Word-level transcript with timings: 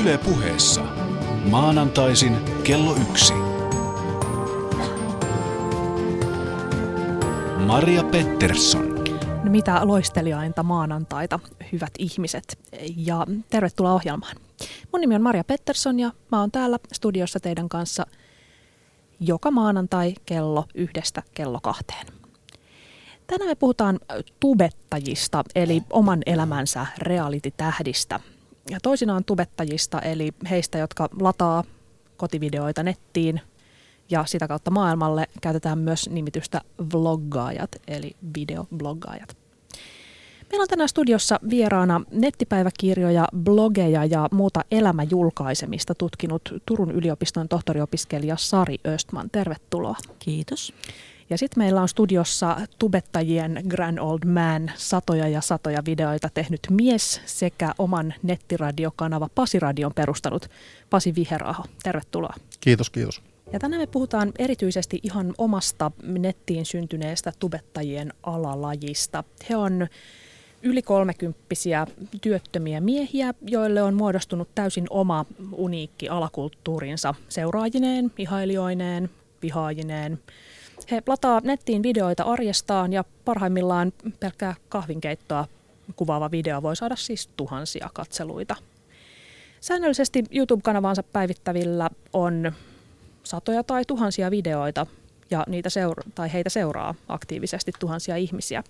Yle 0.00 0.18
puheessa. 0.18 0.80
Maanantaisin 1.50 2.36
kello 2.64 2.96
yksi. 3.10 3.32
Maria 7.66 8.04
Pettersson. 8.04 8.94
No 9.44 9.50
mitä 9.50 9.80
loistelijainta 9.86 10.62
maanantaita, 10.62 11.40
hyvät 11.72 11.90
ihmiset, 11.98 12.58
ja 12.96 13.26
tervetuloa 13.50 13.92
ohjelmaan. 13.92 14.36
Mun 14.92 15.00
nimi 15.00 15.14
on 15.14 15.22
Maria 15.22 15.44
Pettersson 15.44 16.00
ja 16.00 16.12
mä 16.32 16.40
oon 16.40 16.50
täällä 16.50 16.78
studiossa 16.92 17.40
teidän 17.40 17.68
kanssa 17.68 18.06
joka 19.20 19.50
maanantai 19.50 20.14
kello 20.26 20.64
yhdestä 20.74 21.22
kello 21.34 21.58
kahteen. 21.62 22.06
Tänään 23.26 23.50
me 23.50 23.54
puhutaan 23.54 24.00
tubettajista, 24.40 25.44
eli 25.54 25.82
oman 25.90 26.22
elämänsä 26.26 26.86
reality-tähdistä. 26.98 28.20
Ja 28.70 28.78
toisinaan 28.82 29.24
tubettajista, 29.24 30.00
eli 30.00 30.32
heistä, 30.50 30.78
jotka 30.78 31.08
lataa 31.20 31.64
kotivideoita 32.16 32.82
nettiin 32.82 33.40
ja 34.10 34.24
sitä 34.26 34.48
kautta 34.48 34.70
maailmalle 34.70 35.26
käytetään 35.40 35.78
myös 35.78 36.08
nimitystä 36.08 36.60
vloggaajat, 36.94 37.70
eli 37.86 38.16
videobloggaajat. 38.34 39.36
Meillä 40.50 40.62
on 40.62 40.68
tänään 40.68 40.88
studiossa 40.88 41.40
vieraana 41.50 42.00
nettipäiväkirjoja, 42.10 43.28
blogeja 43.36 44.04
ja 44.04 44.28
muuta 44.32 44.64
elämäjulkaisemista 44.70 45.94
tutkinut 45.94 46.54
Turun 46.66 46.90
yliopiston 46.90 47.48
tohtoriopiskelija 47.48 48.36
Sari 48.36 48.78
Östman. 48.86 49.30
Tervetuloa. 49.30 49.96
Kiitos. 50.18 50.72
Ja 51.30 51.38
sitten 51.38 51.64
meillä 51.64 51.82
on 51.82 51.88
studiossa 51.88 52.56
tubettajien 52.78 53.62
Grand 53.68 53.98
Old 53.98 54.26
Man 54.26 54.70
satoja 54.76 55.28
ja 55.28 55.40
satoja 55.40 55.82
videoita 55.86 56.28
tehnyt 56.34 56.60
mies 56.70 57.20
sekä 57.26 57.72
oman 57.78 58.14
nettiradiokanava 58.22 59.28
Pasiradion 59.34 59.94
perustanut 59.94 60.50
Pasi 60.90 61.14
Viheraho. 61.14 61.64
Tervetuloa. 61.82 62.34
Kiitos, 62.60 62.90
kiitos. 62.90 63.22
Ja 63.52 63.58
tänään 63.58 63.82
me 63.82 63.86
puhutaan 63.86 64.32
erityisesti 64.38 65.00
ihan 65.02 65.34
omasta 65.38 65.90
nettiin 66.02 66.66
syntyneestä 66.66 67.32
tubettajien 67.38 68.12
alalajista. 68.22 69.24
He 69.50 69.56
on 69.56 69.86
yli 70.62 70.82
kolmekymppisiä 70.82 71.86
työttömiä 72.20 72.80
miehiä, 72.80 73.34
joille 73.46 73.82
on 73.82 73.94
muodostunut 73.94 74.48
täysin 74.54 74.86
oma 74.90 75.24
uniikki 75.52 76.08
alakulttuurinsa 76.08 77.14
seuraajineen, 77.28 78.12
ihailijoineen, 78.18 79.10
vihaajineen. 79.42 80.18
He 80.90 81.02
lataa 81.06 81.40
nettiin 81.44 81.82
videoita 81.82 82.22
arjestaan 82.22 82.92
ja 82.92 83.04
parhaimmillaan 83.24 83.92
pelkkää 84.20 84.54
kahvinkeittoa 84.68 85.46
kuvaava 85.96 86.30
video 86.30 86.62
voi 86.62 86.76
saada 86.76 86.96
siis 86.96 87.26
tuhansia 87.36 87.90
katseluita. 87.94 88.56
Säännöllisesti 89.60 90.24
YouTube-kanavaansa 90.30 91.02
päivittävillä 91.02 91.90
on 92.12 92.52
satoja 93.22 93.62
tai 93.62 93.84
tuhansia 93.84 94.30
videoita 94.30 94.86
ja 95.30 95.44
niitä 95.48 95.70
seura- 95.70 96.10
tai 96.14 96.32
heitä 96.32 96.50
seuraa 96.50 96.94
aktiivisesti 97.08 97.72
tuhansia 97.78 98.16
ihmisiä. 98.16 98.64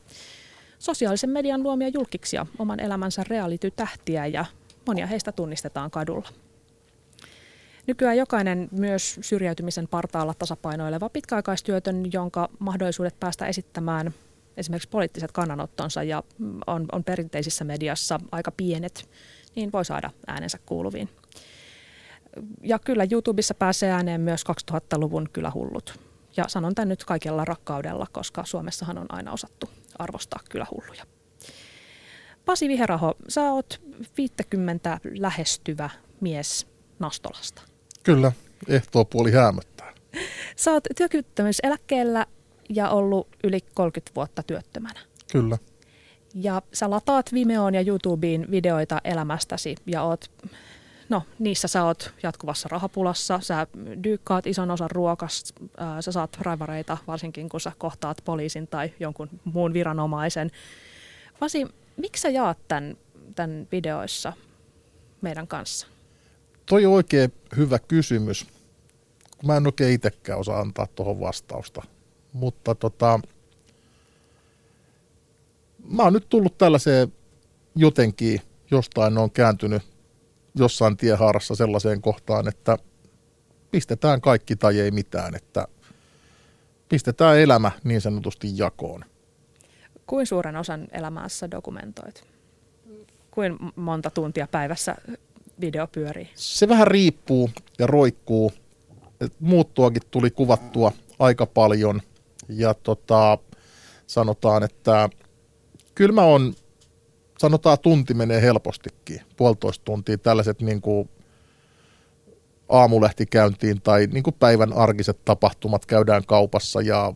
Sosiaalisen 0.78 1.30
median 1.30 1.62
luomia 1.62 1.88
julkiksia, 1.88 2.46
oman 2.58 2.80
elämänsä 2.80 3.24
reality-tähtiä 3.28 4.26
ja 4.26 4.44
monia 4.86 5.06
heistä 5.06 5.32
tunnistetaan 5.32 5.90
kadulla. 5.90 6.28
Nykyään 7.88 8.16
jokainen 8.16 8.68
myös 8.70 9.18
syrjäytymisen 9.20 9.88
partaalla 9.88 10.34
tasapainoileva 10.34 11.08
pitkäaikaistyötön, 11.08 12.12
jonka 12.12 12.48
mahdollisuudet 12.58 13.20
päästä 13.20 13.46
esittämään 13.46 14.14
esimerkiksi 14.56 14.88
poliittiset 14.88 15.32
kannanottonsa 15.32 16.02
ja 16.02 16.22
on, 16.66 16.86
on 16.92 17.04
perinteisissä 17.04 17.64
mediassa 17.64 18.20
aika 18.32 18.50
pienet, 18.50 19.10
niin 19.56 19.72
voi 19.72 19.84
saada 19.84 20.10
äänensä 20.26 20.58
kuuluviin. 20.66 21.08
Ja 22.62 22.78
kyllä 22.78 23.06
YouTubessa 23.10 23.54
pääsee 23.54 23.90
ääneen 23.90 24.20
myös 24.20 24.44
2000-luvun 24.72 25.28
kylähullut. 25.32 26.00
Ja 26.36 26.44
sanon 26.48 26.74
tämän 26.74 26.88
nyt 26.88 27.04
kaikella 27.04 27.44
rakkaudella, 27.44 28.06
koska 28.12 28.44
Suomessahan 28.44 28.98
on 28.98 29.06
aina 29.08 29.32
osattu 29.32 29.70
arvostaa 29.98 30.40
kylähulluja. 30.50 31.04
Pasi 32.44 32.68
Viheraho, 32.68 33.14
sä 33.28 33.42
oot 33.42 33.80
50 34.16 35.00
lähestyvä 35.18 35.90
mies 36.20 36.66
Nastolasta. 36.98 37.67
Kyllä, 38.08 38.32
ehtoopuoli 38.68 39.32
häämöttää. 39.32 39.92
Sä 40.56 40.72
oot 40.72 40.84
työkyvyttömyyseläkkeellä 40.96 42.26
ja 42.68 42.90
ollut 42.90 43.28
yli 43.44 43.60
30 43.74 44.12
vuotta 44.16 44.42
työttömänä. 44.42 45.00
Kyllä. 45.32 45.58
Ja 46.34 46.62
sä 46.72 46.90
lataat 46.90 47.32
Vimeoon 47.32 47.74
ja 47.74 47.80
YouTubeen 47.86 48.46
videoita 48.50 49.00
elämästäsi 49.04 49.74
ja 49.86 50.02
oot, 50.02 50.30
no 51.08 51.22
niissä 51.38 51.68
sä 51.68 51.84
oot 51.84 52.14
jatkuvassa 52.22 52.68
rahapulassa, 52.68 53.40
sä 53.42 53.66
dyykkaat 54.04 54.46
ison 54.46 54.70
osan 54.70 54.90
ruokasta, 54.90 55.60
sä 56.00 56.12
saat 56.12 56.36
raivareita 56.40 56.98
varsinkin 57.06 57.48
kun 57.48 57.60
sä 57.60 57.72
kohtaat 57.78 58.22
poliisin 58.24 58.66
tai 58.66 58.92
jonkun 59.00 59.28
muun 59.44 59.72
viranomaisen. 59.72 60.50
Vasi, 61.40 61.66
miksi 61.96 62.20
sä 62.20 62.28
jaat 62.28 62.58
tämän, 62.68 62.96
tämän 63.34 63.68
videoissa 63.72 64.32
meidän 65.20 65.46
kanssa? 65.46 65.86
Toi 66.68 66.86
on 66.86 66.92
oikein 66.92 67.32
hyvä 67.56 67.78
kysymys. 67.78 68.46
Mä 69.44 69.56
en 69.56 69.66
oikein 69.66 69.92
itsekään 69.92 70.38
osaa 70.38 70.60
antaa 70.60 70.86
tuohon 70.86 71.20
vastausta. 71.20 71.82
Mutta 72.32 72.74
tota, 72.74 73.20
mä 75.90 76.02
oon 76.02 76.12
nyt 76.12 76.28
tullut 76.28 76.58
tällaiseen 76.58 77.12
jotenkin, 77.74 78.40
jostain 78.70 79.18
on 79.18 79.30
kääntynyt 79.30 79.82
jossain 80.54 80.96
tiehaarassa 80.96 81.54
sellaiseen 81.54 82.02
kohtaan, 82.02 82.48
että 82.48 82.76
pistetään 83.70 84.20
kaikki 84.20 84.56
tai 84.56 84.80
ei 84.80 84.90
mitään, 84.90 85.34
että 85.34 85.68
pistetään 86.88 87.38
elämä 87.38 87.70
niin 87.84 88.00
sanotusti 88.00 88.48
jakoon. 88.58 89.04
Kuin 90.06 90.26
suuren 90.26 90.56
osan 90.56 90.88
elämässä 90.92 91.50
dokumentoit? 91.50 92.24
Kuin 93.30 93.58
monta 93.76 94.10
tuntia 94.10 94.46
päivässä 94.46 94.96
video 95.60 95.86
pyörii? 95.86 96.30
Se 96.34 96.68
vähän 96.68 96.86
riippuu 96.86 97.50
ja 97.78 97.86
roikkuu. 97.86 98.52
Muuttuakin 99.40 100.02
tuli 100.10 100.30
kuvattua 100.30 100.92
aika 101.18 101.46
paljon 101.46 102.02
ja 102.48 102.74
tota, 102.74 103.38
sanotaan, 104.06 104.62
että 104.62 105.08
kyllä 105.94 106.12
mä 106.12 106.22
on, 106.22 106.54
sanotaan 107.38 107.78
tunti 107.82 108.14
menee 108.14 108.42
helpostikin, 108.42 109.20
puolitoista 109.36 109.84
tuntia 109.84 110.18
tällaiset 110.18 110.60
niin 110.60 110.80
kuin 110.80 111.08
aamulehtikäyntiin 112.68 113.82
tai 113.82 114.08
niin 114.12 114.22
kuin 114.22 114.36
päivän 114.38 114.72
arkiset 114.72 115.24
tapahtumat 115.24 115.86
käydään 115.86 116.22
kaupassa 116.26 116.80
ja 116.80 117.12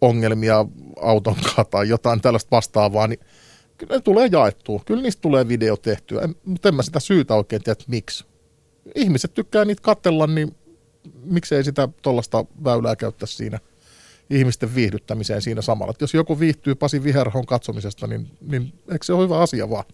ongelmia 0.00 0.64
auton 1.00 1.36
tai 1.70 1.88
jotain 1.88 2.20
tällaista 2.20 2.50
vastaavaa, 2.50 3.06
niin 3.06 3.20
ne 3.90 4.00
tulee 4.00 4.28
jaettua. 4.32 4.82
Kyllä 4.86 5.02
niistä 5.02 5.20
tulee 5.20 5.48
video 5.48 5.76
tehtyä, 5.76 6.22
en, 6.22 6.34
mutta 6.44 6.68
en 6.68 6.74
mä 6.74 6.82
sitä 6.82 7.00
syytä 7.00 7.34
oikein 7.34 7.62
tiedä, 7.62 7.72
että 7.72 7.84
miksi. 7.88 8.24
Ihmiset 8.94 9.34
tykkää 9.34 9.64
niitä 9.64 9.82
katsella, 9.82 10.26
niin 10.26 10.56
miksei 11.24 11.64
sitä 11.64 11.88
tuollaista 12.02 12.44
väylää 12.64 12.96
käyttää 12.96 13.26
siinä 13.26 13.58
ihmisten 14.30 14.74
viihdyttämiseen 14.74 15.42
siinä 15.42 15.62
samalla. 15.62 15.90
Et 15.90 16.00
jos 16.00 16.14
joku 16.14 16.40
viihtyy 16.40 16.74
Pasi 16.74 17.04
Viherhon 17.04 17.46
katsomisesta, 17.46 18.06
niin, 18.06 18.30
niin 18.40 18.72
eikö 18.92 19.04
se 19.04 19.12
ole 19.12 19.24
hyvä 19.24 19.38
asia 19.38 19.70
vaan? 19.70 19.84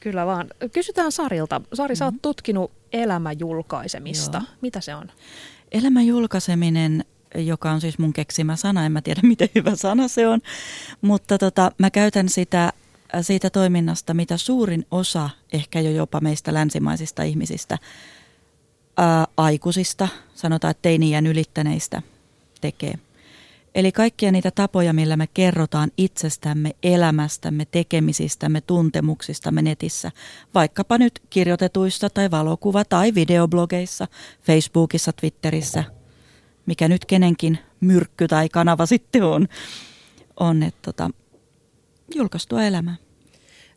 Kyllä 0.00 0.26
vaan. 0.26 0.46
Kysytään 0.72 1.12
Sarilta. 1.12 1.60
Sari, 1.74 1.92
mm-hmm. 1.92 1.98
sä 1.98 2.04
oot 2.04 2.14
mhm. 2.14 2.20
tutkinut 2.22 2.72
elämäjulkaisemista. 2.92 4.38
Joo. 4.38 4.56
Mitä 4.60 4.80
se 4.80 4.94
on? 4.94 5.10
Elämäjulkaiseminen 5.72 7.04
joka 7.34 7.70
on 7.70 7.80
siis 7.80 7.98
mun 7.98 8.12
keksimä 8.12 8.56
sana, 8.56 8.86
en 8.86 8.92
mä 8.92 9.02
tiedä 9.02 9.20
miten 9.28 9.48
hyvä 9.54 9.76
sana 9.76 10.08
se 10.08 10.28
on, 10.28 10.40
mutta 11.00 11.38
tota, 11.38 11.72
mä 11.78 11.90
käytän 11.90 12.28
sitä 12.28 12.72
siitä 13.22 13.50
toiminnasta, 13.50 14.14
mitä 14.14 14.36
suurin 14.36 14.86
osa 14.90 15.30
ehkä 15.52 15.80
jo 15.80 15.90
jopa 15.90 16.20
meistä 16.20 16.54
länsimaisista 16.54 17.22
ihmisistä, 17.22 17.78
ää, 18.96 19.26
aikuisista, 19.36 20.08
sanotaan 20.34 20.70
että 20.70 20.82
teiniän 20.82 21.26
ylittäneistä, 21.26 22.02
tekee. 22.60 22.98
Eli 23.74 23.92
kaikkia 23.92 24.32
niitä 24.32 24.50
tapoja, 24.50 24.92
millä 24.92 25.16
me 25.16 25.26
kerrotaan 25.34 25.90
itsestämme, 25.98 26.70
elämästämme, 26.82 27.64
tekemisistämme, 27.64 28.60
tuntemuksistamme 28.60 29.62
netissä, 29.62 30.10
vaikkapa 30.54 30.98
nyt 30.98 31.22
kirjoitetuissa 31.30 32.10
tai 32.10 32.30
valokuva- 32.30 32.84
tai 32.88 33.14
videoblogeissa, 33.14 34.08
Facebookissa, 34.42 35.12
Twitterissä, 35.12 35.84
mikä 36.66 36.88
nyt 36.88 37.04
kenenkin 37.04 37.58
myrkky 37.80 38.28
tai 38.28 38.48
kanava 38.48 38.86
sitten 38.86 39.22
on, 39.22 39.48
on 40.40 40.62
että 40.62 40.80
tota, 40.82 41.10
julkaistua 42.14 42.62
elämää. 42.62 42.96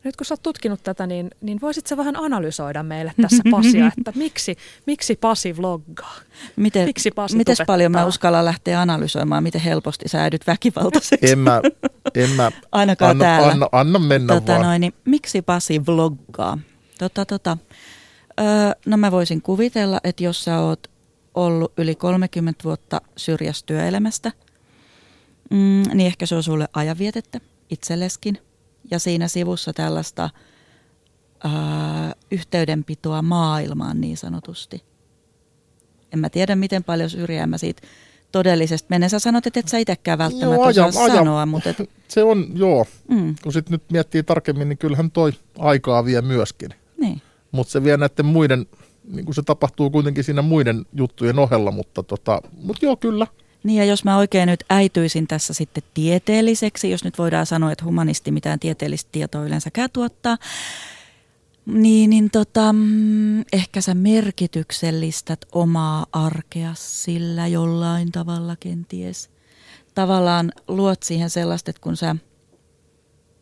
Nyt 0.04 0.16
kun 0.16 0.26
sä 0.26 0.34
oot 0.34 0.42
tutkinut 0.42 0.82
tätä, 0.82 1.06
niin, 1.06 1.30
niin 1.40 1.60
voisit 1.60 1.86
sä 1.86 1.96
vähän 1.96 2.16
analysoida 2.16 2.82
meille 2.82 3.12
tässä 3.22 3.42
Pasia, 3.50 3.86
että 3.98 4.12
miksi, 4.14 4.56
miksi 4.86 5.16
Pasi 5.16 5.56
vloggaa? 5.56 6.16
Miten, 6.56 6.84
miksi 6.86 7.10
Pasi 7.10 7.36
Miten 7.36 7.56
paljon 7.66 7.92
mä 7.92 8.06
uskallan 8.06 8.44
lähteä 8.44 8.80
analysoimaan, 8.80 9.42
miten 9.42 9.60
helposti 9.60 10.08
sä 10.08 10.22
äidyt 10.22 10.46
väkivaltaiseksi? 10.46 11.30
En 11.32 11.38
mä, 11.38 11.60
en 12.14 12.30
mä 12.30 12.50
Ainakaan 12.72 13.10
anna, 13.10 13.24
täällä. 13.24 13.52
Anna, 13.52 13.68
anna 13.72 13.98
mennä 13.98 14.34
tota 14.34 14.52
vaan. 14.52 14.62
Noin, 14.62 14.80
niin, 14.80 14.94
miksi 15.04 15.42
Pasi 15.42 15.86
vloggaa? 15.86 16.58
Tota, 16.98 17.24
tota. 17.24 17.58
Öö, 18.40 18.46
no 18.86 18.96
mä 18.96 19.10
voisin 19.10 19.42
kuvitella, 19.42 20.00
että 20.04 20.24
jos 20.24 20.44
sä 20.44 20.58
oot 20.58 20.90
ollut 21.34 21.72
yli 21.78 21.94
30 21.94 22.64
vuotta 22.64 23.00
syrjässä 23.16 23.66
työelämästä, 23.66 24.32
mm, 25.50 25.82
niin 25.94 26.06
ehkä 26.06 26.26
se 26.26 26.34
on 26.34 26.42
sulle 26.42 26.68
ajanvietettä 26.72 27.40
itselleskin. 27.70 28.38
Ja 28.90 28.98
siinä 28.98 29.28
sivussa 29.28 29.72
tällaista 29.72 30.30
öö, 31.44 31.50
yhteydenpitoa 32.30 33.22
maailmaan 33.22 34.00
niin 34.00 34.16
sanotusti. 34.16 34.84
En 36.12 36.18
mä 36.18 36.30
tiedä, 36.30 36.56
miten 36.56 36.84
paljon 36.84 37.10
syrjää 37.10 37.46
mä 37.46 37.58
siitä 37.58 37.82
todellisesti 38.32 38.86
menen. 38.90 39.10
Sä 39.10 39.18
sanot, 39.18 39.46
että 39.46 39.60
et 39.60 39.68
sä 39.68 39.78
itsekään 39.78 40.18
välttämättä 40.18 40.54
joo, 40.54 40.64
aja, 40.64 40.86
osaa 40.86 41.04
aja, 41.04 41.14
sanoa, 41.14 41.46
mutta... 41.46 41.70
Et... 41.70 41.76
Se 42.08 42.22
on, 42.22 42.46
joo. 42.54 42.86
Mm. 43.08 43.34
Kun 43.42 43.52
sitten 43.52 43.72
nyt 43.72 43.82
miettii 43.92 44.22
tarkemmin, 44.22 44.68
niin 44.68 44.78
kyllähän 44.78 45.10
toi 45.10 45.32
aikaa 45.58 46.04
vie 46.04 46.22
myöskin. 46.22 46.70
Niin. 47.00 47.22
Mutta 47.52 47.70
se 47.70 47.84
vie 47.84 47.96
näiden 47.96 48.26
muiden, 48.26 48.66
niin 49.12 49.24
kuin 49.24 49.34
se 49.34 49.42
tapahtuu 49.42 49.90
kuitenkin 49.90 50.24
siinä 50.24 50.42
muiden 50.42 50.86
juttujen 50.92 51.38
ohella, 51.38 51.70
mutta 51.70 52.02
tota, 52.02 52.42
mut 52.62 52.82
joo, 52.82 52.96
kyllä. 52.96 53.26
Niin 53.62 53.78
ja 53.78 53.84
jos 53.84 54.04
mä 54.04 54.16
oikein 54.16 54.46
nyt 54.46 54.64
äityisin 54.70 55.26
tässä 55.26 55.54
sitten 55.54 55.82
tieteelliseksi, 55.94 56.90
jos 56.90 57.04
nyt 57.04 57.18
voidaan 57.18 57.46
sanoa, 57.46 57.72
että 57.72 57.84
humanisti 57.84 58.30
mitään 58.30 58.58
tieteellistä 58.58 59.08
tietoa 59.12 59.44
yleensäkään 59.44 59.90
tuottaa, 59.92 60.38
niin, 61.66 62.10
niin 62.10 62.30
tota, 62.30 62.72
mm, 62.72 63.40
ehkä 63.52 63.80
sä 63.80 63.94
merkityksellistät 63.94 65.44
omaa 65.52 66.06
arkea 66.12 66.74
sillä 66.74 67.46
jollain 67.46 68.12
tavalla 68.12 68.56
kenties. 68.60 69.30
Tavallaan 69.94 70.52
luot 70.68 71.02
siihen 71.02 71.30
sellaista, 71.30 71.70
että 71.70 71.82
kun 71.82 71.96
sä– 71.96 72.16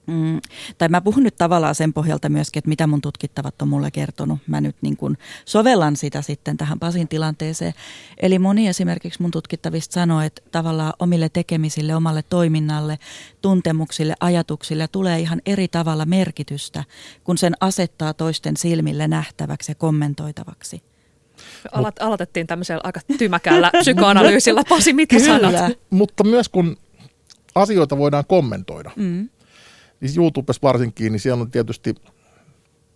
Mm, 0.08 0.40
tai 0.78 0.88
mä 0.88 1.00
puhun 1.00 1.22
nyt 1.22 1.36
tavallaan 1.36 1.74
sen 1.74 1.92
pohjalta 1.92 2.28
myöskin, 2.28 2.60
että 2.60 2.68
mitä 2.68 2.86
mun 2.86 3.00
tutkittavat 3.00 3.62
on 3.62 3.68
mulle 3.68 3.90
kertonut. 3.90 4.38
Mä 4.46 4.60
nyt 4.60 4.76
niin 4.80 4.96
kuin 4.96 5.18
sovellan 5.44 5.96
sitä 5.96 6.22
sitten 6.22 6.56
tähän 6.56 6.78
Pasin 6.78 7.08
tilanteeseen. 7.08 7.74
Eli 8.22 8.38
moni 8.38 8.68
esimerkiksi 8.68 9.22
mun 9.22 9.30
tutkittavista 9.30 9.92
sanoo, 9.92 10.20
että 10.20 10.42
tavallaan 10.50 10.92
omille 10.98 11.28
tekemisille, 11.28 11.96
omalle 11.96 12.22
toiminnalle, 12.22 12.98
tuntemuksille, 13.42 14.14
ajatuksille 14.20 14.88
tulee 14.88 15.20
ihan 15.20 15.42
eri 15.46 15.68
tavalla 15.68 16.06
merkitystä, 16.06 16.84
kun 17.24 17.38
sen 17.38 17.54
asettaa 17.60 18.14
toisten 18.14 18.56
silmille 18.56 19.08
nähtäväksi 19.08 19.70
ja 19.70 19.74
kommentoitavaksi. 19.74 20.82
Alat, 21.72 22.02
aloitettiin 22.02 22.46
tämmöisellä 22.46 22.80
aika 22.84 23.00
tymäkällä 23.18 23.70
psykoanalyysillä. 23.80 24.62
Pasi, 24.68 24.92
mitä 24.92 25.16
Kyllä. 25.16 25.52
sanot? 25.52 25.78
Mutta 25.90 26.24
myös 26.24 26.48
kun 26.48 26.76
asioita 27.54 27.98
voidaan 27.98 28.24
kommentoida. 28.26 28.90
Mm 28.96 29.28
niin 30.00 30.18
YouTubessa 30.18 30.60
varsinkin, 30.62 31.12
niin 31.12 31.20
siellä 31.20 31.42
on 31.42 31.50
tietysti 31.50 31.94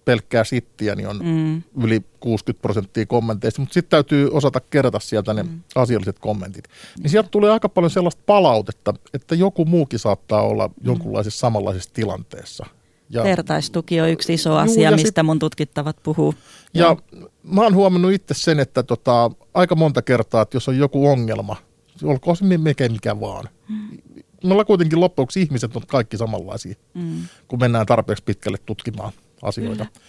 pelkkää 0.05 0.45
sittiä, 0.45 0.95
niin 0.95 1.09
on 1.09 1.21
mm. 1.23 1.63
yli 1.85 2.05
60 2.21 2.63
prosenttia 2.63 3.07
kommenteista, 3.07 3.61
mutta 3.61 3.75
sitten 3.75 3.91
täytyy 3.91 4.29
osata 4.33 4.61
kerätä 4.61 4.99
sieltä 5.01 5.35
ne 5.35 5.43
mm. 5.43 5.61
asialliset 5.75 6.19
kommentit. 6.19 6.69
Niin 6.99 7.11
sieltä 7.11 7.29
tulee 7.29 7.51
aika 7.51 7.69
paljon 7.69 7.91
sellaista 7.91 8.23
palautetta, 8.27 8.95
että 9.15 9.35
joku 9.35 9.65
muukin 9.65 9.99
saattaa 9.99 10.43
olla 10.43 10.69
mm. 10.69 10.75
jonkunlaisessa 10.81 11.41
samanlaisessa 11.41 11.91
tilanteessa. 11.95 12.67
Ja, 13.11 13.25
Vertaistuki 13.25 14.01
on 14.01 14.11
yksi 14.11 14.35
iso 14.35 14.57
asia, 14.57 14.91
juu, 14.91 14.97
mistä 14.97 15.21
sit, 15.21 15.27
mun 15.27 15.39
tutkittavat 15.39 15.97
puhuu. 16.03 16.35
Ja, 16.75 16.87
ja 16.87 16.97
mä 17.43 17.61
oon 17.61 17.75
huomannut 17.75 18.13
itse 18.13 18.35
sen, 18.35 18.61
että 18.61 18.83
tota, 18.83 19.31
aika 19.55 19.75
monta 19.75 20.03
kertaa, 20.03 20.43
että 20.43 20.57
jos 20.57 20.69
on 20.69 20.79
joku 20.79 21.09
ongelma, 21.09 21.57
olkoon 22.03 22.37
se 22.37 22.45
mikä 22.45 22.89
mikä 22.89 23.21
vaan, 23.21 23.49
mm 23.69 23.99
me 24.45 24.53
ollaan 24.53 24.67
kuitenkin 24.67 25.01
loppuksi 25.01 25.43
ihmiset 25.43 25.77
on 25.77 25.83
kaikki 25.87 26.17
samanlaisia, 26.17 26.75
mm. 26.95 27.23
kun 27.49 27.59
mennään 27.61 27.87
tarpeeksi 27.87 28.25
pitkälle 28.25 28.59
tutkimaan 28.67 29.13
asioita. 29.43 29.85
Kyllä. 29.85 30.01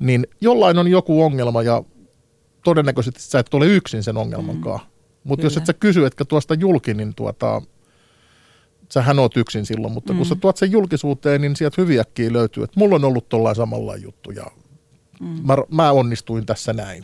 Niin 0.00 0.26
jollain 0.40 0.78
on 0.78 0.88
joku 0.88 1.22
ongelma 1.22 1.62
ja 1.62 1.82
todennäköisesti 2.64 3.22
sä 3.22 3.38
et 3.38 3.54
ole 3.54 3.66
yksin 3.66 4.02
sen 4.02 4.16
ongelmankaan. 4.16 4.80
Mm. 4.80 4.86
Mutta 5.24 5.46
jos 5.46 5.56
et 5.56 5.66
sä 5.66 5.72
kysy, 5.72 6.06
etkä 6.06 6.24
tuosta 6.24 6.54
julki, 6.54 6.94
niin 6.94 7.14
tuota, 7.14 7.62
sähän 8.92 9.18
oot 9.18 9.36
yksin 9.36 9.66
silloin. 9.66 9.92
Mutta 9.92 10.12
mm. 10.12 10.16
kun 10.16 10.26
sä 10.26 10.34
tuot 10.34 10.56
sen 10.56 10.72
julkisuuteen, 10.72 11.40
niin 11.40 11.56
sieltä 11.56 11.82
hyviäkin 11.82 12.32
löytyy, 12.32 12.64
että 12.64 12.80
mulla 12.80 12.96
on 12.96 13.04
ollut 13.04 13.28
tollain 13.28 13.56
samalla 13.56 13.96
juttu 13.96 14.30
ja 14.30 14.46
mm. 15.20 15.26
mä, 15.26 15.56
mä 15.70 15.92
onnistuin 15.92 16.46
tässä 16.46 16.72
näin. 16.72 17.02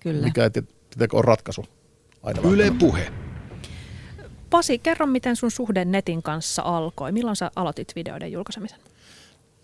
Kyllä. 0.00 0.22
Mikä 0.22 0.44
ei 0.44 0.50
tietenkään 0.50 1.08
ole 1.12 1.22
ratkaisu 1.22 1.64
aina. 2.22 2.40
Yle 2.50 2.72
Puhe. 2.78 3.23
Pasi, 4.54 4.78
kerro 4.78 5.06
miten 5.06 5.36
sun 5.36 5.50
suhde 5.50 5.84
netin 5.84 6.22
kanssa 6.22 6.62
alkoi. 6.62 7.12
Milloin 7.12 7.36
sä 7.36 7.50
aloitit 7.56 7.96
videoiden 7.96 8.32
julkaisemisen? 8.32 8.78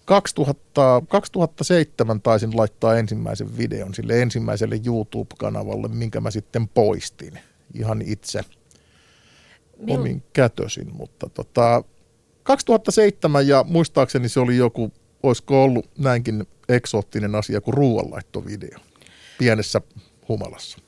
2000, 0.05 1.03
2007 1.09 2.21
taisin 2.21 2.57
laittaa 2.57 2.97
ensimmäisen 2.97 3.59
videon 3.59 3.95
sille 3.95 4.23
ensimmäiselle 4.23 4.81
YouTube-kanavalle, 4.87 5.89
minkä 5.89 6.21
mä 6.21 6.31
sitten 6.31 6.69
poistin 6.69 7.39
ihan 7.75 8.03
itse 8.03 8.41
Mil... 9.79 10.01
omin 10.01 10.23
kätösin. 10.33 10.97
Mutta 10.97 11.29
tota, 11.29 11.85
2007 12.43 13.49
ja 13.49 13.65
muistaakseni 13.69 14.29
se 14.29 14.41
oli 14.41 14.57
joku, 14.57 14.93
olisiko 15.23 15.65
ollut 15.65 15.91
näinkin 15.99 16.47
eksoottinen 16.69 17.35
asia 17.35 17.61
kuin 17.61 17.75
ruoanlaittovideo 17.75 18.79
pienessä 19.39 19.81
humalassa. 20.29 20.79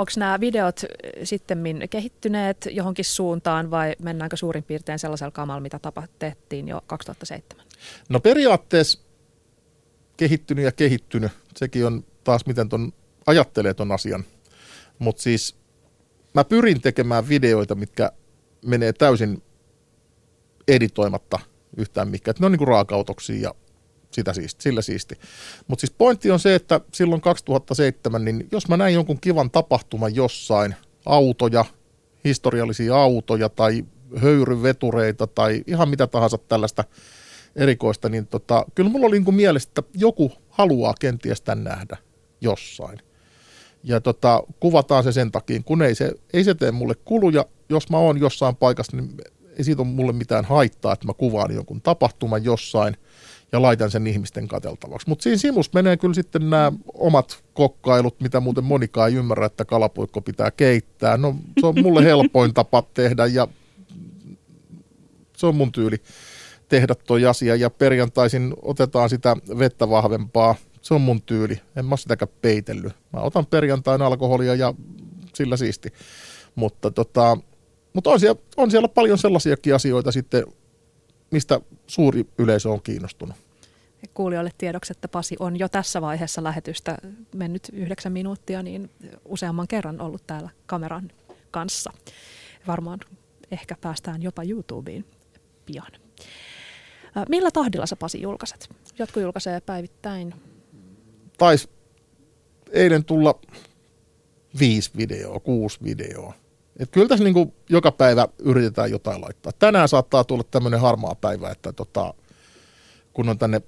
Onko 0.00 0.12
nämä 0.16 0.40
videot 0.40 0.80
sitten 1.24 1.58
kehittyneet 1.90 2.68
johonkin 2.70 3.04
suuntaan 3.04 3.70
vai 3.70 3.94
mennäänkö 4.02 4.36
suurin 4.36 4.64
piirtein 4.64 4.98
sellaisella 4.98 5.30
kamalla, 5.30 5.60
mitä 5.60 5.78
tapahtettiin 5.78 6.68
jo 6.68 6.80
2007? 6.86 7.66
No 8.08 8.20
periaatteessa 8.20 9.00
kehittynyt 10.16 10.64
ja 10.64 10.72
kehittynyt. 10.72 11.32
Sekin 11.56 11.86
on 11.86 12.04
taas 12.24 12.46
miten 12.46 12.68
ton 12.68 12.92
ajattelee 13.26 13.74
ton 13.74 13.92
asian. 13.92 14.24
Mutta 14.98 15.22
siis 15.22 15.56
mä 16.34 16.44
pyrin 16.44 16.80
tekemään 16.80 17.28
videoita, 17.28 17.74
mitkä 17.74 18.12
menee 18.66 18.92
täysin 18.92 19.42
editoimatta 20.68 21.38
yhtään 21.76 22.08
mikään. 22.08 22.34
Ne 22.40 22.46
on 22.46 22.52
niinku 22.52 22.64
raakautoksia 22.64 23.40
ja 23.40 23.54
sitä 24.10 24.32
siisti, 24.32 24.62
sillä 24.62 24.82
siisti. 24.82 25.18
Mutta 25.68 25.80
siis 25.80 25.94
pointti 25.98 26.30
on 26.30 26.40
se, 26.40 26.54
että 26.54 26.80
silloin 26.94 27.20
2007, 27.20 28.24
niin 28.24 28.48
jos 28.52 28.68
mä 28.68 28.76
näin 28.76 28.94
jonkun 28.94 29.20
kivan 29.20 29.50
tapahtuman 29.50 30.14
jossain, 30.14 30.74
autoja, 31.06 31.64
historiallisia 32.24 32.96
autoja 32.96 33.48
tai 33.48 33.84
höyryvetureita 34.16 35.26
tai 35.26 35.64
ihan 35.66 35.88
mitä 35.88 36.06
tahansa 36.06 36.38
tällaista 36.38 36.84
erikoista, 37.56 38.08
niin 38.08 38.26
tota, 38.26 38.64
kyllä 38.74 38.90
mulla 38.90 39.06
oli 39.06 39.20
niin 39.20 39.34
mielestä, 39.34 39.80
että 39.80 39.98
joku 39.98 40.32
haluaa 40.48 40.94
kenties 41.00 41.40
tämän 41.40 41.64
nähdä 41.64 41.96
jossain. 42.40 42.98
Ja 43.82 44.00
tota, 44.00 44.42
kuvataan 44.60 45.04
se 45.04 45.12
sen 45.12 45.32
takia, 45.32 45.62
kun 45.64 45.82
ei 45.82 45.94
se, 45.94 46.12
ei 46.32 46.44
se 46.44 46.54
tee 46.54 46.70
mulle 46.70 46.94
kuluja. 47.04 47.46
Jos 47.68 47.90
mä 47.90 47.98
oon 47.98 48.20
jossain 48.20 48.56
paikassa, 48.56 48.96
niin 48.96 49.16
ei 49.58 49.64
siitä 49.64 49.82
ole 49.82 49.90
mulle 49.90 50.12
mitään 50.12 50.44
haittaa, 50.44 50.92
että 50.92 51.06
mä 51.06 51.12
kuvaan 51.14 51.54
jonkun 51.54 51.80
tapahtuman 51.80 52.44
jossain– 52.44 52.96
ja 53.52 53.62
laitan 53.62 53.90
sen 53.90 54.06
ihmisten 54.06 54.48
kateltavaksi. 54.48 55.08
Mutta 55.08 55.22
siinä 55.22 55.36
simus 55.36 55.72
menee 55.72 55.96
kyllä 55.96 56.14
sitten 56.14 56.50
nämä 56.50 56.72
omat 56.94 57.42
kokkailut, 57.54 58.20
mitä 58.20 58.40
muuten 58.40 58.64
monikaan 58.64 59.10
ei 59.10 59.16
ymmärrä, 59.16 59.46
että 59.46 59.64
kalapuikko 59.64 60.20
pitää 60.20 60.50
keittää. 60.50 61.16
No 61.16 61.36
se 61.60 61.66
on 61.66 61.80
mulle 61.82 62.04
helpoin 62.04 62.54
tapa 62.54 62.82
tehdä 62.94 63.26
ja 63.26 63.48
se 65.36 65.46
on 65.46 65.54
mun 65.54 65.72
tyyli 65.72 65.96
tehdä 66.68 66.94
toi 66.94 67.26
asia 67.26 67.56
ja 67.56 67.70
perjantaisin 67.70 68.54
otetaan 68.62 69.10
sitä 69.10 69.36
vettä 69.58 69.90
vahvempaa. 69.90 70.54
Se 70.82 70.94
on 70.94 71.00
mun 71.00 71.22
tyyli. 71.22 71.60
En 71.76 71.84
mä 71.84 71.96
sitäkään 71.96 72.32
peitellyt. 72.42 72.92
Mä 73.12 73.20
otan 73.20 73.46
perjantain 73.46 74.02
alkoholia 74.02 74.54
ja 74.54 74.74
sillä 75.34 75.56
siisti. 75.56 75.92
Mutta 76.54 76.90
tota, 76.90 77.36
mutta 77.92 78.10
on 78.10 78.20
siellä, 78.20 78.40
on 78.56 78.70
siellä 78.70 78.88
paljon 78.88 79.18
sellaisiakin 79.18 79.74
asioita 79.74 80.12
sitten, 80.12 80.44
mistä 81.30 81.60
suuri 81.86 82.26
yleisö 82.38 82.70
on 82.70 82.82
kiinnostunut. 82.82 83.36
Kuulijoille 84.14 84.50
tiedoksi, 84.58 84.92
että 84.92 85.08
Pasi 85.08 85.36
on 85.38 85.58
jo 85.58 85.68
tässä 85.68 86.00
vaiheessa 86.00 86.42
lähetystä 86.42 86.96
mennyt 87.34 87.68
yhdeksän 87.72 88.12
minuuttia, 88.12 88.62
niin 88.62 88.90
useamman 89.24 89.68
kerran 89.68 90.00
ollut 90.00 90.26
täällä 90.26 90.50
kameran 90.66 91.10
kanssa. 91.50 91.92
Varmaan 92.66 93.00
ehkä 93.50 93.76
päästään 93.80 94.22
jopa 94.22 94.42
YouTubeen 94.42 95.04
pian. 95.66 95.92
Millä 97.28 97.50
tahdilla 97.50 97.86
sä 97.86 97.96
Pasi 97.96 98.22
julkaiset? 98.22 98.68
Jotkut 98.98 99.22
julkaisee 99.22 99.60
päivittäin. 99.60 100.34
Taisi 101.38 101.68
eilen 102.72 103.04
tulla 103.04 103.40
viisi 104.58 104.90
videoa, 104.96 105.40
kuusi 105.40 105.78
videoa. 105.84 106.34
Et 106.80 106.90
kyllä 106.90 107.08
tässä 107.08 107.24
niin 107.24 107.52
joka 107.68 107.92
päivä 107.92 108.28
yritetään 108.38 108.90
jotain 108.90 109.20
laittaa. 109.20 109.52
Tänään 109.58 109.88
saattaa 109.88 110.24
tulla 110.24 110.44
tämmöinen 110.50 110.80
harmaa 110.80 111.14
päivä, 111.14 111.50
että 111.50 111.72
tota, 111.72 112.14
kun 113.12 113.28
on 113.28 113.38
tänne 113.38 113.62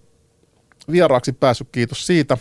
vieraaksi 0.91 1.33
päässyt, 1.33 1.69
kiitos 1.73 2.07
siitä, 2.07 2.39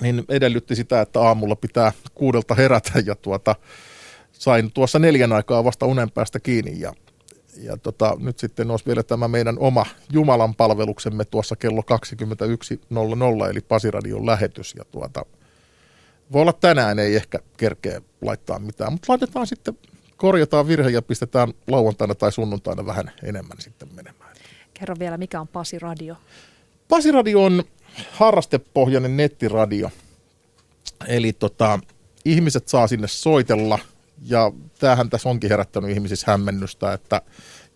niin 0.00 0.24
edellytti 0.28 0.74
sitä, 0.74 1.00
että 1.00 1.20
aamulla 1.20 1.56
pitää 1.56 1.92
kuudelta 2.14 2.54
herätä 2.54 2.92
ja 3.06 3.14
tuota, 3.14 3.54
sain 4.32 4.72
tuossa 4.72 4.98
neljän 4.98 5.32
aikaa 5.32 5.64
vasta 5.64 5.86
unen 5.86 6.10
päästä 6.10 6.40
kiinni 6.40 6.80
ja 6.80 6.92
ja 7.62 7.76
tota, 7.76 8.16
nyt 8.20 8.38
sitten 8.38 8.70
olisi 8.70 8.86
vielä 8.86 9.02
tämä 9.02 9.28
meidän 9.28 9.58
oma 9.58 9.86
Jumalan 10.12 10.54
palveluksemme 10.54 11.24
tuossa 11.24 11.56
kello 11.56 11.80
21.00, 13.44 13.50
eli 13.50 13.60
Pasiradion 13.60 14.26
lähetys. 14.26 14.74
Ja 14.74 14.84
tuota, 14.84 15.26
voi 16.32 16.42
olla 16.42 16.52
tänään 16.52 16.98
ei 16.98 17.16
ehkä 17.16 17.38
kerkeä 17.56 18.00
laittaa 18.22 18.58
mitään, 18.58 18.92
mutta 18.92 19.12
laitetaan 19.12 19.46
sitten, 19.46 19.78
korjataan 20.16 20.68
virhe 20.68 20.90
ja 20.90 21.02
pistetään 21.02 21.52
lauantaina 21.66 22.14
tai 22.14 22.32
sunnuntaina 22.32 22.86
vähän 22.86 23.10
enemmän 23.22 23.60
sitten 23.60 23.88
menemään. 23.94 24.36
Kerro 24.74 24.96
vielä, 24.98 25.16
mikä 25.16 25.40
on 25.40 25.48
Pasi 25.48 25.78
Radio? 25.78 26.16
Pasi 26.88 27.12
Radio 27.12 27.44
on 27.44 27.64
harrastepohjainen 28.10 29.16
nettiradio. 29.16 29.90
Eli 31.08 31.32
tota, 31.32 31.80
ihmiset 32.24 32.68
saa 32.68 32.86
sinne 32.86 33.08
soitella 33.08 33.78
ja 34.26 34.52
tämähän 34.78 35.10
tässä 35.10 35.28
onkin 35.28 35.50
herättänyt 35.50 35.90
ihmisissä 35.90 36.30
hämmennystä, 36.30 36.92
että 36.92 37.22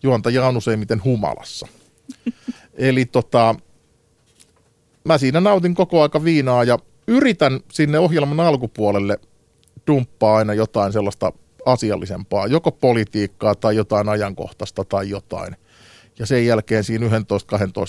juontaja 0.03 0.47
on 0.47 0.57
useimmiten 0.57 1.03
humalassa. 1.03 1.67
Eli 2.73 3.05
tota, 3.05 3.55
mä 5.03 5.17
siinä 5.17 5.41
nautin 5.41 5.75
koko 5.75 6.01
aika 6.01 6.23
viinaa 6.23 6.63
ja 6.63 6.79
yritän 7.07 7.59
sinne 7.71 7.99
ohjelman 7.99 8.39
alkupuolelle 8.39 9.19
dumppaa 9.87 10.37
aina 10.37 10.53
jotain 10.53 10.93
sellaista 10.93 11.31
asiallisempaa, 11.65 12.47
joko 12.47 12.71
politiikkaa 12.71 13.55
tai 13.55 13.75
jotain 13.75 14.09
ajankohtaista 14.09 14.85
tai 14.85 15.09
jotain. 15.09 15.55
Ja 16.19 16.25
sen 16.25 16.45
jälkeen 16.45 16.83
siinä 16.83 17.07
11-12 17.07 17.11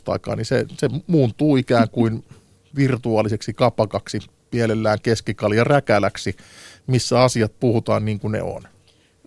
aikaa, 0.07 0.37
niin 0.37 0.45
se, 0.45 0.67
se 0.79 0.89
muuntuu 1.07 1.57
ikään 1.57 1.91
kuin 1.91 2.25
virtuaaliseksi 2.77 3.55
kapakaksi, 3.55 4.19
pielellään 4.51 4.99
keskikalja 5.03 5.65
räkäläksi, 5.65 6.37
missä 6.87 7.23
asiat 7.23 7.53
puhutaan 7.61 8.05
niin 8.05 8.21
kuin 8.21 8.33
ne 8.33 8.43
on. 8.43 8.63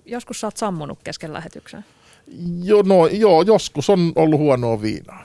Joskus 0.05 0.39
sä 0.39 0.47
oot 0.47 0.57
sammunut 0.57 0.99
kesken 1.03 1.33
lähetyksen. 1.33 1.85
Jo, 2.63 2.81
no, 2.81 3.07
joo, 3.07 3.41
joskus 3.41 3.89
on 3.89 4.11
ollut 4.15 4.39
huonoa 4.39 4.81
viinaa. 4.81 5.23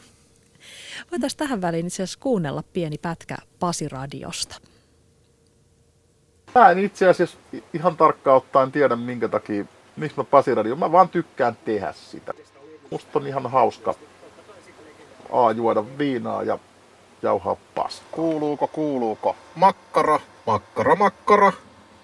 Voitaisiin 1.12 1.38
tähän 1.38 1.62
väliin 1.62 1.86
itse 1.86 2.02
asiassa 2.02 2.18
kuunnella 2.22 2.62
pieni 2.72 2.98
pätkä 2.98 3.36
Pasi-radiosta. 3.58 4.60
Mä 6.54 6.70
en 6.70 6.78
itse 6.78 7.08
asiassa 7.08 7.38
ihan 7.74 7.96
tarkkaan 7.96 8.36
ottaen 8.36 8.72
tiedä 8.72 8.96
minkä 8.96 9.28
takia, 9.28 9.64
miksi 9.96 10.16
mä 10.16 10.24
Pasiradio, 10.24 10.76
mä 10.76 10.92
vaan 10.92 11.08
tykkään 11.08 11.56
tehdä 11.64 11.92
sitä. 11.92 12.32
Musta 12.90 13.18
on 13.18 13.26
ihan 13.26 13.50
hauska 13.50 13.94
A, 15.32 15.52
juoda 15.52 15.84
viinaa 15.98 16.42
ja 16.42 16.58
jauhaa 17.22 17.56
pasta. 17.74 18.02
Kuuluuko, 18.10 18.66
kuuluuko? 18.66 19.36
Makkara, 19.54 20.20
makkara, 20.46 20.96
makkara. 20.96 21.52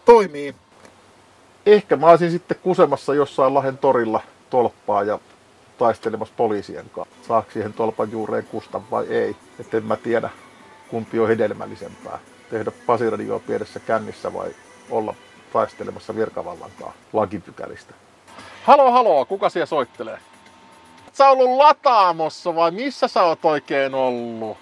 Toimii. 0.05 0.55
Ehkä 1.67 1.97
mä 1.97 2.07
olisin 2.07 2.31
sitten 2.31 2.59
kusemassa 2.63 3.15
jossain 3.15 3.55
Lahden 3.55 3.79
torilla 3.79 4.21
tolppaa 4.51 5.03
ja 5.03 5.19
taistelemassa 5.79 6.35
poliisien 6.37 6.91
kanssa. 6.93 7.15
Saako 7.29 7.51
siihen 7.51 7.73
tolpan 7.73 8.13
juureen 8.13 8.45
kusta 8.45 8.81
vai 8.91 9.07
ei? 9.07 9.37
Että 9.61 9.77
en 9.77 9.85
mä 9.85 9.97
tiedä, 9.97 10.31
kumpi 10.91 11.21
on 11.21 11.29
hedelmällisempää. 11.29 12.19
Tehdä 12.51 12.73
pasiradioa 12.87 13.39
pienessä 13.39 13.81
kännissä 13.81 14.35
vai 14.35 14.51
olla 14.91 15.15
taistelemassa 15.53 16.17
virkavallan 16.17 16.71
kanssa 16.81 17.01
lakipykälistä. 17.13 17.95
Halo, 18.63 18.91
halo, 18.91 19.25
kuka 19.25 19.49
siellä 19.49 19.67
soittelee? 19.67 20.19
Sä 21.13 21.31
ollut 21.31 21.57
lataamossa 21.57 22.55
vai 22.55 22.71
missä 22.71 23.09
sä 23.09 23.23
oot 23.23 23.45
oikein 23.45 23.95
ollut? 23.95 24.57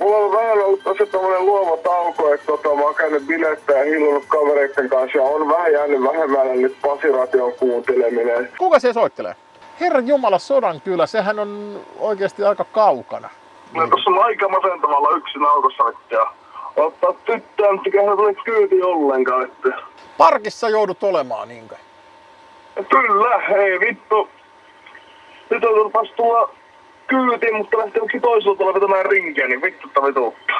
Mulla 0.00 0.16
on 0.16 0.32
vähän 0.32 0.64
ollut 0.64 0.82
tosi 0.84 1.06
tommonen 1.06 1.46
luova 1.46 1.76
tauko, 1.76 2.34
että 2.34 2.46
tota, 2.46 2.74
mä 2.74 2.82
oon 2.82 2.94
käynyt 2.94 3.26
bilettä 3.26 3.72
ja 3.72 3.84
hillunut 3.84 4.24
kavereiden 4.28 4.88
kanssa 4.88 5.18
ja 5.18 5.24
on 5.24 5.48
vähän 5.48 5.72
jäänyt 5.72 6.02
vähemmälle 6.02 6.56
nyt 6.56 6.76
Pasiration 6.82 7.52
kuunteleminen. 7.52 8.48
Kuka 8.58 8.78
siellä 8.78 8.94
soittelee? 8.94 9.34
Herran 9.80 10.08
Jumala, 10.08 10.38
sodan 10.38 10.80
kyllä, 10.80 11.06
sehän 11.06 11.38
on 11.38 11.80
oikeasti 11.98 12.44
aika 12.44 12.64
kaukana. 12.64 13.28
Mä 13.72 13.86
tossa 13.88 14.10
on 14.10 14.24
aika 14.24 14.48
masentavalla 14.48 15.16
yksin 15.16 15.44
autossa 15.44 15.84
ja 16.10 16.26
ottaa 16.76 17.12
tyttöä, 17.12 17.72
mutta 17.72 17.90
hän 18.06 18.16
tule 18.16 18.34
kyyti 18.34 18.82
ollenkaan. 18.82 19.42
Että... 19.44 19.68
Parkissa 20.18 20.68
joudut 20.68 21.02
olemaan, 21.02 21.48
niinkö? 21.48 21.76
Kyllä, 22.88 23.34
ei 23.34 23.80
vittu. 23.80 24.28
Nyt 25.50 25.64
on 25.64 25.92
taas 25.92 26.12
tulla 26.16 26.50
kyyti, 27.06 27.52
mutta 27.52 27.78
lähtee 27.78 28.02
yksi 28.04 28.20
toisella 28.20 28.56
tuolla 28.56 28.74
vetämään 28.74 29.06
rinkiä, 29.06 29.48
niin 29.48 29.62
vittu 29.62 29.88
vituutta. 30.06 30.52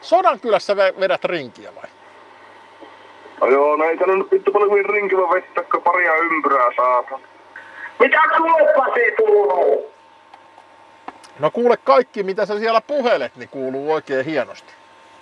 Sodan 0.00 0.40
kylässä 0.40 0.74
vä- 0.74 1.00
vedät 1.00 1.24
rinkiä 1.24 1.74
vai? 1.74 1.90
No 3.40 3.46
joo, 3.46 3.76
no 3.76 3.84
ei 3.84 3.96
tänne 3.96 4.16
nyt 4.16 4.30
vittu 4.32 4.52
paljon 4.52 4.70
kuin 4.70 4.86
rinki 4.86 5.16
vaan 5.16 5.34
vettä, 5.34 5.62
kun 5.62 5.82
paria 5.82 6.14
ympyrää 6.14 6.70
saata. 6.76 7.18
Mitä 7.98 8.20
Pasi 8.76 9.12
kuuluu? 9.16 9.90
No 11.38 11.50
kuule 11.50 11.76
kaikki, 11.84 12.22
mitä 12.22 12.46
sä 12.46 12.58
siellä 12.58 12.80
puhelet, 12.80 13.36
niin 13.36 13.48
kuuluu 13.48 13.92
oikein 13.92 14.24
hienosti. 14.24 14.72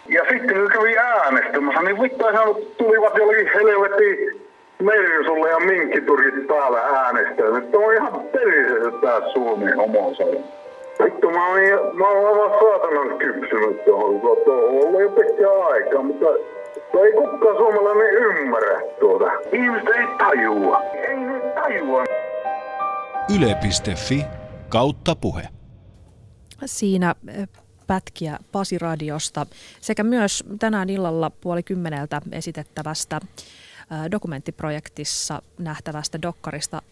Ja 0.09 0.25
sitten 0.31 0.57
kun 0.57 0.71
kävi 0.73 0.99
äänestämässä, 0.99 1.83
niin 1.83 2.11
saanut, 2.33 2.77
tulivat 2.77 3.17
jollakin 3.17 3.51
helvetin 3.55 4.43
Mersulle 4.83 5.51
ja 5.51 5.59
minkkiturkit 5.59 6.47
päällä 6.47 6.81
äänestää. 6.81 7.51
Nyt 7.51 7.75
on 7.75 7.95
ihan 7.95 8.21
periseessä 8.21 8.91
tää 9.01 9.21
Suomen 9.33 9.77
homosali. 9.77 10.41
Vittu, 11.05 11.31
mä 11.31 11.49
oon, 11.49 11.61
mä 11.97 12.09
oon 12.09 12.27
aivan 12.27 12.61
saatanan 12.61 13.19
kypsynyt 13.19 13.85
tuohon. 13.85 14.21
Tuo 14.21 14.55
on 14.55 14.87
ollut 14.87 15.01
jo 15.01 15.09
pitkään 15.11 15.63
aikaa, 15.73 16.03
mutta 16.03 16.27
ei 17.05 17.13
kukaan 17.13 17.57
suomalainen 17.57 18.15
ymmärrä 18.15 18.81
tuota. 19.01 19.33
Ihmiset 19.53 19.89
ei 19.89 20.07
tajua. 20.19 20.83
Ei 20.93 21.17
ne 21.17 21.41
tajua. 21.41 22.05
Yle.fi 23.35 24.25
kautta 24.69 25.17
puhe. 25.17 25.49
Siinä 26.67 27.15
eh, 27.29 27.49
pätkiä 27.87 28.39
Pasi-radiosta 28.53 29.47
sekä 29.81 30.03
myös 30.03 30.45
tänään 30.59 30.91
illalla 30.91 31.31
puoli 31.31 31.63
kymmeneltä 31.63 32.23
esitettävästä 32.33 33.21
eh, 33.25 34.11
dokumenttiprojektissa 34.11 35.43
nähtävästä 35.59 36.23
dokkarista 36.23 36.83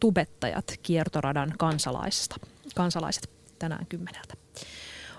Tubettajat 0.00 0.74
kiertoradan 0.82 1.54
kansalaisista. 1.58 2.36
kansalaiset 2.74 3.30
tänään 3.58 3.86
kymmeneltä. 3.86 4.34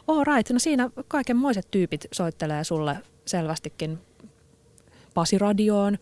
All 0.08 0.24
right, 0.24 0.52
no 0.52 0.60
siinä 0.60 0.90
kaikenmoiset 1.08 1.72
tyypit 1.72 2.08
soittelee 2.12 2.64
sulle 2.64 2.98
selvästikin 3.26 4.00
Pasi-radioon. 5.14 5.98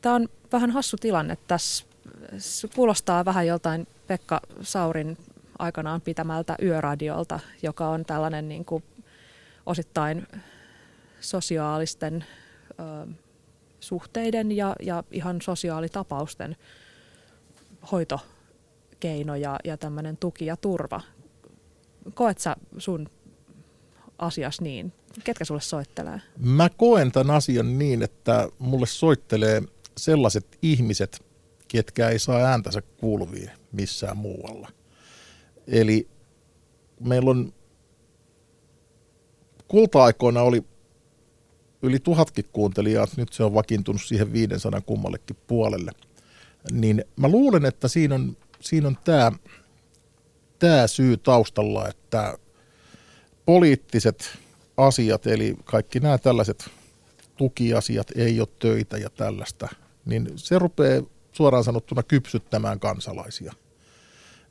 Tämä 0.00 0.14
on 0.14 0.28
vähän 0.52 0.70
hassu 0.70 0.96
tilanne 0.96 1.36
tässä. 1.48 1.93
Se 2.38 2.68
kuulostaa 2.68 3.24
vähän 3.24 3.46
joltain 3.46 3.86
Pekka 4.06 4.40
Saurin 4.60 5.18
aikanaan 5.58 6.00
pitämältä 6.00 6.56
yöradiolta, 6.62 7.40
joka 7.62 7.88
on 7.88 8.04
tällainen 8.04 8.48
niin 8.48 8.64
kuin 8.64 8.84
osittain 9.66 10.26
sosiaalisten 11.20 12.24
ö, 12.70 13.12
suhteiden 13.80 14.52
ja, 14.52 14.76
ja 14.82 15.04
ihan 15.10 15.42
sosiaalitapausten 15.42 16.56
hoitokeino 17.92 19.36
ja, 19.36 19.58
ja 19.64 19.76
tämmöinen 19.76 20.16
tuki 20.16 20.46
ja 20.46 20.56
turva. 20.56 21.00
Koet 22.14 22.38
sä 22.38 22.56
sun 22.78 23.08
asias 24.18 24.60
niin? 24.60 24.92
Ketkä 25.24 25.44
sulle 25.44 25.60
soittelee? 25.60 26.20
Mä 26.38 26.68
koen 26.68 27.12
tämän 27.12 27.36
asian 27.36 27.78
niin, 27.78 28.02
että 28.02 28.48
mulle 28.58 28.86
soittelee 28.86 29.62
sellaiset 29.96 30.58
ihmiset, 30.62 31.23
ketkä 31.74 32.08
ei 32.08 32.18
saa 32.18 32.38
ääntänsä 32.38 32.82
kuuluviin 32.82 33.50
missään 33.72 34.16
muualla. 34.16 34.68
Eli 35.66 36.08
meillä 37.00 37.30
on 37.30 37.52
kulta-aikoina 39.68 40.42
oli 40.42 40.64
yli 41.82 41.98
tuhatkin 41.98 42.44
kuuntelijaa, 42.52 43.06
nyt 43.16 43.32
se 43.32 43.44
on 43.44 43.54
vakiintunut 43.54 44.02
siihen 44.02 44.32
500 44.32 44.80
kummallekin 44.80 45.36
puolelle. 45.46 45.92
Niin 46.70 47.04
mä 47.16 47.28
luulen, 47.28 47.64
että 47.64 47.88
siinä 47.88 48.14
on, 48.14 48.36
siinä 48.60 48.88
on 48.88 48.98
tämä 49.04 49.32
tää 50.58 50.86
syy 50.86 51.16
taustalla, 51.16 51.88
että 51.88 52.38
poliittiset 53.46 54.38
asiat, 54.76 55.26
eli 55.26 55.56
kaikki 55.64 56.00
nämä 56.00 56.18
tällaiset 56.18 56.70
tukiasiat, 57.36 58.10
ei 58.16 58.40
ole 58.40 58.48
töitä 58.58 58.98
ja 58.98 59.10
tällaista, 59.10 59.68
niin 60.04 60.32
se 60.36 60.58
rupeaa 60.58 61.02
suoraan 61.36 61.64
sanottuna 61.64 62.02
kypsyttämään 62.02 62.80
kansalaisia. 62.80 63.52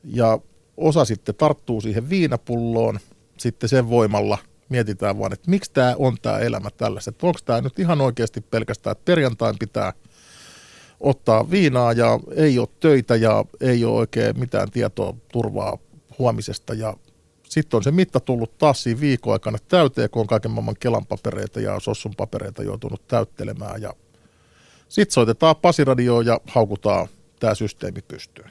Ja 0.04 0.40
osa 0.78 1.06
sitten 1.06 1.36
tarttuu 1.36 1.82
siihen 1.82 2.10
viinapulloon, 2.10 3.00
sitten 3.38 3.70
sen 3.70 3.90
voimalla. 3.90 4.38
Mietitään 4.70 5.20
vaan, 5.20 5.34
että 5.34 5.52
miksi 5.52 5.72
tämä 5.74 5.96
on 6.00 6.18
tämä 6.22 6.38
elämä 6.40 6.70
tällaista, 6.70 7.10
että 7.10 7.28
onko 7.28 7.40
tämä 7.46 7.62
nyt 7.62 7.80
ihan 7.80 8.02
oikeasti 8.02 8.42
pelkästään, 8.42 8.92
että 8.92 9.06
perjantain 9.06 9.56
pitää 9.60 9.94
ottaa 11.00 11.52
viinaa 11.52 11.94
ja 11.94 12.20
ei 12.36 12.60
ole 12.60 12.68
töitä 12.80 13.16
ja 13.16 13.46
ei 13.62 13.86
ole 13.86 13.96
oikein 13.96 14.40
mitään 14.40 14.72
tietoa 14.72 15.16
turvaa 15.32 15.78
huomisesta. 16.20 16.74
Ja 16.74 16.98
sitten 17.50 17.78
on 17.78 17.84
se 17.84 17.92
mitta 17.92 18.20
tullut 18.20 18.58
taas 18.58 18.84
siinä 18.84 19.00
viikon 19.00 19.34
aikana 19.34 19.58
täyteen, 19.68 20.10
kun 20.10 20.20
on 20.20 20.28
kaiken 20.28 20.52
maailman 20.52 20.76
Kelan 20.80 21.06
papereita 21.06 21.60
ja 21.60 21.80
Sossun 21.80 22.14
papereita 22.18 22.64
joutunut 22.64 23.08
täyttelemään. 23.08 23.82
Ja 23.82 23.94
sitten 24.94 25.14
soitetaan 25.14 25.56
Pasiradioon 25.56 26.26
ja 26.26 26.40
haukutaan 26.48 27.08
tämä 27.40 27.56
systeemi 27.56 28.02
pystyyn. 28.08 28.50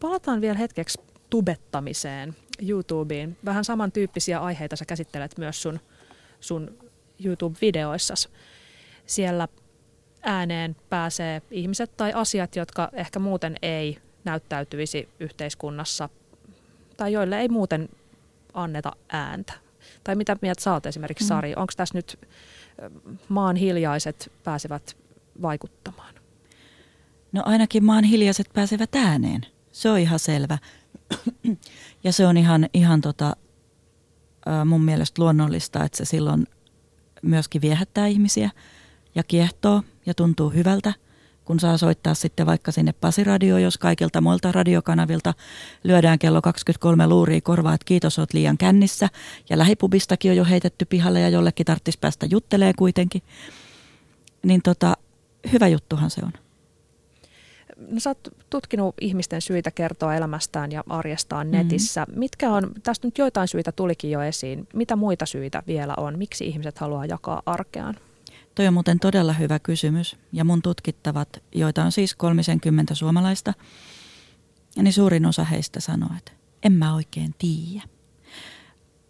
Palataan 0.00 0.40
vielä 0.40 0.58
hetkeksi 0.58 1.00
tubettamiseen, 1.30 2.36
YouTubeen. 2.68 3.36
Vähän 3.44 3.64
samantyyppisiä 3.64 4.38
aiheita 4.38 4.76
sä 4.76 4.84
käsittelet 4.84 5.38
myös 5.38 5.62
sun, 5.62 5.80
sun 6.40 6.78
YouTube-videoissasi. 7.24 8.28
Siellä 9.06 9.48
ääneen 10.22 10.76
pääsee 10.88 11.42
ihmiset 11.50 11.96
tai 11.96 12.12
asiat, 12.12 12.56
jotka 12.56 12.88
ehkä 12.92 13.18
muuten 13.18 13.56
ei 13.62 13.98
näyttäytyisi 14.24 15.08
yhteiskunnassa 15.20 16.08
tai 16.96 17.12
joille 17.12 17.40
ei 17.40 17.48
muuten 17.48 17.88
anneta 18.54 18.92
ääntä. 19.08 19.52
Tai 20.04 20.14
mitä 20.14 20.36
mieltä 20.42 20.62
sä 20.62 20.72
oot 20.72 20.86
esimerkiksi, 20.86 21.24
mm. 21.24 21.28
Sari? 21.28 21.54
Onko 21.56 21.72
tässä 21.76 21.98
nyt 21.98 22.18
maan 23.28 23.56
hiljaiset 23.56 24.32
pääsevät 24.44 24.99
vaikuttamaan? 25.42 26.14
No 27.32 27.42
ainakin 27.44 27.84
maan 27.84 28.04
hiljaiset 28.04 28.50
pääsevät 28.54 28.94
ääneen. 28.94 29.46
Se 29.72 29.90
on 29.90 29.98
ihan 29.98 30.18
selvä. 30.18 30.58
ja 32.04 32.12
se 32.12 32.26
on 32.26 32.36
ihan, 32.36 32.68
ihan 32.74 33.00
tota, 33.00 33.36
mun 34.64 34.84
mielestä 34.84 35.22
luonnollista, 35.22 35.84
että 35.84 35.98
se 35.98 36.04
silloin 36.04 36.46
myöskin 37.22 37.62
viehättää 37.62 38.06
ihmisiä 38.06 38.50
ja 39.14 39.22
kiehtoo 39.22 39.82
ja 40.06 40.14
tuntuu 40.14 40.50
hyvältä, 40.50 40.92
kun 41.44 41.60
saa 41.60 41.78
soittaa 41.78 42.14
sitten 42.14 42.46
vaikka 42.46 42.72
sinne 42.72 42.92
Pasiradio, 42.92 43.58
jos 43.58 43.78
kaikilta 43.78 44.20
muilta 44.20 44.52
radiokanavilta 44.52 45.34
lyödään 45.84 46.18
kello 46.18 46.42
23 46.42 47.06
luuria 47.06 47.40
korvaa, 47.40 47.74
että 47.74 47.84
kiitos, 47.84 48.18
oot 48.18 48.32
liian 48.32 48.58
kännissä. 48.58 49.08
Ja 49.50 49.58
lähipubistakin 49.58 50.30
on 50.30 50.36
jo 50.36 50.44
heitetty 50.44 50.84
pihalle 50.84 51.20
ja 51.20 51.28
jollekin 51.28 51.66
tarttis 51.66 51.96
päästä 51.96 52.26
juttelee 52.30 52.72
kuitenkin. 52.78 53.22
Niin 54.42 54.62
tota, 54.62 54.96
hyvä 55.52 55.68
juttuhan 55.68 56.10
se 56.10 56.20
on. 56.24 56.32
No, 57.88 58.00
sä 58.00 58.10
oot 58.10 58.28
tutkinut 58.50 58.94
ihmisten 59.00 59.42
syitä 59.42 59.70
kertoa 59.70 60.14
elämästään 60.14 60.72
ja 60.72 60.84
arjestaan 60.88 61.46
mm-hmm. 61.46 61.58
netissä. 61.58 62.06
Mitkä 62.16 62.50
on, 62.50 62.70
tästä 62.82 63.06
nyt 63.06 63.18
joitain 63.18 63.48
syitä 63.48 63.72
tulikin 63.72 64.10
jo 64.10 64.22
esiin. 64.22 64.68
Mitä 64.74 64.96
muita 64.96 65.26
syitä 65.26 65.62
vielä 65.66 65.94
on? 65.96 66.18
Miksi 66.18 66.46
ihmiset 66.46 66.78
haluaa 66.78 67.06
jakaa 67.06 67.42
arkeaan? 67.46 67.96
Toi 68.54 68.66
on 68.66 68.74
muuten 68.74 69.00
todella 69.00 69.32
hyvä 69.32 69.58
kysymys. 69.58 70.16
Ja 70.32 70.44
mun 70.44 70.62
tutkittavat, 70.62 71.28
joita 71.54 71.84
on 71.84 71.92
siis 71.92 72.14
30 72.14 72.94
suomalaista, 72.94 73.54
niin 74.76 74.92
suurin 74.92 75.26
osa 75.26 75.44
heistä 75.44 75.80
sanoo, 75.80 76.10
että 76.18 76.32
en 76.62 76.72
mä 76.72 76.94
oikein 76.94 77.34
tiedä. 77.38 77.82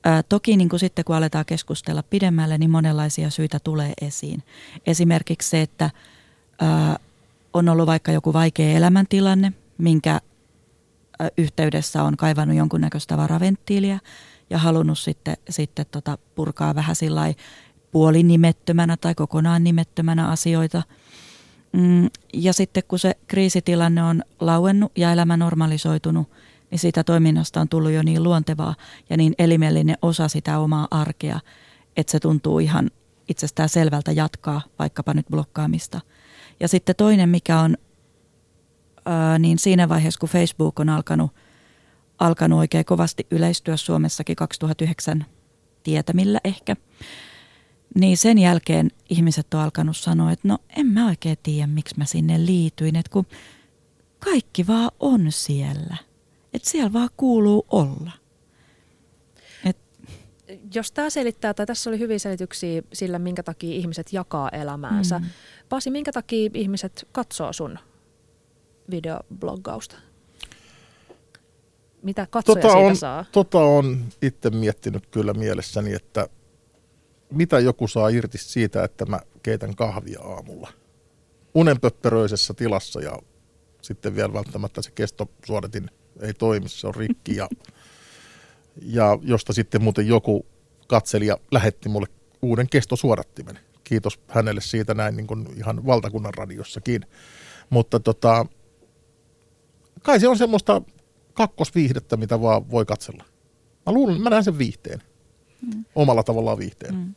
Ää, 0.04 0.22
toki 0.22 0.56
niin 0.56 0.68
kuin 0.68 0.80
sitten 0.80 1.04
kun 1.04 1.16
aletaan 1.16 1.44
keskustella 1.46 2.02
pidemmälle, 2.02 2.58
niin 2.58 2.70
monenlaisia 2.70 3.30
syitä 3.30 3.58
tulee 3.64 3.92
esiin. 4.00 4.42
Esimerkiksi 4.87 5.50
se, 5.50 5.62
että 5.62 5.90
on 7.52 7.69
ollut 7.69 7.87
vaikka 7.87 8.12
joku 8.12 8.33
vaikea 8.33 8.76
elämäntilanne, 8.76 9.52
minkä 9.79 10.21
yhteydessä 11.38 12.02
on 12.02 12.17
kaivannut 12.17 12.57
jonkunnäköistä 12.57 13.17
varaventtiiliä 13.17 13.99
ja 14.50 14.59
halunnut 14.59 14.99
sitten, 14.99 15.37
sitten 15.50 15.87
tota 15.90 16.19
purkaa 16.35 16.75
vähän 16.75 16.97
sillä 16.97 17.35
puolinimettömänä 17.90 18.97
tai 18.97 19.14
kokonaan 19.14 19.64
nimettömänä 19.64 20.29
asioita. 20.29 20.83
Mm, 21.73 22.11
ja 22.33 22.52
sitten 22.52 22.83
kun 22.88 22.99
se 22.99 23.17
kriisitilanne 23.26 24.02
on 24.02 24.23
lauennut 24.40 24.93
ja 24.97 25.12
elämä 25.12 25.37
normalisoitunut, 25.37 26.31
niin 26.71 26.79
siitä 26.79 27.05
toiminnasta 27.05 27.61
on 27.61 27.69
tullut 27.69 27.93
jo 27.93 28.02
niin 28.02 28.23
luontevaa 28.23 28.75
ja 29.11 29.17
niin 29.17 29.35
elimellinen 29.38 29.97
osa 30.02 30.29
sitä 30.29 30.59
omaa 30.59 30.88
arkea, 30.90 31.40
että 31.97 32.11
se 32.11 32.21
tuntuu 32.21 32.59
ihan 32.59 32.90
itsestään 33.29 33.69
selvältä 33.69 34.12
jatkaa 34.12 34.61
vaikkapa 34.79 35.14
nyt 35.14 35.26
blokkaamista. 35.31 36.00
Ja 36.61 36.69
sitten 36.69 36.97
toinen, 36.97 37.29
mikä 37.29 37.61
on, 37.61 37.76
ää, 39.05 39.38
niin 39.38 39.59
siinä 39.59 39.88
vaiheessa 39.88 40.21
kun 40.21 40.29
Facebook 40.29 40.81
on 40.81 40.88
alkanut, 40.88 41.31
alkanut 42.19 42.59
oikein 42.59 42.85
kovasti 42.85 43.26
yleistyä 43.31 43.76
Suomessakin 43.76 44.37
2009 44.37 45.25
tietämillä 45.83 46.40
ehkä, 46.45 46.76
niin 47.95 48.17
sen 48.17 48.39
jälkeen 48.39 48.91
ihmiset 49.11 49.54
on 49.54 49.61
alkanut 49.61 49.97
sanoa, 49.97 50.32
että 50.32 50.49
no 50.49 50.58
en 50.76 50.87
mä 50.87 51.06
oikein 51.06 51.39
tiedä, 51.43 51.67
miksi 51.67 51.95
mä 51.99 52.04
sinne 52.04 52.47
liityin, 52.47 52.97
että 52.97 53.13
kun 53.13 53.26
kaikki 54.19 54.67
vaan 54.67 54.91
on 55.00 55.32
siellä. 55.32 55.97
Että 56.54 56.71
siellä 56.71 56.93
vaan 56.93 57.11
kuuluu 57.17 57.67
olla. 57.69 58.20
Jos 60.75 60.93
tämä 60.93 61.10
selittää, 61.10 61.54
tai 61.54 61.67
tässä 61.67 61.91
oli 61.91 61.99
hyviä 61.99 62.19
selityksiä 62.19 62.82
sillä, 62.93 63.19
minkä 63.19 63.43
takia 63.43 63.75
ihmiset 63.75 64.13
jakaa 64.13 64.49
elämäänsä. 64.49 65.19
Mm. 65.19 65.25
Pasi, 65.69 65.91
minkä 65.91 66.13
takia 66.13 66.50
ihmiset 66.54 67.08
katsoo 67.13 67.52
sun 67.52 67.78
videobloggausta? 68.91 69.97
Mitä 72.02 72.26
katsoja 72.30 72.63
tota 72.63 72.76
on, 72.76 72.84
siitä 72.84 73.00
saa? 73.00 73.25
Tota 73.32 73.58
on 73.58 74.04
itse 74.23 74.50
miettinyt 74.50 75.06
kyllä 75.06 75.34
mielessäni, 75.34 75.95
että– 75.95 76.28
mitä 77.30 77.58
joku 77.58 77.89
saa 77.89 78.08
irti 78.08 78.39
siitä, 78.39 78.84
että 78.84 79.06
mä 79.06 79.21
keitän 79.43 79.76
kahvia 79.76 80.21
aamulla. 80.21 80.73
Unenpöppöröisessä 81.54 82.54
tilassa 82.54 83.00
ja 83.00 83.19
sitten 83.82 84.17
vielä 84.17 84.32
välttämättä 84.32 84.82
se 84.82 84.91
kestosuodatin 84.91 85.91
ei 86.21 86.34
toimi, 86.34 86.69
se 86.69 86.86
on 86.86 86.95
rikki. 86.95 87.36
Ja, 87.36 87.49
ja 88.83 89.19
josta 89.23 89.52
sitten 89.52 89.83
muuten 89.83 90.06
joku 90.06 90.47
katselija 90.87 91.37
lähetti 91.50 91.89
mulle 91.89 92.06
uuden 92.43 92.69
kestosuodattimen. 92.69 93.59
Kiitos 93.85 94.21
hänelle 94.28 94.61
siitä 94.61 94.95
näin 94.95 95.17
niin 95.17 95.26
kuin 95.26 95.47
ihan 95.56 95.87
valtakunnan 95.87 96.35
radiossakin. 96.35 97.06
Mutta 97.71 98.00
tota, 98.00 98.47
kai 100.02 100.21
se 100.21 100.28
on 100.28 100.39
semmoista 100.39 100.83
kakkosviihdettä, 101.35 102.17
mitä 102.17 102.41
vaan 102.41 102.71
voi 102.71 102.85
katsella. 102.85 103.25
Mä 103.87 103.93
luulen, 103.93 104.21
mä 104.21 104.30
näen 104.30 104.45
sen 104.45 104.59
viihteen. 104.59 105.02
Mm. 105.63 105.85
Omalla 105.95 106.23
tavallaan 106.23 106.59
viihteen. 106.59 106.95
Mm. 106.95 107.15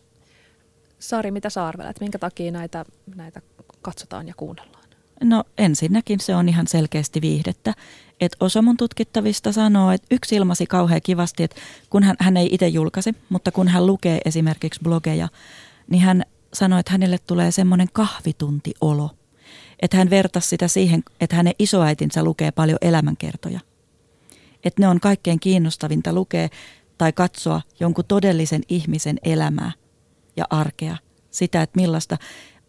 Sari, 1.00 1.32
mitä 1.32 1.50
sä 1.50 1.68
arvelet? 1.68 2.00
Minkä 2.00 2.20
takia 2.20 2.52
näitä, 2.52 2.86
näitä 3.16 3.42
katsotaan 3.82 4.28
ja 4.28 4.34
kuunnellaan? 4.38 4.83
No 5.24 5.44
ensinnäkin 5.58 6.20
se 6.20 6.36
on 6.36 6.50
ihan 6.50 6.68
selkeästi 6.68 7.22
viihdettä. 7.22 7.74
Et 8.22 8.36
osa 8.40 8.62
mun 8.62 8.78
tutkittavista 8.78 9.52
sanoo, 9.52 9.92
että 9.92 10.08
yksi 10.12 10.36
ilmasi 10.36 10.66
kauhean 10.66 11.02
kivasti, 11.04 11.44
että 11.44 11.56
kun 11.90 12.04
hän, 12.04 12.16
hän 12.20 12.38
ei 12.38 12.50
itse 12.52 12.68
julkaise, 12.68 13.14
mutta 13.30 13.52
kun 13.52 13.68
hän 13.68 13.88
lukee 13.88 14.22
esimerkiksi 14.26 14.80
blogeja, 14.84 15.28
niin 15.90 16.02
hän 16.02 16.24
sanoi, 16.54 16.80
että 16.80 16.92
hänelle 16.92 17.18
tulee 17.18 17.52
semmoinen 17.52 17.88
kahvituntiolo. 17.94 19.10
Että 19.82 19.98
hän 19.98 20.10
vertasi 20.10 20.48
sitä 20.48 20.68
siihen, 20.68 21.04
että 21.22 21.36
hänen 21.36 21.54
isoäitinsä 21.60 22.24
lukee 22.24 22.52
paljon 22.52 22.78
elämänkertoja. 22.82 23.60
Että 24.64 24.82
ne 24.82 24.88
on 24.88 25.00
kaikkein 25.00 25.40
kiinnostavinta 25.40 26.14
lukea 26.14 26.50
tai 26.98 27.14
katsoa 27.14 27.62
jonkun 27.80 28.06
todellisen 28.08 28.62
ihmisen 28.70 29.20
elämää– 29.24 29.72
ja 30.36 30.46
arkea, 30.50 30.98
sitä, 31.32 31.62
että 31.62 31.80
millaista. 31.80 32.18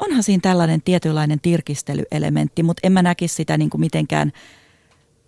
Onhan 0.05 0.23
siinä 0.23 0.41
tällainen 0.41 0.83
tietynlainen 0.83 1.41
tirkistelyelementti, 1.41 2.63
mutta 2.63 2.81
en 2.83 2.93
mä 2.93 3.03
näkisi 3.03 3.35
sitä 3.35 3.59
niin 3.59 3.71
kuin 3.71 3.81
mitenkään, 3.81 4.33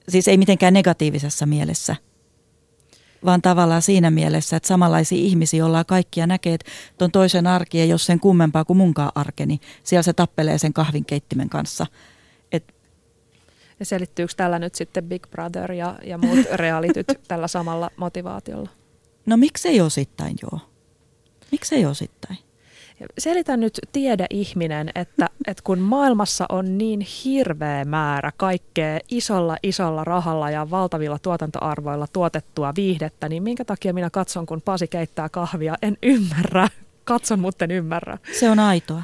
siis 0.08 0.28
ei 0.28 0.36
mitenkään 0.36 0.74
negatiivisessa 0.74 1.46
mielessä, 1.46 1.96
vaan 3.24 3.42
tavallaan 3.42 3.82
siinä 3.82 4.10
mielessä, 4.10 4.56
että 4.56 4.66
samanlaisia 4.66 5.18
ihmisiä 5.18 5.66
ollaan 5.66 5.86
kaikkia 5.86 6.26
näkee, 6.26 6.54
että 6.54 6.70
ton 6.98 7.10
toisen 7.10 7.46
arki 7.46 7.80
ei 7.80 7.92
ole 7.92 7.98
sen 7.98 8.20
kummempaa 8.20 8.64
kuin 8.64 8.76
munkaan 8.76 9.12
arkeni. 9.14 9.60
Siellä 9.84 10.02
se 10.02 10.12
tappelee 10.12 10.58
sen 10.58 10.72
kahvinkeittimen 10.72 11.48
kanssa. 11.48 11.86
Et 12.52 12.74
ja 13.80 13.86
selittyykö 13.86 14.32
tällä 14.36 14.58
nyt 14.58 14.74
sitten 14.74 15.04
Big 15.04 15.26
Brother 15.30 15.72
ja, 15.72 15.98
ja 16.04 16.18
muut 16.18 16.38
realityt 16.54 17.06
tällä 17.28 17.48
samalla 17.48 17.90
motivaatiolla? 17.96 18.70
No 19.26 19.36
miksei 19.36 19.80
osittain 19.80 20.36
joo. 20.42 20.60
Miksei 21.52 21.86
osittain? 21.86 22.38
Selitä 23.18 23.56
nyt 23.56 23.80
tiedeihminen, 23.92 24.90
että, 24.94 25.28
että 25.46 25.62
kun 25.64 25.78
maailmassa 25.78 26.46
on 26.48 26.78
niin 26.78 27.00
hirveä 27.24 27.84
määrä 27.84 28.32
kaikkea 28.36 28.98
isolla 29.10 29.56
isolla 29.62 30.04
rahalla 30.04 30.50
ja 30.50 30.70
valtavilla 30.70 31.18
tuotantoarvoilla 31.18 32.06
tuotettua 32.12 32.72
viihdettä, 32.76 33.28
niin 33.28 33.42
minkä 33.42 33.64
takia 33.64 33.94
minä 33.94 34.10
katson, 34.10 34.46
kun 34.46 34.62
Pasi 34.62 34.88
keittää 34.88 35.28
kahvia? 35.28 35.74
En 35.82 35.96
ymmärrä. 36.02 36.68
Katson, 37.04 37.40
mutta 37.40 37.64
en 37.64 37.70
ymmärrä. 37.70 38.18
Se 38.38 38.50
on 38.50 38.58
aitoa. 38.58 39.02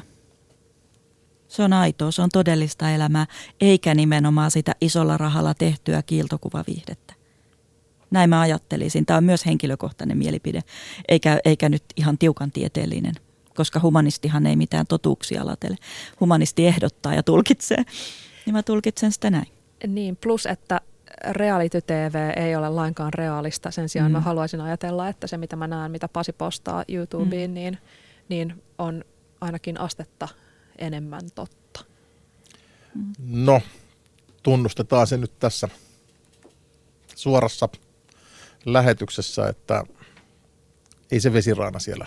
Se 1.47 1.63
on 1.63 1.73
aitoa, 1.73 2.11
se 2.11 2.21
on 2.21 2.29
todellista 2.33 2.89
elämää, 2.89 3.27
eikä 3.61 3.95
nimenomaan 3.95 4.51
sitä 4.51 4.71
isolla 4.81 5.17
rahalla 5.17 5.53
tehtyä 5.53 6.01
kiiltokuvaviihdettä. 6.01 7.13
Näin 8.11 8.29
mä 8.29 8.41
ajattelisin. 8.41 9.05
Tämä 9.05 9.17
on 9.17 9.23
myös 9.23 9.45
henkilökohtainen 9.45 10.17
mielipide, 10.17 10.61
eikä, 11.07 11.39
eikä 11.45 11.69
nyt 11.69 11.83
ihan 11.95 12.17
tiukan 12.17 12.51
tieteellinen, 12.51 13.13
koska 13.55 13.79
humanistihan 13.79 14.45
ei 14.45 14.55
mitään 14.55 14.87
totuuksia 14.87 15.45
latele. 15.45 15.75
Humanisti 16.19 16.67
ehdottaa 16.67 17.15
ja 17.15 17.23
tulkitsee, 17.23 17.83
niin 18.45 18.53
mä 18.53 18.63
tulkitsen 18.63 19.11
sitä 19.11 19.29
näin. 19.29 19.47
Niin, 19.87 20.15
plus 20.15 20.45
että 20.45 20.81
reality 21.31 21.81
TV 21.81 22.33
ei 22.35 22.55
ole 22.55 22.69
lainkaan 22.69 23.13
realista. 23.13 23.71
Sen 23.71 23.89
sijaan 23.89 24.11
mm. 24.11 24.13
mä 24.13 24.19
haluaisin 24.19 24.61
ajatella, 24.61 25.09
että 25.09 25.27
se 25.27 25.37
mitä 25.37 25.55
mä 25.55 25.67
näen, 25.67 25.91
mitä 25.91 26.07
Pasi 26.07 26.33
postaa 26.33 26.83
YouTubeen, 26.87 27.49
mm. 27.51 27.53
niin, 27.53 27.77
niin 28.29 28.63
on 28.77 29.05
ainakin 29.41 29.79
astetta 29.79 30.27
enemmän 30.77 31.21
totta. 31.35 31.85
No, 33.19 33.61
tunnustetaan 34.43 35.07
se 35.07 35.17
nyt 35.17 35.39
tässä 35.39 35.69
suorassa 37.15 37.69
lähetyksessä, 38.65 39.47
että 39.47 39.83
ei 41.11 41.19
se 41.19 41.33
vesiraana 41.33 41.79
siellä 41.79 42.05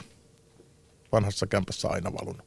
vanhassa 1.12 1.46
kämpässä 1.46 1.88
aina 1.88 2.12
valunut. 2.12 2.46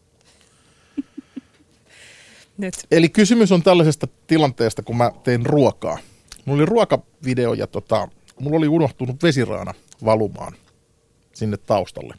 Nyt. 2.58 2.74
Eli 2.92 3.10
kysymys 3.10 3.52
on 3.52 3.64
tällaisesta 3.64 4.08
tilanteesta, 4.28 4.84
kun 4.84 4.98
mä 4.98 5.12
tein 5.24 5.46
ruokaa. 5.46 5.98
Mulla 6.46 6.60
oli 6.62 6.66
ruokavideo 6.66 7.54
ja 7.54 7.68
tota, 7.68 8.08
mulla 8.40 8.58
oli 8.58 8.68
unohtunut 8.68 9.24
vesiraana 9.24 9.74
valumaan 10.06 10.54
sinne 11.34 11.58
taustalle. 11.58 12.16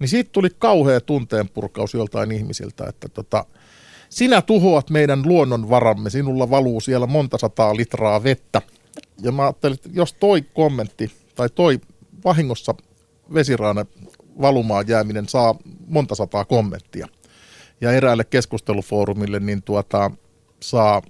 Niin 0.00 0.08
siitä 0.08 0.30
tuli 0.32 0.48
kauhea 0.58 1.00
tunteenpurkaus 1.00 1.94
joltain 1.94 2.32
ihmisiltä, 2.32 2.84
että 2.88 3.08
tota, 3.08 3.44
sinä 4.08 4.42
tuhoat 4.42 4.90
meidän 4.90 5.22
luonnonvaramme, 5.24 6.10
sinulla 6.10 6.50
valuu 6.50 6.80
siellä 6.80 7.06
monta 7.06 7.38
sataa 7.38 7.76
litraa 7.76 8.22
vettä. 8.22 8.62
Ja 9.22 9.32
mä 9.32 9.42
ajattelin, 9.42 9.74
että 9.74 9.88
jos 9.92 10.12
toi 10.12 10.42
kommentti 10.42 11.12
tai 11.34 11.48
toi 11.54 11.80
vahingossa 12.24 12.74
vesiraana 13.34 13.86
valumaan 14.40 14.88
jääminen 14.88 15.28
saa 15.28 15.54
monta 15.86 16.14
sataa 16.14 16.44
kommenttia 16.44 17.06
ja 17.80 17.92
eräälle 17.92 18.24
keskustelufoorumille 18.24 19.40
niin 19.40 19.62
tuota, 19.62 20.10
saa, 20.60 21.02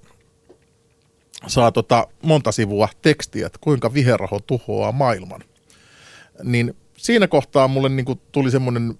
saa 1.47 1.71
tota 1.71 2.07
monta 2.21 2.51
sivua 2.51 2.89
tekstiä, 3.01 3.47
että 3.47 3.59
kuinka 3.61 3.93
viherraho 3.93 4.39
tuhoaa 4.39 4.91
maailman. 4.91 5.41
Niin 6.43 6.75
siinä 6.97 7.27
kohtaa 7.27 7.67
mulle 7.67 7.89
niin 7.89 8.05
kuin 8.05 8.21
tuli 8.31 8.51
semmoinen 8.51 8.99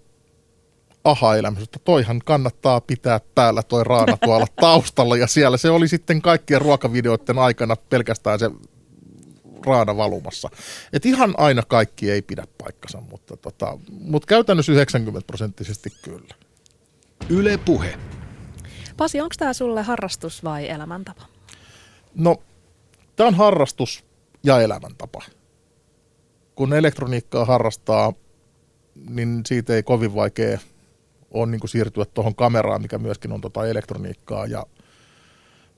aha-elämys, 1.03 1.63
että 1.63 1.79
toihan 1.83 2.21
kannattaa 2.25 2.81
pitää 2.81 3.19
päällä 3.35 3.63
toi 3.63 3.83
raana 3.83 4.17
tuolla 4.17 4.47
taustalla 4.61 5.17
ja 5.17 5.27
siellä 5.27 5.57
se 5.57 5.69
oli 5.69 5.88
sitten 5.88 6.21
kaikkien 6.21 6.61
ruokavideoiden 6.61 7.39
aikana 7.39 7.75
pelkästään 7.75 8.39
se 8.39 8.51
raana 9.65 9.97
valumassa. 9.97 10.49
Et 10.93 11.05
ihan 11.05 11.33
aina 11.37 11.63
kaikki 11.67 12.11
ei 12.11 12.21
pidä 12.21 12.43
paikkansa, 12.57 13.01
mutta, 13.01 13.37
tota, 13.37 13.77
mutta 13.89 14.27
käytännössä 14.27 14.71
90 14.71 15.27
prosenttisesti 15.27 15.89
kyllä. 16.01 16.35
Yle 17.29 17.57
Puhe. 17.57 17.99
Pasi, 18.97 19.21
onko 19.21 19.35
tämä 19.39 19.53
sulle 19.53 19.81
harrastus 19.83 20.43
vai 20.43 20.69
elämäntapa? 20.69 21.25
No, 22.15 22.37
tämä 23.15 23.27
on 23.27 23.35
harrastus 23.35 24.05
ja 24.43 24.61
elämäntapa. 24.61 25.21
Kun 26.55 26.73
elektroniikkaa 26.73 27.45
harrastaa, 27.45 28.13
niin 29.09 29.41
siitä 29.45 29.75
ei 29.75 29.83
kovin 29.83 30.15
vaikea 30.15 30.59
on 31.35 31.51
niin 31.51 31.69
siirtyä 31.69 32.05
tuohon 32.05 32.35
kameraan, 32.35 32.81
mikä 32.81 32.97
myöskin 32.97 33.31
on 33.31 33.41
tota 33.41 33.67
elektroniikkaa 33.67 34.45
ja 34.45 34.65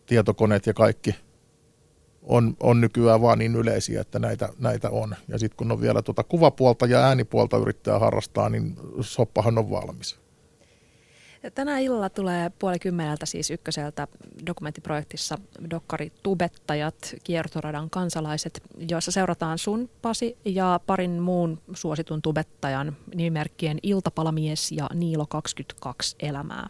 tietokoneet 0.06 0.66
ja 0.66 0.74
kaikki 0.74 1.16
on, 2.28 2.56
on 2.60 2.82
nykyään 2.82 3.22
vaan 3.22 3.40
niin 3.40 3.56
yleisiä, 3.56 4.02
että 4.02 4.20
näitä, 4.20 4.50
näitä 4.60 4.90
on. 4.90 5.16
Ja 5.28 5.40
sitten 5.40 5.58
kun 5.58 5.72
on 5.72 5.82
vielä 5.82 6.02
tuota 6.02 6.24
kuvapuolta 6.24 6.86
ja 6.86 7.00
äänipuolta 7.00 7.58
yrittää 7.58 8.00
harrastaa, 8.00 8.50
niin 8.50 8.76
soppahan 9.02 9.58
on 9.58 9.70
valmis. 9.70 10.20
Tänä 11.56 11.80
illalla 11.80 12.10
tulee 12.10 12.52
puoli 12.60 12.80
kymmeneltä 12.80 13.26
siis 13.26 13.52
ykköseltä 13.52 14.08
dokumenttiprojektissa 14.46 15.38
dokkari 15.70 16.12
Tubettajat, 16.24 17.16
kiertoradan 17.24 17.90
kansalaiset, 17.90 18.62
joissa 18.90 19.12
seurataan 19.12 19.58
sun, 19.58 19.90
Pasi, 20.02 20.38
ja 20.46 20.80
parin 20.86 21.12
muun 21.12 21.62
suositun 21.74 22.22
tubettajan 22.22 22.98
nimimerkkien 23.16 23.80
Iltapalamies 23.84 24.72
ja 24.72 24.90
Niilo 24.94 25.26
22 25.26 26.16
elämää. 26.20 26.70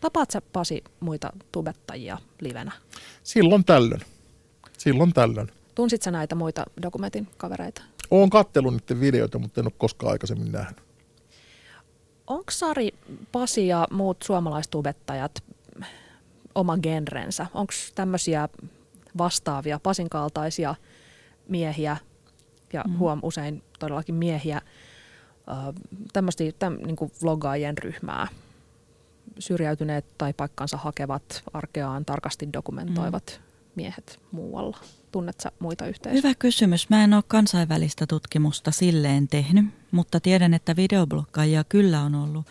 Tapaat 0.00 0.30
sä, 0.30 0.40
Pasi, 0.52 0.84
muita 1.00 1.32
tubettajia 1.52 2.18
livenä? 2.40 2.72
Silloin 3.22 3.64
tällöin. 3.64 4.00
Silloin 4.80 5.12
tällöin. 5.12 5.48
Tunsit 5.74 6.02
sä 6.02 6.10
näitä 6.10 6.34
muita 6.34 6.64
dokumentin 6.82 7.28
kavereita? 7.36 7.82
Oon 8.10 8.30
kattellut 8.30 8.74
niiden 8.74 9.00
videoita, 9.00 9.38
mutta 9.38 9.60
en 9.60 9.66
ole 9.66 9.72
koskaan 9.78 10.12
aikaisemmin 10.12 10.52
nähnyt. 10.52 10.80
Onko 12.26 12.50
Sari, 12.50 12.90
Pasi 13.32 13.68
ja 13.68 13.86
muut 13.90 14.22
suomalaistubettajat 14.22 15.42
oma 16.54 16.78
genrensä? 16.78 17.46
Onko 17.54 17.72
tämmöisiä 17.94 18.48
vastaavia 19.18 19.80
Pasin 19.82 20.10
kaltaisia 20.10 20.74
miehiä 21.48 21.96
ja 22.72 22.84
mm. 22.88 22.98
huom 22.98 23.20
usein 23.22 23.62
todellakin 23.78 24.14
miehiä, 24.14 24.60
tämmöistä 26.12 26.44
täm, 26.58 26.78
niin 26.86 26.96
vlogaajien 27.22 27.78
ryhmää, 27.78 28.28
syrjäytyneet 29.38 30.04
tai 30.18 30.32
paikkansa 30.32 30.76
hakevat, 30.76 31.42
arkeaan 31.52 32.04
tarkasti 32.04 32.48
dokumentoivat 32.52 33.40
mm. 33.44 33.49
Miehet 33.80 34.20
muualla? 34.32 34.78
Tunnetko 35.12 35.48
muita 35.58 35.86
yhteisöjä? 35.86 36.22
Hyvä 36.22 36.34
kysymys. 36.34 36.90
Mä 36.90 37.04
en 37.04 37.14
ole 37.14 37.22
kansainvälistä 37.28 38.06
tutkimusta 38.06 38.70
silleen 38.70 39.28
tehnyt, 39.28 39.64
mutta 39.90 40.20
tiedän, 40.20 40.54
että 40.54 40.76
videoblokkaajia 40.76 41.64
kyllä 41.64 42.02
on 42.02 42.14
ollut. 42.14 42.46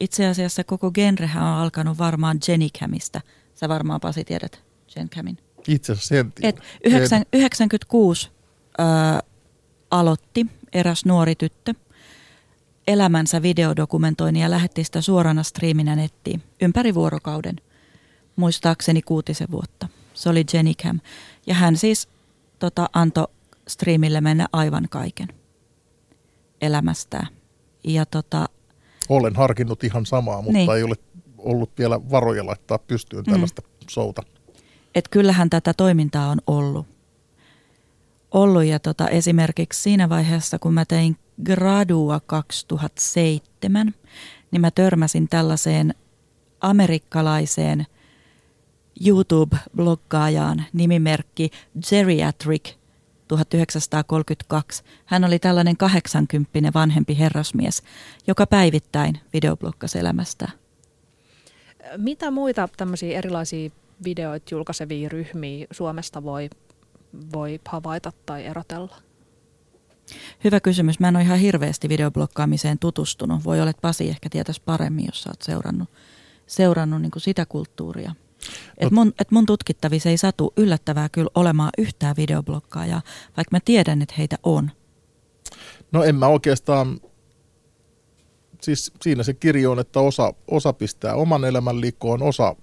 Itse 0.00 0.26
asiassa 0.26 0.64
koko 0.64 0.90
genrehän 0.90 1.44
on 1.44 1.58
alkanut 1.58 1.98
varmaan 1.98 2.38
Jennycamista. 2.48 3.20
Sä 3.54 3.68
varmaan 3.68 4.00
Pasi 4.00 4.24
tiedät 4.24 4.62
Jennycamin. 4.96 5.38
Itse 5.68 5.92
asiassa 5.92 6.08
sen 6.08 6.32
Et 6.42 6.60
9, 6.84 7.22
96 7.32 8.30
äh, 8.80 9.22
aloitti 9.90 10.46
eräs 10.72 11.04
nuori 11.04 11.34
tyttö 11.34 11.74
elämänsä 12.86 13.42
videodokumentoinnin 13.42 14.42
ja 14.42 14.50
lähetti 14.50 14.84
sitä 14.84 15.00
suorana 15.00 15.42
striiminä 15.42 15.96
nettiin 15.96 16.42
ympäri 16.62 16.94
vuorokauden, 16.94 17.56
muistaakseni 18.36 19.02
kuutisen 19.02 19.48
vuotta. 19.50 19.88
Se 20.24 20.30
oli 20.30 20.44
Jennycam. 20.52 21.00
Ja 21.46 21.54
hän 21.54 21.76
siis 21.76 22.08
tota, 22.58 22.88
antoi 22.92 23.28
striimille 23.68 24.20
mennä 24.20 24.46
aivan 24.52 24.86
kaiken 24.90 25.28
elämästään. 26.60 27.26
Ja 27.84 28.06
tota, 28.06 28.48
Olen 29.08 29.36
harkinnut 29.36 29.84
ihan 29.84 30.06
samaa, 30.06 30.42
mutta 30.42 30.52
niin. 30.52 30.70
ei 30.70 30.82
ole 30.82 30.94
ollut 31.38 31.70
vielä 31.78 32.00
varoja 32.10 32.46
laittaa 32.46 32.78
pystyyn 32.78 33.24
tällaista 33.24 33.62
mm. 33.62 33.68
souta. 33.90 34.22
Et 34.94 35.08
kyllähän 35.08 35.50
tätä 35.50 35.74
toimintaa 35.74 36.28
on 36.28 36.38
ollut. 36.46 36.86
Ollut 38.30 38.64
ja 38.64 38.78
tota, 38.78 39.08
esimerkiksi 39.08 39.82
siinä 39.82 40.08
vaiheessa, 40.08 40.58
kun 40.58 40.74
mä 40.74 40.84
tein 40.84 41.16
gradua 41.44 42.20
2007, 42.26 43.94
niin 44.50 44.60
mä 44.60 44.70
törmäsin 44.70 45.28
tällaiseen 45.28 45.94
amerikkalaiseen 46.60 47.86
YouTube-bloggaajaan 49.06 50.64
nimimerkki 50.72 51.50
Geriatric 51.90 52.74
1932. 53.28 54.82
Hän 55.04 55.24
oli 55.24 55.38
tällainen 55.38 55.76
80 55.76 56.70
vanhempi 56.74 57.18
herrasmies, 57.18 57.82
joka 58.26 58.46
päivittäin 58.46 59.20
videoblokkasi 59.32 59.98
elämästä. 59.98 60.48
Mitä 61.96 62.30
muita 62.30 62.68
tämmöisiä 62.76 63.18
erilaisia 63.18 63.70
videoita 64.04 64.54
julkaisevia 64.54 65.08
ryhmiä 65.08 65.66
Suomesta 65.70 66.22
voi, 66.22 66.50
voi 67.32 67.60
havaita 67.68 68.12
tai 68.26 68.44
erotella? 68.46 68.96
Hyvä 70.44 70.60
kysymys. 70.60 71.00
Mä 71.00 71.08
en 71.08 71.16
ole 71.16 71.24
ihan 71.24 71.38
hirveästi 71.38 71.88
videoblokkaamiseen 71.88 72.78
tutustunut. 72.78 73.44
Voi 73.44 73.60
olla, 73.60 73.70
että 73.70 73.82
Pasi 73.82 74.08
ehkä 74.08 74.28
tietäisi 74.30 74.62
paremmin, 74.64 75.06
jos 75.06 75.22
sä 75.22 75.30
oot 75.30 75.42
seurannut, 75.42 75.88
seurannut 76.46 77.02
niin 77.02 77.12
sitä 77.18 77.46
kulttuuria. 77.46 78.14
Et 78.78 78.90
mun, 78.90 79.12
et 79.20 79.30
mun 79.30 79.46
tutkittavissa 79.46 80.08
ei 80.08 80.16
satu 80.16 80.52
yllättävää 80.56 81.08
kyllä 81.08 81.30
olemaan 81.34 81.70
yhtään 81.78 82.16
videoblokkaajaa, 82.16 83.02
vaikka 83.36 83.56
mä 83.56 83.58
tiedän, 83.64 84.02
että 84.02 84.14
heitä 84.18 84.36
on. 84.42 84.70
No 85.92 86.04
en 86.04 86.14
mä 86.14 86.26
oikeastaan, 86.26 87.00
siis 88.62 88.92
siinä 89.02 89.22
se 89.22 89.34
kirjo 89.34 89.70
on, 89.72 89.78
että 89.78 90.00
osa, 90.00 90.34
osa 90.48 90.72
pistää 90.72 91.14
oman 91.14 91.44
elämän 91.44 91.80
likoon, 91.80 92.22
osa 92.22 92.56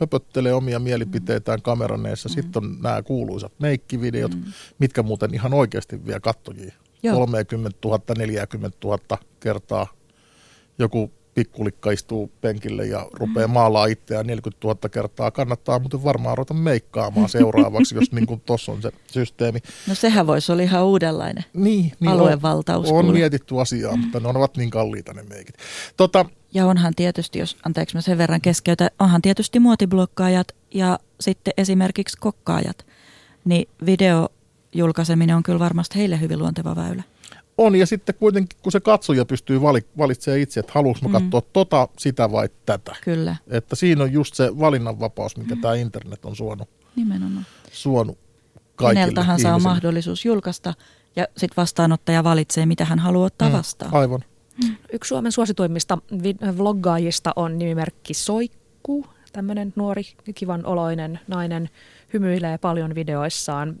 höpöttelee 0.00 0.54
omia 0.54 0.78
mielipiteitään 0.78 1.62
kameran 1.62 2.06
edessä. 2.06 2.28
Mm. 2.28 2.32
Sitten 2.32 2.64
on 2.64 2.78
nämä 2.82 3.02
kuuluisat 3.02 3.52
meikkivideot, 3.58 4.34
mm. 4.34 4.44
mitkä 4.78 5.02
muuten 5.02 5.34
ihan 5.34 5.54
oikeasti 5.54 6.06
vie 6.06 6.20
kattojia. 6.20 6.74
Joo. 7.02 7.16
30 7.16 7.78
000, 7.84 8.00
40 8.18 8.78
000 8.84 9.18
kertaa 9.40 9.86
joku 10.78 11.12
pikkulikka 11.34 11.90
istuu 11.90 12.30
penkille 12.40 12.86
ja 12.86 13.06
rupeaa 13.12 13.48
maalaa 13.48 13.86
itseään 13.86 14.26
40 14.26 14.66
000 14.66 14.88
kertaa. 14.88 15.30
Kannattaa 15.30 15.78
muuten 15.78 16.04
varmaan 16.04 16.38
ruveta 16.38 16.54
meikkaamaan 16.54 17.28
seuraavaksi, 17.28 17.94
jos 17.94 18.12
niin 18.12 18.42
tuossa 18.46 18.72
on 18.72 18.82
se 18.82 18.90
systeemi. 19.12 19.58
No 19.88 19.94
sehän 19.94 20.26
voisi 20.26 20.52
olla 20.52 20.62
ihan 20.62 20.84
uudenlainen 20.84 21.44
niin, 21.52 21.92
niin 22.00 22.10
aluevaltaus. 22.10 22.90
On, 22.90 23.06
on 23.06 23.12
mietitty 23.12 23.60
asiaa, 23.60 23.96
mutta 23.96 24.20
ne 24.20 24.28
ovat 24.28 24.56
niin 24.56 24.70
kalliita 24.70 25.12
ne 25.12 25.22
meikit. 25.22 25.54
Tota, 25.96 26.24
ja 26.54 26.66
onhan 26.66 26.94
tietysti, 26.96 27.38
jos 27.38 27.56
anteeksi 27.64 27.96
mä 27.96 28.00
sen 28.00 28.18
verran 28.18 28.40
keskeytä, 28.40 28.90
onhan 28.98 29.22
tietysti 29.22 29.60
muotiblokkaajat 29.60 30.48
ja 30.74 30.98
sitten 31.20 31.54
esimerkiksi 31.56 32.16
kokkaajat, 32.20 32.86
niin 33.44 33.68
video 33.86 34.28
julkaiseminen 34.72 35.36
on 35.36 35.42
kyllä 35.42 35.58
varmasti 35.58 35.98
heille 35.98 36.20
hyvin 36.20 36.38
luonteva 36.38 36.76
väylä. 36.76 37.02
On, 37.58 37.76
ja 37.76 37.86
sitten 37.86 38.14
kuitenkin, 38.14 38.58
kun 38.62 38.72
se 38.72 38.80
katsoja 38.80 39.24
pystyy 39.24 39.62
vali, 39.62 39.80
valitsemaan 39.98 40.40
itse, 40.40 40.60
että 40.60 40.72
haluanko 40.74 41.08
mä 41.08 41.18
mm. 41.18 41.30
katsoa 41.30 41.50
tota, 41.52 41.88
sitä 41.98 42.32
vai 42.32 42.48
tätä. 42.66 42.96
Kyllä. 43.04 43.36
Että 43.48 43.76
siinä 43.76 44.04
on 44.04 44.12
just 44.12 44.34
se 44.34 44.58
valinnanvapaus, 44.58 45.36
mikä 45.36 45.54
mm. 45.54 45.60
tämä 45.60 45.74
internet 45.74 46.24
on 46.24 46.36
suonut. 46.36 46.68
Nimenomaan. 46.96 47.46
Suonut 47.72 48.18
kaikille 48.76 49.00
Keneltähän 49.00 49.40
saa 49.40 49.58
mahdollisuus 49.58 50.24
julkaista 50.24 50.74
ja 51.16 51.28
sitten 51.36 51.56
vastaanottaja 51.56 52.24
valitsee, 52.24 52.66
mitä 52.66 52.84
hän 52.84 52.98
haluaa 52.98 53.26
ottaa 53.26 53.48
Mm, 53.48 53.56
vastaan. 53.56 53.94
Aivan. 53.94 54.24
Yksi 54.92 55.08
Suomen 55.08 55.32
suosituimmista 55.32 55.98
vi- 56.22 56.58
vloggaajista 56.58 57.32
on 57.36 57.58
nimimerkki 57.58 58.14
Soikku. 58.14 59.06
Tämmöinen 59.32 59.72
nuori, 59.76 60.02
kivan 60.34 60.66
oloinen 60.66 61.20
nainen 61.28 61.70
hymyilee 62.12 62.58
paljon 62.58 62.94
videoissaan. 62.94 63.76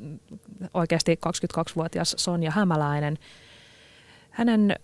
Oikeasti 0.74 1.18
22-vuotias 1.26 2.14
Sonja 2.18 2.50
Hämäläinen. 2.50 3.18
Hänen 4.34 4.70
äh, 4.70 4.76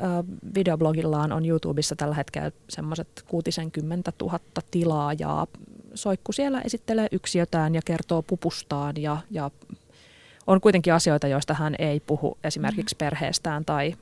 videoblogillaan 0.54 1.32
on 1.32 1.46
YouTubessa 1.46 1.96
tällä 1.96 2.14
hetkellä 2.14 2.50
semmoiset 2.68 3.08
60 3.28 4.12
000 4.20 4.38
tilaajaa. 4.70 5.46
Soikku 5.94 6.32
siellä 6.32 6.60
esittelee 6.60 7.08
yksiötään 7.12 7.74
ja 7.74 7.80
kertoo 7.84 8.22
pupustaan 8.22 8.94
ja, 8.98 9.16
ja 9.30 9.50
on 10.46 10.60
kuitenkin 10.60 10.94
asioita, 10.94 11.28
joista 11.28 11.54
hän 11.54 11.74
ei 11.78 12.00
puhu 12.00 12.38
esimerkiksi 12.44 12.96
perheestään 12.98 13.64
tai 13.64 13.94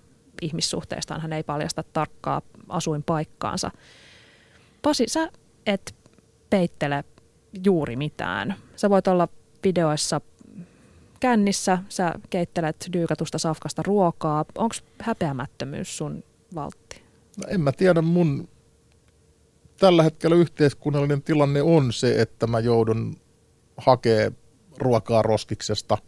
ihmissuhteistaan. 0.43 1.21
Hän 1.21 1.33
ei 1.33 1.43
paljasta 1.43 1.85
tarkkaa 1.93 2.43
asuinpaikkaansa. 2.69 3.71
Pasi, 4.83 5.05
sä 5.09 5.29
et 5.67 5.95
peittele 6.51 7.05
juuri 7.65 7.97
mitään. 7.97 8.55
Sä 8.77 8.91
voit 8.91 9.09
olla 9.09 9.29
videoissa 9.65 10.21
kännissä, 11.21 11.79
sä 11.89 12.15
keittelet 12.31 12.89
dyykatusta 12.93 13.39
safkasta 13.39 13.83
ruokaa. 13.83 14.45
Onko 14.55 14.75
häpeämättömyys 15.01 15.97
sun 15.97 16.25
valtti? 16.55 17.03
No 17.37 17.45
en 17.49 17.61
mä 17.61 17.73
tiedä, 17.73 18.03
mun 18.03 18.49
tällä 19.79 20.03
hetkellä 20.03 20.37
yhteiskunnallinen 20.37 21.23
tilanne 21.23 21.63
on 21.63 21.93
se, 21.93 22.21
että 22.21 22.47
mä 22.47 22.61
joudun 22.61 23.17
hakee 23.77 24.33
ruokaa 24.79 25.23
roskiksesta. 25.23 25.99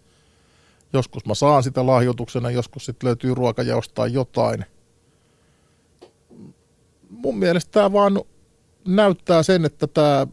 Joskus 0.92 1.26
mä 1.26 1.34
saan 1.34 1.62
sitä 1.62 1.86
lahjoituksena, 1.86 2.50
joskus 2.50 2.86
sitten 2.86 3.06
löytyy 3.06 3.34
ruokajaosta 3.34 4.06
jotain. 4.06 4.64
Mun 7.10 7.38
mielestä 7.38 7.70
tämä 7.72 7.92
vaan 7.92 8.20
näyttää 8.88 9.42
sen, 9.42 9.64
että 9.64 9.86
tämä 9.86 10.26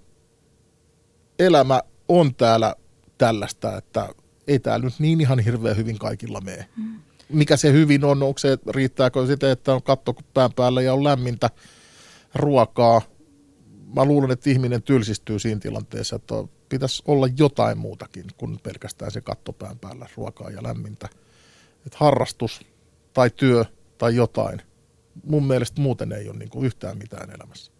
elämä 1.39 1.81
on 2.07 2.35
täällä 2.35 2.75
tällaista, 3.17 3.77
että 3.77 4.09
ei 4.47 4.59
täällä 4.59 4.85
nyt 4.85 4.99
niin 4.99 5.21
ihan 5.21 5.39
hirveän 5.39 5.77
hyvin 5.77 5.99
kaikilla 5.99 6.41
mene. 6.41 6.69
Mikä 7.29 7.57
se 7.57 7.71
hyvin 7.71 8.05
on, 8.05 8.23
onko 8.23 8.37
se, 8.37 8.57
riittääkö 8.69 9.27
sitä, 9.27 9.51
että 9.51 9.73
on 9.73 9.83
katto 9.83 10.15
pään 10.33 10.53
päällä 10.53 10.81
ja 10.81 10.93
on 10.93 11.03
lämmintä 11.03 11.49
ruokaa. 12.35 13.01
Mä 13.95 14.05
luulen, 14.05 14.31
että 14.31 14.49
ihminen 14.49 14.83
tylsistyy 14.83 15.39
siinä 15.39 15.59
tilanteessa, 15.59 16.15
että 16.15 16.35
pitäisi 16.69 17.03
olla 17.07 17.27
jotain 17.37 17.77
muutakin 17.77 18.25
kuin 18.37 18.59
pelkästään 18.63 19.11
se 19.11 19.21
katto 19.21 19.53
pään 19.53 19.79
päällä 19.79 20.07
ruokaa 20.17 20.49
ja 20.49 20.63
lämmintä. 20.63 21.09
Että 21.85 21.97
harrastus 21.99 22.61
tai 23.13 23.29
työ 23.29 23.65
tai 23.97 24.15
jotain. 24.15 24.61
Mun 25.23 25.47
mielestä 25.47 25.81
muuten 25.81 26.11
ei 26.11 26.29
ole 26.29 26.37
niin 26.37 26.65
yhtään 26.65 26.97
mitään 26.97 27.29
elämässä. 27.29 27.71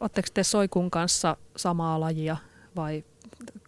Oletteko 0.00 0.28
te 0.34 0.42
Soikun 0.42 0.90
kanssa 0.90 1.36
samaa 1.56 2.00
lajia 2.00 2.36
vai 2.76 3.04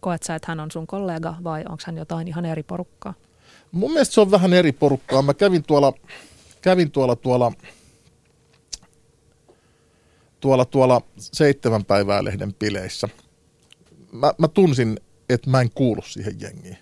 koet 0.01 0.23
sä, 0.23 0.35
että 0.35 0.45
hän 0.51 0.59
on 0.59 0.71
sun 0.71 0.87
kollega 0.87 1.35
vai 1.43 1.61
onko 1.61 1.83
hän 1.85 1.97
jotain 1.97 2.27
ihan 2.27 2.45
eri 2.45 2.63
porukkaa? 2.63 3.13
Mun 3.71 3.91
mielestä 3.91 4.13
se 4.13 4.21
on 4.21 4.31
vähän 4.31 4.53
eri 4.53 4.71
porukkaa. 4.71 5.21
Mä 5.21 5.33
kävin 5.33 5.63
tuolla, 5.63 5.93
kävin 6.61 6.91
tuolla, 6.91 7.15
tuolla, 7.15 7.51
tuolla, 10.39 10.65
tuolla 10.65 11.01
seitsemän 11.17 11.85
päivää 11.85 12.23
lehden 12.23 12.53
pileissä. 12.53 13.09
Mä, 14.11 14.33
mä 14.37 14.47
tunsin, 14.47 14.99
että 15.29 15.49
mä 15.49 15.61
en 15.61 15.69
kuulu 15.75 16.01
siihen 16.01 16.33
jengiin. 16.39 16.77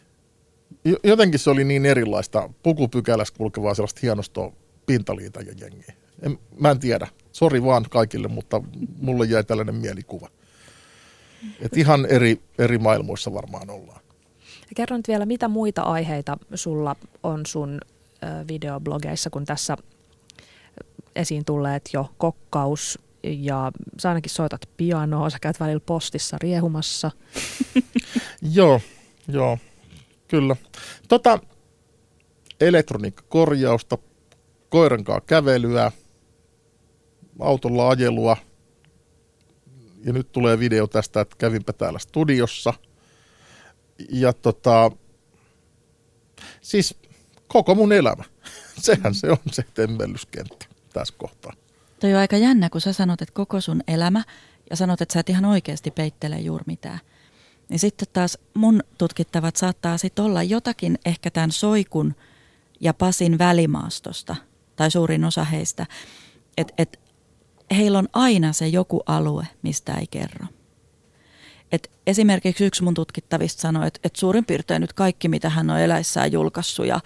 Jo- 0.86 1.00
Jotenkin 1.04 1.40
se 1.40 1.50
oli 1.50 1.64
niin 1.64 1.86
erilaista 1.86 2.50
pukupykälässä 2.64 3.34
kulkevaa 3.38 3.74
sellaista 3.74 4.00
hienostoa 4.04 4.54
pintaliitajien 4.86 5.58
jengiä. 5.60 5.94
En, 6.22 6.40
mä 6.60 6.72
en 6.72 6.80
tiedä. 6.80 7.08
Sori 7.32 7.64
vaan 7.64 7.86
kaikille, 7.90 8.28
mutta 8.28 8.62
mulle 9.02 9.26
jäi 9.26 9.44
tällainen 9.44 9.76
mielikuva. 9.76 10.30
Et 11.62 11.78
ihan 11.78 12.06
eri, 12.06 12.42
eri 12.58 12.78
maailmoissa 12.78 13.34
varmaan 13.34 13.70
ollaan. 13.70 14.02
Ja 14.62 14.76
kerro 14.76 14.98
nyt 14.98 15.08
vielä, 15.08 15.26
mitä 15.26 15.48
muita 15.48 15.82
aiheita 15.82 16.38
sulla 16.56 16.96
on 17.24 17.46
sun 17.46 17.80
videoblogeissa, 18.48 19.30
kun 19.30 19.46
tässä 19.46 19.78
esiin 21.16 21.46
tulleet 21.46 21.90
jo 21.94 22.10
kokkaus 22.18 23.00
ja 23.24 23.72
sä 24.00 24.10
ainakin 24.10 24.32
soitat 24.32 24.70
pianoa, 24.78 25.30
sä 25.30 25.38
käyt 25.42 25.60
välillä 25.60 25.82
postissa 25.86 26.38
riehumassa. 26.42 27.12
Joo, 28.56 28.82
joo, 29.28 29.58
kyllä. 30.28 30.56
Tota, 31.08 31.40
elektroniikkakorjausta, 32.62 33.98
koirankaa 34.70 35.22
kävelyä, 35.22 35.92
autolla 37.40 37.90
ajelua. 37.90 38.38
Ja 40.06 40.14
nyt 40.14 40.32
tulee 40.32 40.60
video 40.60 40.88
tästä, 40.88 41.22
että 41.22 41.36
kävinpä 41.40 41.74
täällä 41.74 42.00
studiossa. 42.00 42.74
Ja 44.10 44.34
tota, 44.34 44.92
siis 46.62 46.96
koko 47.48 47.76
mun 47.76 47.94
elämä. 47.94 48.24
Sehän 48.82 49.16
se 49.16 49.32
on 49.32 49.38
se 49.52 49.64
temmellyskenttä 49.74 50.66
tässä 50.94 51.14
kohtaa. 51.18 51.54
Toi 52.00 52.14
on 52.14 52.20
aika 52.20 52.38
jännä, 52.38 52.70
kun 52.70 52.82
sä 52.82 52.94
sanot, 52.94 53.22
että 53.22 53.34
koko 53.34 53.62
sun 53.62 53.82
elämä 53.88 54.24
ja 54.70 54.76
sanot, 54.76 55.02
että 55.02 55.14
sä 55.14 55.20
et 55.20 55.30
ihan 55.30 55.46
oikeasti 55.46 55.92
peittele 55.92 56.40
juuri 56.40 56.64
mitään. 56.68 57.00
Niin 57.70 57.80
sitten 57.80 58.08
taas 58.14 58.38
mun 58.54 58.84
tutkittavat 58.98 59.56
saattaa 59.56 59.98
sitten 59.98 60.26
olla 60.26 60.44
jotakin 60.44 61.00
ehkä 61.06 61.32
tämän 61.32 61.52
Soikun 61.52 62.16
ja 62.80 62.94
Pasin 62.94 63.38
välimaastosta, 63.38 64.36
tai 64.76 64.92
suurin 64.92 65.26
osa 65.26 65.44
heistä, 65.44 65.86
että 66.58 66.74
et 66.78 67.00
heillä 67.78 68.00
on 68.00 68.08
aina 68.14 68.54
se 68.54 68.68
joku 68.68 69.02
alue, 69.06 69.48
mistä 69.62 69.94
ei 69.94 70.08
kerro. 70.08 70.46
Et 71.72 71.92
esimerkiksi 72.08 72.66
yksi 72.66 72.84
mun 72.84 72.94
tutkittavista 72.94 73.62
sanoi, 73.62 73.88
että, 73.88 74.00
että 74.04 74.20
suurin 74.20 74.46
piirtein 74.46 74.82
nyt 74.82 74.94
kaikki, 74.94 75.28
mitä 75.28 75.50
hän 75.50 75.70
on 75.70 75.80
eläissään 75.80 76.32
julkaissut 76.32 76.86
ja, 76.86 77.00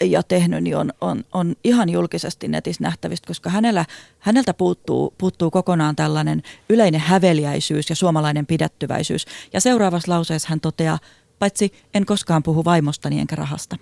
ja 0.00 0.22
tehnyt, 0.22 0.64
niin 0.64 0.76
on, 0.76 0.92
on, 1.00 1.24
on 1.32 1.56
ihan 1.64 1.88
julkisesti 1.88 2.48
netissä 2.48 2.82
nähtävistä, 2.82 3.26
koska 3.26 3.50
hänellä, 3.50 3.84
häneltä 4.18 4.54
puuttuu, 4.54 5.14
puuttuu 5.18 5.50
kokonaan 5.50 5.96
tällainen 5.96 6.42
yleinen 6.68 7.00
häveliäisyys 7.00 7.90
ja 7.90 7.96
suomalainen 7.96 8.46
pidättyväisyys. 8.46 9.26
Ja 9.52 9.60
seuraavassa 9.60 10.12
lauseessa 10.12 10.48
hän 10.48 10.60
toteaa, 10.60 10.98
paitsi 11.38 11.72
en 11.94 12.06
koskaan 12.06 12.42
puhu 12.42 12.64
vaimostani 12.64 13.20
enkä 13.20 13.36
rahasta. 13.36 13.76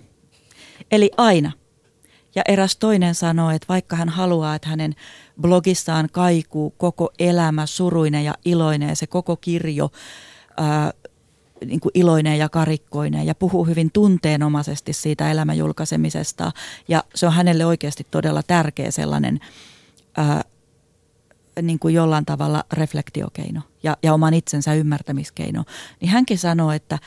Eli 0.91 1.11
aina. 1.17 1.51
Ja 2.35 2.41
eräs 2.47 2.75
toinen 2.75 3.15
sanoo, 3.15 3.49
että 3.49 3.65
vaikka 3.69 3.95
hän 3.95 4.09
haluaa, 4.09 4.55
että 4.55 4.69
hänen 4.69 4.95
blogissaan 5.41 6.09
kaikuu 6.11 6.69
koko 6.69 7.11
elämä 7.19 7.65
suruinen 7.65 8.25
ja 8.25 8.33
iloinen 8.45 8.89
ja 8.89 8.95
se 8.95 9.07
koko 9.07 9.35
kirjo 9.35 9.89
ää, 10.57 10.93
niin 11.65 11.79
kuin 11.79 11.91
iloinen 11.93 12.37
ja 12.37 12.49
karikkoinen 12.49 13.25
ja 13.25 13.35
puhuu 13.35 13.65
hyvin 13.65 13.91
tunteenomaisesti 13.91 14.93
siitä 14.93 15.31
elämän 15.31 15.57
julkaisemisesta. 15.57 16.51
Ja 16.87 17.03
se 17.15 17.27
on 17.27 17.33
hänelle 17.33 17.65
oikeasti 17.65 18.07
todella 18.11 18.43
tärkeä 18.43 18.91
sellainen 18.91 19.39
ää, 20.17 20.43
niin 21.61 21.79
kuin 21.79 21.93
jollain 21.93 22.25
tavalla 22.25 22.63
reflektiokeino 22.73 23.61
ja, 23.83 23.97
ja 24.03 24.13
oman 24.13 24.33
itsensä 24.33 24.73
ymmärtämiskeino. 24.73 25.63
Niin 26.01 26.09
hänkin 26.09 26.37
sanoo, 26.37 26.71
että 26.71 26.99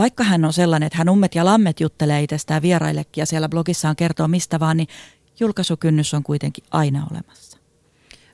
vaikka 0.00 0.24
hän 0.24 0.44
on 0.44 0.52
sellainen, 0.52 0.86
että 0.86 0.98
hän 0.98 1.08
ummet 1.08 1.34
ja 1.34 1.44
lammet 1.44 1.80
juttelee 1.80 2.22
itsestään 2.22 2.62
vieraillekin 2.62 3.22
ja 3.22 3.26
siellä 3.26 3.48
blogissaan 3.48 3.96
kertoo 3.96 4.28
mistä 4.28 4.60
vaan, 4.60 4.76
niin 4.76 4.88
julkaisukynnys 5.40 6.14
on 6.14 6.22
kuitenkin 6.22 6.64
aina 6.70 7.06
olemassa. 7.10 7.58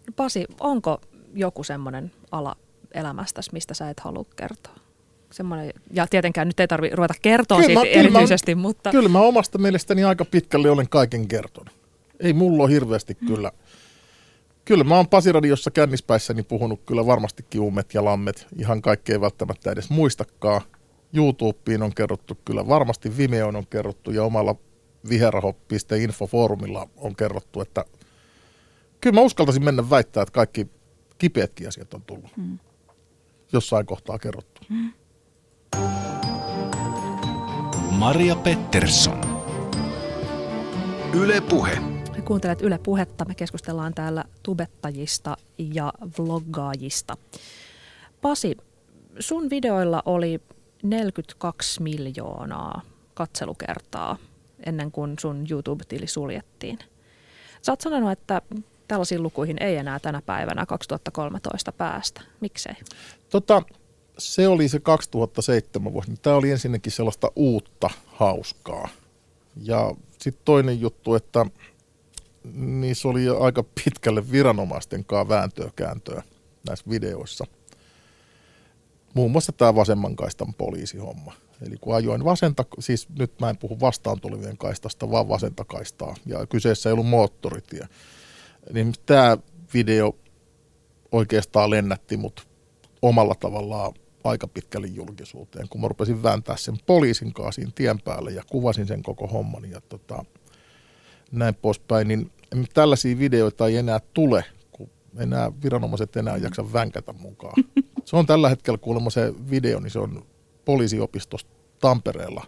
No 0.07 0.13
Pasi, 0.17 0.45
onko 0.61 1.01
joku 1.35 1.65
semmoinen 1.65 2.13
ala 2.31 2.57
elämästäsi, 2.95 3.51
mistä 3.53 3.75
sä 3.75 3.91
et 3.91 4.01
halua 4.01 4.25
kertoa? 4.37 4.75
Semmoinen, 5.31 5.73
ja 5.93 6.07
tietenkään 6.07 6.47
nyt 6.49 6.61
ei 6.61 6.69
tarvitse 6.69 6.97
ruveta 6.97 7.15
kertoa 7.23 7.59
Kyllä 7.59 7.67
siitä 7.67 7.83
kyllä 7.83 8.11
mä- 8.11 8.19
erityisesti, 8.19 8.55
mutta 8.55 8.91
Kyllä 8.91 9.09
mä 9.09 9.21
omasta 9.21 9.59
mielestäni 9.59 10.05
aika 10.05 10.25
pitkälle 10.25 10.71
olen 10.71 10.89
kaiken 10.89 11.29
kertonut. 11.29 11.75
Ei 12.21 12.33
mulla 12.33 12.63
ole 12.63 12.73
hirveästi 12.73 13.15
kyllä. 13.15 13.53
Kyllä 14.65 14.85
mä 14.85 14.97
oon 14.97 15.09
Pasiradiossa 15.09 15.71
kännispäissäni 15.71 16.43
puhunut 16.43 16.81
kyllä 16.87 17.07
varmastikin 17.07 17.61
ummet 17.61 17.95
ja 17.95 18.05
lammet. 18.05 18.47
Ihan 18.59 18.83
kaikkea 18.83 19.15
ei 19.15 19.21
välttämättä 19.21 19.71
edes 19.73 19.91
muistakaan. 19.91 20.63
YouTubeen 21.13 21.83
on 21.83 21.95
kerrottu 21.95 22.39
kyllä, 22.45 22.69
varmasti 22.69 23.17
Vimeon 23.17 23.57
on 23.57 23.67
kerrottu 23.67 24.11
ja 24.11 24.25
omalla 24.25 24.55
viheraho.info-foorumilla 25.09 26.89
on 26.97 27.17
kerrottu, 27.17 27.61
että 27.61 27.85
kyllä 29.01 29.15
mä 29.15 29.21
uskaltaisin 29.21 29.65
mennä 29.65 29.91
väittää, 29.91 30.23
että 30.23 30.33
kaikki 30.33 30.67
kipeätkin 31.19 31.69
asiat 31.69 31.95
on 31.95 32.03
tullut. 32.03 32.31
Jossain 33.53 33.87
kohtaa 33.87 34.19
kerrottu. 34.19 34.61
Maria 37.91 38.37
Pettersson. 38.37 39.21
Yle 41.15 41.41
Puhe. 41.41 41.79
kuuntelet 42.25 42.63
Yle 42.63 42.79
Puhetta. 42.79 43.25
Me 43.25 43.35
keskustellaan 43.35 43.95
täällä 43.95 44.25
tubettajista 44.43 45.37
ja 45.59 45.93
vloggaajista. 46.19 47.17
Pasi, 48.23 48.57
sun 49.19 49.51
videoilla 49.51 50.03
oli 50.05 50.41
42 50.91 51.83
miljoonaa 51.83 52.83
katselukertaa 53.15 54.17
ennen 54.67 54.93
kuin 54.93 55.15
sun 55.21 55.47
YouTube-tili 55.51 56.07
suljettiin. 56.07 56.79
Sä 57.63 57.73
oot 57.73 57.81
sanonut, 57.81 58.11
että 58.11 58.43
tällaisiin 58.89 59.23
lukuihin 59.23 59.63
ei 59.63 59.77
enää 59.77 59.99
tänä 59.99 60.23
päivänä 60.23 60.67
2013 60.67 61.73
päästä. 61.73 62.21
Miksei? 62.41 62.75
Tota, 63.31 63.63
se 64.19 64.49
oli 64.49 64.69
se 64.69 64.81
2007 64.81 65.93
vuosi. 65.93 66.17
Tämä 66.23 66.37
oli 66.37 66.51
ensinnäkin 66.51 66.93
sellaista 66.93 67.33
uutta 67.37 67.91
hauskaa. 68.07 68.89
Ja 69.63 69.95
sitten 70.21 70.43
toinen 70.45 70.81
juttu, 70.81 71.15
että 71.15 71.47
niissä 72.55 73.09
oli 73.09 73.29
aika 73.41 73.65
pitkälle 73.85 74.31
viranomaisten 74.31 75.05
kanssa 75.05 75.29
vääntöä 75.29 75.71
kääntöä 75.77 76.23
näissä 76.69 76.91
videoissa. 76.91 77.45
Muun 79.15 79.31
muassa 79.31 79.53
tämä 79.53 79.75
vasemmankaistan 79.75 80.55
poliisihomma. 80.55 81.33
Eli 81.67 81.77
kun 81.81 81.95
ajoin 81.95 82.25
vasenta, 82.25 82.65
siis 82.79 83.09
nyt 83.19 83.41
mä 83.41 83.51
en 83.51 83.57
puhu 83.57 83.81
vastaan 83.81 84.21
tulevien 84.21 84.59
kaistasta, 84.59 85.11
vaan 85.11 85.29
vasenta 85.29 85.65
kaistaa, 85.65 86.15
ja 86.27 86.47
kyseessä 86.47 86.89
ei 86.89 86.93
ollut 86.93 87.07
moottoritie, 87.07 87.89
niin 88.73 88.95
tämä 89.07 89.39
video 89.75 90.17
oikeastaan 91.13 91.71
lennätti 91.71 92.17
mut 92.17 92.49
omalla 93.03 93.35
tavallaan 93.35 93.93
aika 94.25 94.49
pitkälle 94.49 94.87
julkisuuteen, 94.87 95.69
kun 95.69 95.81
mä 95.81 95.89
rupesin 95.89 96.23
vääntää 96.23 96.57
sen 96.57 96.77
poliisin 96.87 97.33
kanssa 97.33 97.53
siinä 97.53 97.73
tien 97.75 98.01
päälle 98.01 98.31
ja 98.31 98.43
kuvasin 98.51 98.87
sen 98.87 99.03
koko 99.03 99.27
homman 99.27 99.71
ja 99.71 99.81
tota, 99.81 100.25
näin 101.33 101.55
poispäin, 101.55 102.09
niin 102.09 102.31
tällaisia 102.75 103.19
videoita 103.19 103.67
ei 103.67 103.77
enää 103.77 104.01
tule, 104.15 104.45
enää 105.19 105.53
viranomaiset 105.63 106.17
enää 106.17 106.37
jaksa 106.37 106.73
vänkätä 106.73 107.13
mukaan. 107.13 107.65
Se 108.05 108.17
on 108.17 108.27
tällä 108.27 108.49
hetkellä 108.49 108.79
kuulemma 108.79 109.11
se 109.11 109.35
video, 109.51 109.81
niin 109.81 109.91
se 109.91 109.99
on 109.99 110.27
poliisiopistosta 110.65 111.51
Tampereella 111.81 112.47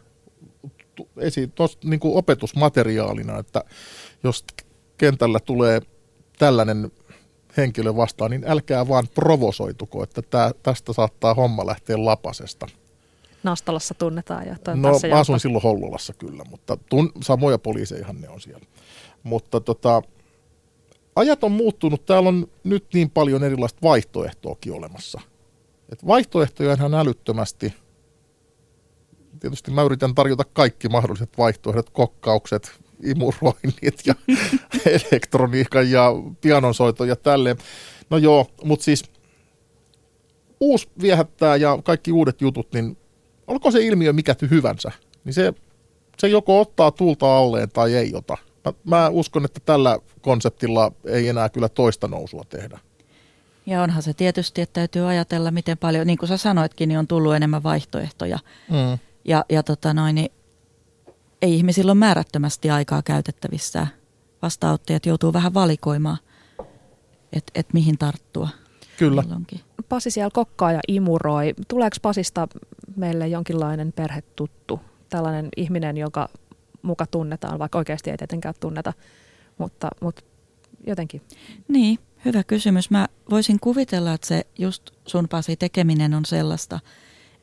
esi, 1.17 1.47
tos, 1.47 1.79
niin 1.85 2.01
kuin 2.01 2.17
opetusmateriaalina, 2.17 3.39
että 3.39 3.65
jos 4.25 4.45
kentällä 4.99 5.41
tulee 5.41 5.81
tällainen 6.39 6.91
henkilö 7.57 7.97
vastaan, 7.97 8.31
niin 8.31 8.45
älkää 8.47 8.89
vaan 8.89 9.09
provosoituko, 9.15 10.03
että 10.03 10.23
tää, 10.23 10.51
tästä 10.63 10.93
saattaa 10.93 11.35
homma 11.35 11.67
lähteä 11.67 12.05
lapasesta. 12.05 12.67
Nastalassa 13.43 13.95
tunnetaan. 13.95 14.47
Ja 14.47 14.57
no 14.75 14.91
mä 15.11 15.19
asun 15.19 15.41
silloin 15.41 15.63
Hollolassa 15.63 16.13
kyllä, 16.13 16.45
mutta 16.51 16.77
tun, 16.77 17.13
samoja 17.23 17.59
poliiseihan 17.59 18.21
ne 18.21 18.29
on 18.29 18.41
siellä. 18.41 18.67
Mutta 19.23 19.61
tota, 19.61 20.03
ajat 21.19 21.45
on 21.45 21.53
muuttunut. 21.53 22.07
Täällä 22.07 22.29
on 22.29 22.47
nyt 22.65 22.87
niin 22.95 23.11
paljon 23.11 23.45
erilaista 23.45 23.79
vaihtoehtoakin 23.83 24.73
olemassa. 24.73 25.21
Et 25.93 26.07
vaihtoehtoja 26.07 26.73
ihan 26.73 26.95
älyttömästi. 26.95 27.75
Tietysti 29.41 29.71
mä 29.71 29.83
yritän 29.83 30.15
tarjota 30.15 30.45
kaikki 30.53 30.89
mahdolliset 30.89 31.39
vaihtoehdot, 31.39 31.91
kokkaukset, 31.91 32.81
imuroinnit 33.03 34.07
ja 34.07 34.15
elektroniikan 35.13 35.91
ja 35.91 36.13
pianonsoito 36.41 37.05
ja 37.05 37.17
tälleen. 37.17 37.57
No 38.11 38.17
joo, 38.17 38.47
mutta 38.65 38.85
siis 38.85 39.05
uusi 40.61 40.89
viehättää 41.03 41.57
ja 41.57 41.79
kaikki 41.85 42.13
uudet 42.13 42.41
jutut, 42.41 42.73
niin 42.73 42.97
olko 43.47 43.71
se 43.71 43.87
ilmiö 43.87 44.13
mikä 44.13 44.35
hyvänsä, 44.51 44.93
niin 45.25 45.35
se, 45.35 45.53
se 46.19 46.29
joko 46.29 46.61
ottaa 46.61 46.91
tulta 46.91 47.37
alleen 47.37 47.71
tai 47.71 47.95
ei 47.95 48.15
ota. 48.15 48.37
Mä, 48.85 48.97
mä 48.97 49.09
uskon, 49.09 49.45
että 49.45 49.61
tällä 49.67 49.99
konseptilla 50.21 50.93
ei 51.05 51.29
enää 51.29 51.49
kyllä 51.49 51.69
toista 51.69 52.09
nousua 52.09 52.43
tehdä. 52.49 52.79
Ja 53.67 53.83
onhan 53.83 54.03
se 54.03 54.15
tietysti, 54.15 54.61
että 54.61 54.75
täytyy 54.75 55.09
ajatella, 55.09 55.51
miten 55.51 55.79
paljon, 55.79 56.07
niin 56.07 56.19
kuin 56.19 56.29
sä 56.29 56.37
sanoitkin, 56.37 56.89
niin 56.89 56.99
on 56.99 57.07
tullut 57.07 57.35
enemmän 57.35 57.63
vaihtoehtoja. 57.63 58.39
Mm. 58.71 58.99
Ja, 59.25 59.45
ja 59.49 59.63
tota 59.63 59.95
noin, 59.95 60.15
niin 60.15 60.31
ei 61.43 61.55
ihmisillä 61.55 61.93
ole 61.93 61.99
määrättömästi 61.99 62.71
aikaa 62.71 63.03
käytettävissä. 63.03 63.87
Vastaanottajat 64.43 65.07
joutuu 65.07 65.33
vähän 65.33 65.55
valikoimaan, 65.55 66.19
että 67.33 67.53
et 67.55 67.67
mihin 67.73 67.99
tarttua. 67.99 68.49
Kyllä. 68.99 69.23
Milloinkin. 69.23 69.61
Pasi 69.89 70.11
siellä 70.11 70.31
kokkaa 70.31 70.73
ja 70.73 70.81
imuroi. 70.89 71.55
Tuleeko 71.69 71.97
Pasista 72.03 72.49
meille 72.97 73.29
jonkinlainen 73.29 73.93
perhetuttu? 73.93 74.81
Tällainen 75.11 75.49
ihminen, 75.57 75.97
joka 75.97 76.29
muka 76.83 77.07
tunnetaan, 77.07 77.59
vaikka 77.59 77.79
oikeasti 77.79 78.11
ei 78.11 78.17
tietenkään 78.17 78.55
tunneta, 78.61 78.93
mutta, 79.59 79.91
mutta 80.01 80.23
jotenkin. 80.87 81.23
Niin, 81.69 81.99
hyvä 82.25 82.45
kysymys. 82.45 82.91
Mä 82.91 83.09
voisin 83.31 83.61
kuvitella, 83.61 84.13
että 84.13 84.27
se 84.27 84.47
just 84.59 84.91
sun 85.07 85.29
Pasi 85.29 85.57
tekeminen 85.57 86.15
on 86.15 86.25
sellaista, 86.25 86.81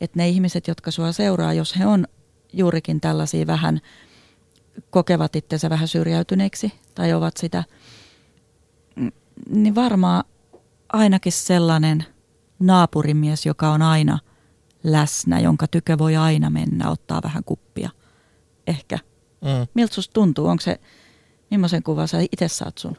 että 0.02 0.20
ne 0.20 0.30
ihmiset, 0.30 0.68
jotka 0.68 0.92
sua 0.92 1.12
seuraa, 1.12 1.54
jos 1.54 1.80
he 1.80 1.86
on 1.86 2.08
juurikin 2.54 3.02
tällaisia 3.02 3.48
vähän, 3.48 3.82
kokevat 4.90 5.36
itsensä 5.36 5.70
vähän 5.70 5.88
syrjäytyneeksi 5.88 6.72
tai 6.96 7.14
ovat 7.14 7.38
sitä, 7.38 7.64
niin 9.50 9.76
varmaan 9.76 10.24
ainakin 10.94 11.32
sellainen 11.32 12.06
naapurimies, 12.60 13.46
joka 13.46 13.70
on 13.70 13.82
aina 13.82 14.20
läsnä, 14.84 15.40
jonka 15.40 15.68
tykö 15.68 15.98
voi 15.98 16.16
aina 16.16 16.50
mennä, 16.50 16.90
ottaa 16.90 17.22
vähän 17.24 17.44
kuppia. 17.44 17.90
Ehkä. 18.68 19.00
Mm. 19.46 19.68
Miltä 19.74 19.94
susta 19.94 20.14
tuntuu? 20.14 20.48
Onko 20.48 20.62
se, 20.62 20.80
millaisen 21.52 21.84
kuvan 21.84 22.08
sä 22.08 22.18
itse 22.32 22.48
saat 22.48 22.78
sun? 22.78 22.98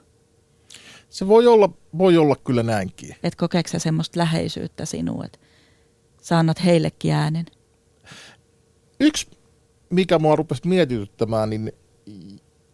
Se 1.08 1.28
voi 1.28 1.46
olla, 1.46 1.70
voi 1.98 2.16
olla 2.16 2.36
kyllä 2.36 2.62
näinkin. 2.62 3.16
Et 3.22 3.34
kokeeko 3.34 3.68
sä 3.68 3.78
semmoista 3.78 4.18
läheisyyttä 4.18 4.84
sinuun, 4.84 5.24
että 5.24 5.38
sä 6.22 6.38
annat 6.38 6.64
heillekin 6.64 7.12
äänen? 7.12 7.46
Yksi 9.00 9.26
mikä 9.90 10.18
mua 10.18 10.36
rupesi 10.36 10.68
mietityttämään, 10.68 11.50
niin 11.50 11.72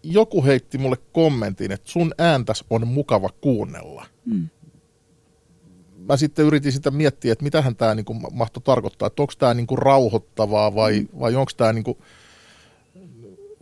joku 0.03 0.45
heitti 0.45 0.79
mulle 0.79 0.97
kommentin, 1.13 1.73
että 1.73 1.91
sun 1.91 2.15
ääntäs 2.19 2.65
on 2.71 2.89
mukava 2.89 3.29
kuunnella. 3.41 4.07
Mm. 4.25 4.49
Mä 5.97 6.17
sitten 6.17 6.45
yritin 6.47 6.73
sitä 6.73 6.91
miettiä, 6.91 7.33
että 7.33 7.45
mitähän 7.45 7.77
tämä 7.77 7.95
niinku 7.95 8.15
mahtoi 8.15 8.63
tarkoittaa, 8.63 9.07
että 9.07 9.23
onko 9.23 9.33
tämä 9.39 9.55
niinku 9.55 9.77
rauhoittavaa 9.77 10.75
vai, 10.75 11.01
mm. 11.01 11.21
vai 11.21 11.35
onko 11.35 11.53
tämä 11.57 11.73
niinku, 11.73 11.99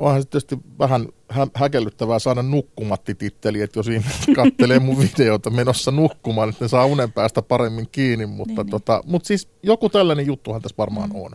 onhan 0.00 0.22
se 0.22 0.28
tietysti 0.28 0.58
vähän 0.78 1.08
hä- 1.28 1.46
häkellyttävää 1.54 2.18
saada 2.18 2.42
nukkumattititteli, 2.42 3.60
että 3.60 3.78
jos 3.78 3.88
ihmiset 3.88 4.34
kattelee 4.36 4.78
mun 4.78 4.98
videota 4.98 5.50
menossa 5.50 5.90
nukkumaan, 5.90 6.48
että 6.48 6.64
ne 6.64 6.68
saa 6.68 6.84
unen 6.86 7.12
päästä 7.12 7.42
paremmin 7.42 7.88
kiinni, 7.92 8.26
mutta 8.26 8.54
niin, 8.54 8.56
niin. 8.56 8.70
tota, 8.70 9.00
niin. 9.02 9.10
mut 9.10 9.24
siis 9.24 9.48
joku 9.62 9.88
tällainen 9.88 10.26
juttuhan 10.26 10.62
tässä 10.62 10.76
varmaan 10.78 11.10
mm. 11.10 11.16
on. 11.16 11.30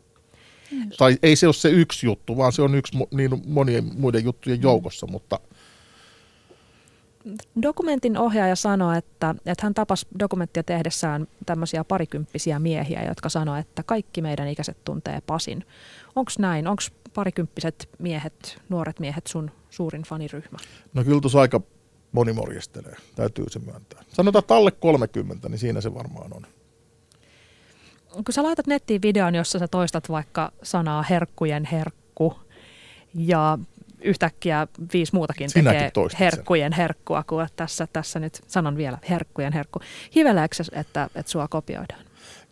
Tai 0.98 1.18
ei 1.24 1.36
se 1.36 1.48
ole 1.48 1.54
se 1.54 1.70
yksi 1.70 2.06
juttu, 2.06 2.38
vaan 2.38 2.52
se 2.52 2.62
on 2.62 2.76
yksi 2.76 2.98
niin 3.12 3.42
monien 3.48 3.92
muiden 3.98 4.24
juttujen 4.24 4.62
joukossa, 4.62 5.08
mutta 5.08 5.40
Dokumentin 7.62 8.18
ohjaaja 8.18 8.56
sanoi, 8.56 8.98
että, 8.98 9.36
että 9.46 9.66
hän 9.66 9.74
tapasi 9.74 10.08
dokumenttia 10.20 10.64
tehdessään 10.64 11.28
tämmöisiä 11.46 11.84
parikymppisiä 11.84 12.60
miehiä, 12.60 13.04
jotka 13.04 13.30
sanoi, 13.30 13.60
että 13.60 13.84
kaikki 13.84 14.22
meidän 14.22 14.48
ikäiset 14.48 14.78
tuntee 14.86 15.22
Pasin. 15.28 15.66
Onko 16.16 16.32
näin? 16.40 16.68
Onko 16.68 16.82
parikymppiset 17.16 17.90
miehet, 18.00 18.62
nuoret 18.70 19.00
miehet 19.00 19.28
sun 19.28 19.52
suurin 19.70 20.04
faniryhmä? 20.04 20.58
No 20.94 21.04
kyllä 21.04 21.22
tuossa 21.22 21.42
aika 21.42 21.62
moni 22.12 22.34
morjestelee, 22.34 22.96
täytyy 23.16 23.46
se 23.50 23.60
myöntää. 23.60 24.04
Sanotaan, 24.08 24.40
että 24.40 24.56
alle 24.56 24.72
30, 24.72 25.50
niin 25.50 25.60
siinä 25.60 25.82
se 25.82 25.94
varmaan 25.94 26.34
on 26.34 26.48
kun 28.16 28.34
sä 28.34 28.44
laitat 28.44 28.68
nettiin 28.68 29.02
videon, 29.02 29.36
jossa 29.36 29.60
sä 29.60 29.68
toistat 29.68 30.10
vaikka 30.10 30.52
sanaa 30.64 31.04
herkkujen 31.04 31.66
herkku 31.66 32.40
ja 33.16 33.58
yhtäkkiä 34.02 34.68
viisi 34.94 35.16
muutakin 35.16 35.50
Sinäkin 35.50 35.80
tekee 35.80 36.08
herkkujen 36.20 36.72
sen. 36.72 36.78
herkkua, 36.78 37.24
kun 37.24 37.48
tässä, 37.56 37.88
tässä 37.94 38.20
nyt 38.20 38.42
sanon 38.48 38.78
vielä 38.78 38.98
herkkujen 39.10 39.54
herkku. 39.54 39.80
Hiveleekö 40.16 40.56
että, 40.72 41.10
että 41.16 41.32
sua 41.32 41.48
kopioidaan? 41.48 42.06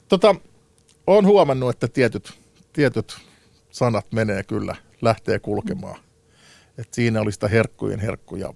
Tota, 0.10 0.36
olen 1.08 1.26
huomannut, 1.26 1.70
että 1.70 1.88
tietyt, 1.88 2.34
tietyt 2.74 3.18
sanat 3.74 4.12
menee 4.12 4.44
kyllä, 4.44 4.76
lähtee 5.02 5.40
kulkemaan. 5.40 6.00
Et 6.78 6.94
siinä 6.94 7.22
oli 7.22 7.32
sitä 7.32 7.48
herkkujen 7.48 8.00
herkkuja. 8.00 8.54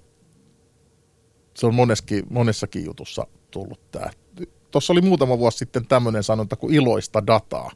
Se 1.53 1.67
on 1.67 1.75
moneskin, 1.75 2.23
monessakin 2.29 2.85
jutussa 2.85 3.27
tullut 3.51 3.91
tämä 3.91 4.09
tuossa 4.71 4.93
oli 4.93 5.01
muutama 5.01 5.37
vuosi 5.37 5.57
sitten 5.57 5.87
tämmöinen 5.87 6.23
sanonta 6.23 6.55
kuin 6.55 6.73
iloista 6.73 7.27
dataa. 7.27 7.71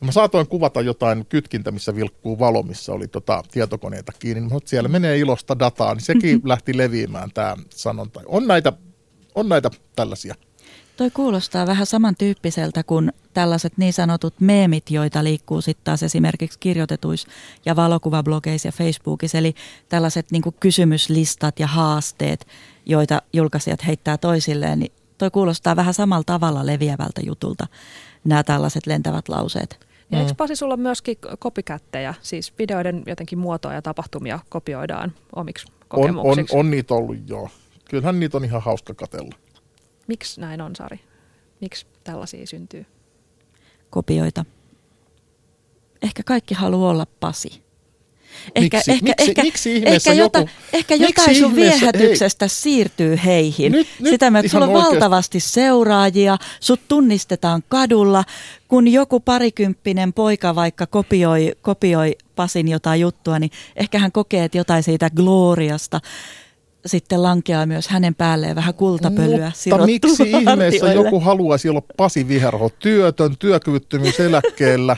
Mä 0.00 0.12
saatoin 0.12 0.46
kuvata 0.46 0.80
jotain 0.80 1.26
kytkintä, 1.26 1.70
missä 1.70 1.94
vilkkuu 1.94 2.38
valo, 2.38 2.62
missä 2.62 2.92
oli 2.92 3.08
tota 3.08 3.42
tietokoneita 3.50 4.12
kiinni, 4.18 4.48
mutta 4.48 4.70
siellä 4.70 4.88
menee 4.88 5.18
ilosta 5.18 5.58
dataa, 5.58 5.94
niin 5.94 6.04
sekin 6.04 6.40
lähti 6.48 6.76
leviämään 6.76 7.30
tämä 7.34 7.56
sanonta. 7.70 8.20
On 8.26 8.46
näitä, 8.46 8.72
on 9.34 9.48
näitä 9.48 9.70
tällaisia. 9.96 10.34
Toi 10.96 11.10
kuulostaa 11.10 11.66
vähän 11.66 11.86
samantyyppiseltä 11.86 12.82
kuin 12.82 13.12
tällaiset 13.34 13.72
niin 13.76 13.92
sanotut 13.92 14.34
meemit, 14.40 14.90
joita 14.90 15.24
liikkuu 15.24 15.60
sitten 15.60 15.84
taas 15.84 16.02
esimerkiksi 16.02 16.58
kirjoitetuissa 16.58 17.28
ja 17.64 17.76
valokuvablogeissa 17.76 18.68
ja 18.68 18.72
Facebookissa, 18.72 19.38
eli 19.38 19.54
tällaiset 19.88 20.30
niin 20.30 20.42
kysymyslistat 20.60 21.60
ja 21.60 21.66
haasteet, 21.66 22.46
joita 22.86 23.22
julkaisijat 23.32 23.86
heittää 23.86 24.18
toisilleen, 24.18 24.78
niin 24.78 24.92
toi 25.18 25.30
kuulostaa 25.30 25.76
vähän 25.76 25.94
samalla 25.94 26.24
tavalla 26.26 26.66
leviävältä 26.66 27.20
jutulta, 27.26 27.66
nämä 28.24 28.42
tällaiset 28.42 28.86
lentävät 28.86 29.28
lauseet. 29.28 29.86
Niin 30.10 30.20
eikö 30.20 30.34
Pasi 30.34 30.56
sulla 30.56 30.76
myöskin 30.76 31.16
kopikättejä, 31.38 32.14
siis 32.22 32.52
videoiden 32.58 33.02
jotenkin 33.06 33.38
muotoa 33.38 33.72
ja 33.72 33.82
tapahtumia 33.82 34.38
kopioidaan 34.48 35.12
omiksi 35.36 35.66
On, 35.68 35.72
on, 35.90 36.14
kokemuksiksi? 36.14 36.56
on 36.56 36.70
niitä 36.70 36.94
ollut, 36.94 37.16
joo. 37.26 37.48
Kyllähän 37.90 38.20
niitä 38.20 38.36
on 38.36 38.44
ihan 38.44 38.62
hauska 38.62 38.94
katella. 38.94 39.45
Miksi 40.06 40.40
näin 40.40 40.60
on, 40.60 40.76
Sari? 40.76 41.00
Miksi 41.60 41.86
tällaisia 42.04 42.46
syntyy? 42.46 42.86
Kopioita. 43.90 44.44
Ehkä 46.02 46.22
kaikki 46.22 46.54
haluaa 46.54 46.90
olla 46.90 47.06
Pasi. 47.20 47.62
Ehkä, 48.54 48.76
Miksi? 48.76 48.90
ehkä, 48.92 49.04
Miksi- 49.06 49.30
ehkä, 49.30 49.42
miksi 49.42 49.76
ihmeessä 49.76 50.10
ehkä, 50.10 50.22
jota, 50.22 50.38
joku- 50.38 50.50
ehkä 50.72 50.96
miksi 50.96 51.20
jotain 51.20 51.36
sun 51.36 51.50
ihmeessä- 51.50 51.80
viehätyksestä 51.80 52.48
siirtyy 52.48 53.18
heihin. 53.24 53.72
Nyt- 53.72 53.88
nyt 54.00 54.10
Sitä 54.10 54.30
myötä, 54.30 54.46
että 54.46 54.52
sulla 54.52 54.64
on 54.64 54.70
oikeasti. 54.72 54.94
valtavasti 54.94 55.40
seuraajia, 55.40 56.38
sut 56.60 56.80
tunnistetaan 56.88 57.62
kadulla, 57.68 58.24
kun 58.68 58.88
joku 58.88 59.20
parikymppinen 59.20 60.12
poika 60.12 60.54
vaikka 60.54 60.86
kopioi, 60.86 61.52
kopioi 61.62 62.16
Pasin 62.36 62.68
jotain 62.68 63.00
juttua, 63.00 63.38
niin 63.38 63.50
ehkä 63.76 63.98
hän 63.98 64.12
kokee, 64.12 64.44
että 64.44 64.58
jotain 64.58 64.82
siitä 64.82 65.10
gloriasta 65.10 66.00
sitten 66.86 67.22
lankeaa 67.22 67.66
myös 67.66 67.88
hänen 67.88 68.14
päälleen 68.14 68.56
vähän 68.56 68.74
kultapölyä 68.74 69.52
Mutta 69.70 69.86
miksi 69.86 70.30
ihmeessä 70.30 70.92
joku 70.92 71.20
haluaisi 71.20 71.68
olla 71.68 71.82
Pasi 71.96 72.28
Viherho, 72.28 72.70
työtön, 72.78 73.36
työkyvyttömyyseläkkeellä, 73.38 74.96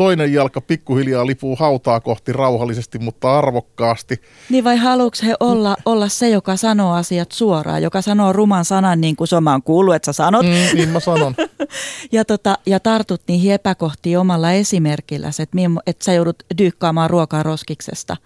toinen 0.00 0.32
jalka 0.32 0.60
pikkuhiljaa 0.60 1.26
lipuu 1.26 1.56
hautaa 1.56 2.00
kohti 2.00 2.32
rauhallisesti, 2.32 2.98
mutta 2.98 3.38
arvokkaasti. 3.38 4.20
Niin 4.50 4.64
vai 4.64 4.76
haluatko 4.76 5.26
he 5.26 5.34
olla, 5.40 5.76
olla 5.84 6.08
se, 6.08 6.28
joka 6.28 6.56
sanoo 6.56 6.94
asiat 6.94 7.32
suoraan, 7.32 7.82
joka 7.82 8.02
sanoo 8.02 8.32
ruman 8.32 8.64
sanan 8.64 9.00
niin 9.00 9.16
kuin 9.16 9.28
se 9.28 9.36
oon 9.36 9.62
kuullut, 9.64 9.94
että 9.94 10.06
sä 10.06 10.12
sanot, 10.12 10.46
mm. 10.46 10.74
Niin 10.74 10.88
mä 10.88 11.00
sanon. 11.00 11.34
ja, 12.12 12.24
tota, 12.24 12.58
ja 12.66 12.80
tartut 12.80 13.22
niihin 13.28 13.52
epäkohtiin 13.52 14.18
omalla 14.18 14.52
esimerkillä, 14.52 15.28
että, 15.28 15.58
että 15.86 16.04
sä 16.04 16.12
joudut 16.12 16.42
dyykkaamaan 16.58 17.10
ruokaa 17.10 17.42
roskiksesta. 17.42 18.16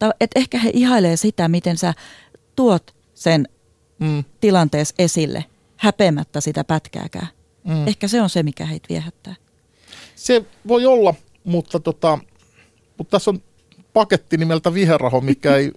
Tai, 0.00 0.10
et 0.20 0.30
ehkä 0.34 0.58
he 0.58 0.70
ihailee 0.74 1.16
sitä, 1.16 1.48
miten 1.48 1.76
sä 1.78 1.94
tuot 2.56 2.94
sen 3.14 3.48
Mm, 3.98 4.24
tilanteessa 4.40 4.94
esille, 4.98 5.44
häpeämättä 5.76 6.40
sitä 6.40 6.64
pätkääkään. 6.64 7.26
mm. 7.64 7.88
Ehkä 7.88 8.08
se 8.08 8.22
on 8.22 8.30
se, 8.30 8.42
mikä 8.42 8.66
heitä 8.66 8.86
viehättää. 8.88 9.34
Se 10.16 10.44
voi 10.68 10.86
olla, 10.86 11.14
mutta, 11.44 11.80
tota, 11.80 12.18
mutta 12.98 13.10
tässä 13.10 13.30
on 13.30 13.42
paketti 13.92 14.36
nimeltä 14.36 14.74
Viherraho, 14.74 15.20
mikä 15.20 15.56
ei 15.56 15.72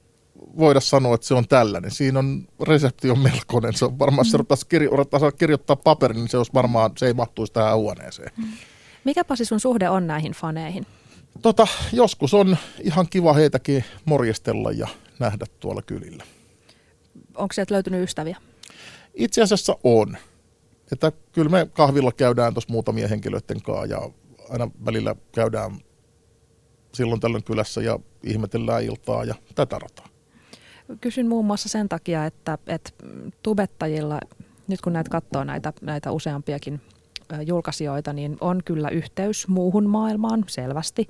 voida 0.58 0.80
sanoa, 0.80 1.14
että 1.14 1.26
se 1.26 1.34
on 1.34 1.48
tällainen. 1.48 1.90
Siinä 1.90 2.18
on, 2.18 2.48
resepti 2.62 3.10
on 3.10 3.18
melkoinen. 3.18 3.74
Se 3.74 3.84
on 3.84 3.98
varmaan, 3.98 4.20
jos 4.26 4.30
se 4.30 4.36
ruvettaisiin 4.36 4.68
kirjo- 4.68 5.32
kirjoittaa 5.38 5.76
paperin, 5.76 6.16
niin 6.16 6.28
se, 6.28 6.36
olisi 6.38 6.54
varmaan, 6.54 6.90
se 6.98 7.06
ei 7.06 7.14
mahtuisi 7.14 7.52
tähän 7.52 7.76
huoneeseen. 7.76 8.30
Mikä 9.04 9.24
Pasi 9.24 9.44
sun 9.44 9.60
suhde 9.60 9.88
on 9.88 10.06
näihin 10.06 10.32
faneihin? 10.32 10.86
Tota, 11.42 11.66
joskus 11.92 12.34
on 12.34 12.56
ihan 12.80 13.06
kiva 13.10 13.32
heitäkin 13.32 13.84
morjestella 14.04 14.72
ja 14.72 14.88
nähdä 15.18 15.46
tuolla 15.60 15.82
kylillä. 15.82 16.24
Onko 17.34 17.52
sieltä 17.52 17.74
löytynyt 17.74 18.02
ystäviä? 18.02 18.36
Itse 19.14 19.42
asiassa 19.42 19.76
on. 19.84 20.16
Että 20.92 21.12
kyllä 21.32 21.50
me 21.50 21.66
kahvilla 21.72 22.12
käydään 22.12 22.54
tuossa 22.54 22.72
muutamia 22.72 23.08
henkilöiden 23.08 23.62
kanssa 23.62 23.86
ja 23.86 24.10
aina 24.50 24.70
välillä 24.84 25.16
käydään 25.32 25.78
silloin 26.94 27.20
tällöin 27.20 27.44
kylässä 27.44 27.80
ja 27.82 27.98
ihmetellään 28.22 28.84
iltaa 28.84 29.24
ja 29.24 29.34
tätä 29.54 29.78
rataa. 29.78 30.06
Kysyn 31.00 31.28
muun 31.28 31.44
muassa 31.44 31.68
sen 31.68 31.88
takia, 31.88 32.26
että, 32.26 32.58
että 32.66 32.90
tubettajilla, 33.42 34.20
nyt 34.68 34.80
kun 34.80 34.92
näitä 34.92 35.10
katsoo 35.10 35.44
näitä, 35.44 35.72
näitä 35.80 36.12
useampiakin 36.12 36.80
julkaisijoita, 37.46 38.12
niin 38.12 38.36
on 38.40 38.60
kyllä 38.64 38.88
yhteys 38.88 39.48
muuhun 39.48 39.86
maailmaan 39.86 40.44
selvästi 40.48 41.08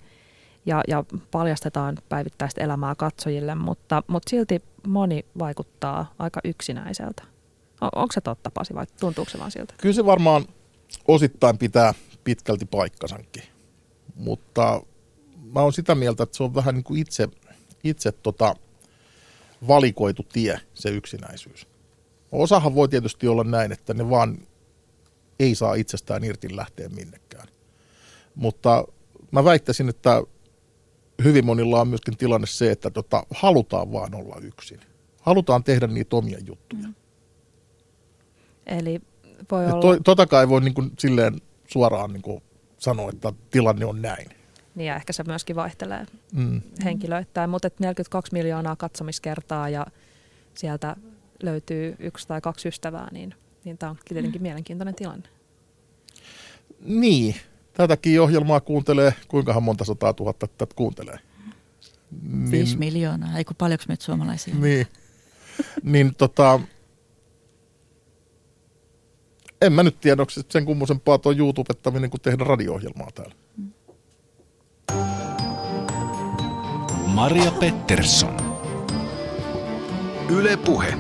ja, 0.67 0.83
ja 0.89 1.05
paljastetaan 1.31 1.99
päivittäistä 2.09 2.65
elämää 2.65 2.95
katsojille, 2.95 3.55
mutta, 3.55 4.03
mutta 4.07 4.31
silti 4.31 4.63
moni 4.87 5.25
vaikuttaa 5.39 6.15
aika 6.19 6.41
yksinäiseltä. 6.45 7.23
On, 7.81 7.91
onko 7.95 8.13
se 8.13 8.21
totta, 8.21 8.51
Pasi, 8.51 8.75
vai 8.75 8.87
tuntuuko 9.01 9.31
se 9.31 9.39
vaan 9.39 9.51
siltä? 9.51 9.75
Kyllä 9.81 9.95
se 9.95 10.05
varmaan 10.05 10.45
osittain 11.09 11.59
pitää 11.59 11.95
pitkälti 12.25 12.65
paikkasankin, 12.67 13.43
mutta 14.15 14.83
mä 15.53 15.61
oon 15.61 15.73
sitä 15.73 15.95
mieltä, 15.95 16.23
että 16.23 16.37
se 16.37 16.43
on 16.43 16.55
vähän 16.55 16.75
niin 16.75 16.85
kuin 16.85 17.01
itse, 17.01 17.29
itse 17.85 18.13
tota 18.13 18.55
valikoitu 19.69 20.27
tie, 20.33 20.61
se 20.75 20.89
yksinäisyys. 20.89 21.67
Osahan 22.33 22.75
voi 22.75 22.89
tietysti 22.89 23.29
olla 23.29 23.45
näin, 23.45 23.73
että 23.73 23.95
ne 23.95 24.11
vaan 24.11 24.39
ei 25.39 25.55
saa 25.55 25.75
itsestään 25.75 26.25
irti 26.25 26.57
lähteä 26.57 26.89
minnekään. 26.89 27.49
Mutta 28.35 28.85
mä 29.31 29.45
väittäisin, 29.45 29.89
että 29.89 30.23
hyvin 31.25 31.47
monilla 31.47 31.81
on 31.81 31.89
myöskin 31.89 32.17
tilanne 32.17 32.47
se, 32.47 32.71
että 32.71 32.91
tota, 32.91 33.27
halutaan 33.31 33.93
vaan 33.93 34.15
olla 34.15 34.37
yksin. 34.43 34.81
Halutaan 35.21 35.65
tehdä 35.65 35.87
niitä 35.87 36.17
omia 36.17 36.39
juttuja. 36.47 36.83
Mm. 36.83 36.95
Eli 38.67 39.01
voi 39.51 39.65
Ja 39.65 39.75
olla, 39.75 39.97
to, 39.97 40.03
totakaan 40.05 40.41
ei 40.43 40.49
voi 40.49 40.61
niin 40.61 40.75
kuin 40.75 40.91
silleen 40.99 41.41
suoraan 41.73 42.13
niin 42.13 42.23
kuin 42.23 42.43
sanoa, 42.79 43.11
että 43.11 43.33
tilanne 43.51 43.85
on 43.87 44.03
näin. 44.03 44.29
niin 44.75 44.87
ja 44.87 44.97
ehkä 44.97 45.13
se 45.13 45.23
myöskin 45.27 45.57
vaihtelee 45.57 46.07
Mm. 46.33 46.61
henkilöittäin, 46.85 47.51
mutta 47.51 47.67
et 47.67 47.81
42 47.81 48.33
miljoonaa 48.33 48.77
katsomiskertaa 48.77 49.69
ja 49.69 49.87
sieltä 50.55 50.97
löytyy 51.43 51.97
yksi 51.99 52.29
tai 52.29 52.41
kaksi 52.41 52.69
ystävää, 52.69 53.09
niin, 53.13 53.35
niin 53.65 53.79
tämä 53.79 53.91
on 53.91 53.99
tietenkin 54.09 54.43
mielenkiintoinen 54.43 54.95
tilanne. 54.95 55.29
Niin, 56.81 57.35
tätäkin 57.73 58.21
ohjelmaa 58.21 58.61
kuuntelee, 58.61 59.15
kuinkahan 59.29 59.63
monta 59.63 59.85
sataa 59.85 60.13
tuhatta 60.13 60.47
tätä 60.47 60.75
kuuntelee. 60.75 61.19
Niin. 62.23 62.51
Viisi 62.51 62.77
miljoonaa, 62.77 63.39
eikö 63.39 63.55
paljonko 63.59 63.85
meitä 63.89 64.05
suomalaisia? 64.05 64.55
Niin, 64.55 64.87
niin 65.83 66.15
tota, 66.15 66.61
en 69.63 69.73
mä 69.73 69.83
nyt 69.83 70.01
tiedä, 70.01 70.23
onko 70.23 70.31
se 70.31 70.43
sen 70.51 70.65
kummosempaa 70.65 71.19
tuo 71.19 71.33
YouTubettaminen 71.33 72.11
kuin 72.11 72.21
tehdä 72.21 72.45
radio-ohjelmaa 72.45 73.11
täällä. 73.15 73.35
Maria 77.07 77.51
Pettersson. 77.51 78.37
Yle 80.31 80.57
Puhe. 80.57 80.95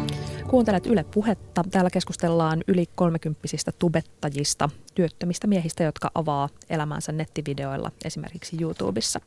Kuuntelet 0.48 0.86
Yle 0.86 1.04
Puhetta. 1.04 1.64
Täällä 1.70 1.90
keskustellaan 1.90 2.64
yli 2.68 2.86
30 2.94 3.40
tubettajista, 3.78 4.70
työttömistä 4.94 5.46
miehistä, 5.46 5.84
jotka 5.84 6.10
avaa 6.14 6.48
elämänsä 6.70 7.12
nettivideoilla, 7.12 7.92
esimerkiksi 8.04 8.56
YouTubessa. 8.60 9.20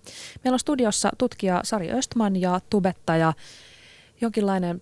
Meillä 0.44 0.56
on 0.56 0.60
studiossa 0.60 1.10
tutkija 1.18 1.62
Sari 1.64 1.92
Östman 1.92 2.36
ja 2.36 2.60
tubettaja, 2.70 3.34
jonkinlainen 4.22 4.82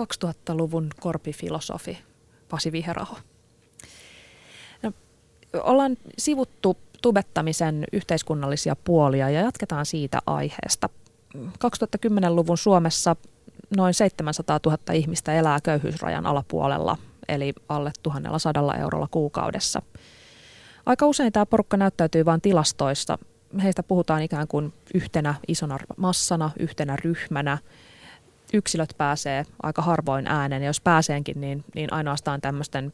2000-luvun 0.00 0.88
korpifilosofi 1.00 1.98
Pasi 2.48 2.72
Viheraho. 2.72 3.16
No, 4.82 4.92
ollaan 5.62 5.96
sivuttu 6.18 6.76
tubettamisen 7.02 7.84
yhteiskunnallisia 7.92 8.76
puolia 8.76 9.30
ja 9.30 9.40
jatketaan 9.40 9.86
siitä 9.86 10.18
aiheesta. 10.26 10.88
2010-luvun 11.36 12.58
Suomessa 12.58 13.16
noin 13.76 13.94
700 13.94 14.60
000 14.66 14.78
ihmistä 14.92 15.34
elää 15.34 15.58
köyhyysrajan 15.62 16.26
alapuolella, 16.26 16.96
eli 17.28 17.52
alle 17.68 17.92
1100 18.02 18.74
eurolla 18.74 19.08
kuukaudessa. 19.10 19.82
Aika 20.86 21.06
usein 21.06 21.32
tämä 21.32 21.46
porukka 21.46 21.76
näyttäytyy 21.76 22.24
vain 22.24 22.40
tilastoista. 22.40 23.18
Heistä 23.62 23.82
puhutaan 23.82 24.22
ikään 24.22 24.48
kuin 24.48 24.72
yhtenä 24.94 25.34
isona 25.48 25.78
massana, 25.96 26.50
yhtenä 26.58 26.96
ryhmänä. 27.04 27.58
Yksilöt 28.52 28.94
pääsee 28.98 29.44
aika 29.62 29.82
harvoin 29.82 30.26
ääneen, 30.26 30.62
ja 30.62 30.68
jos 30.68 30.80
pääseenkin, 30.80 31.40
niin, 31.40 31.64
niin 31.74 31.92
ainoastaan 31.92 32.40
tämmöisten 32.40 32.92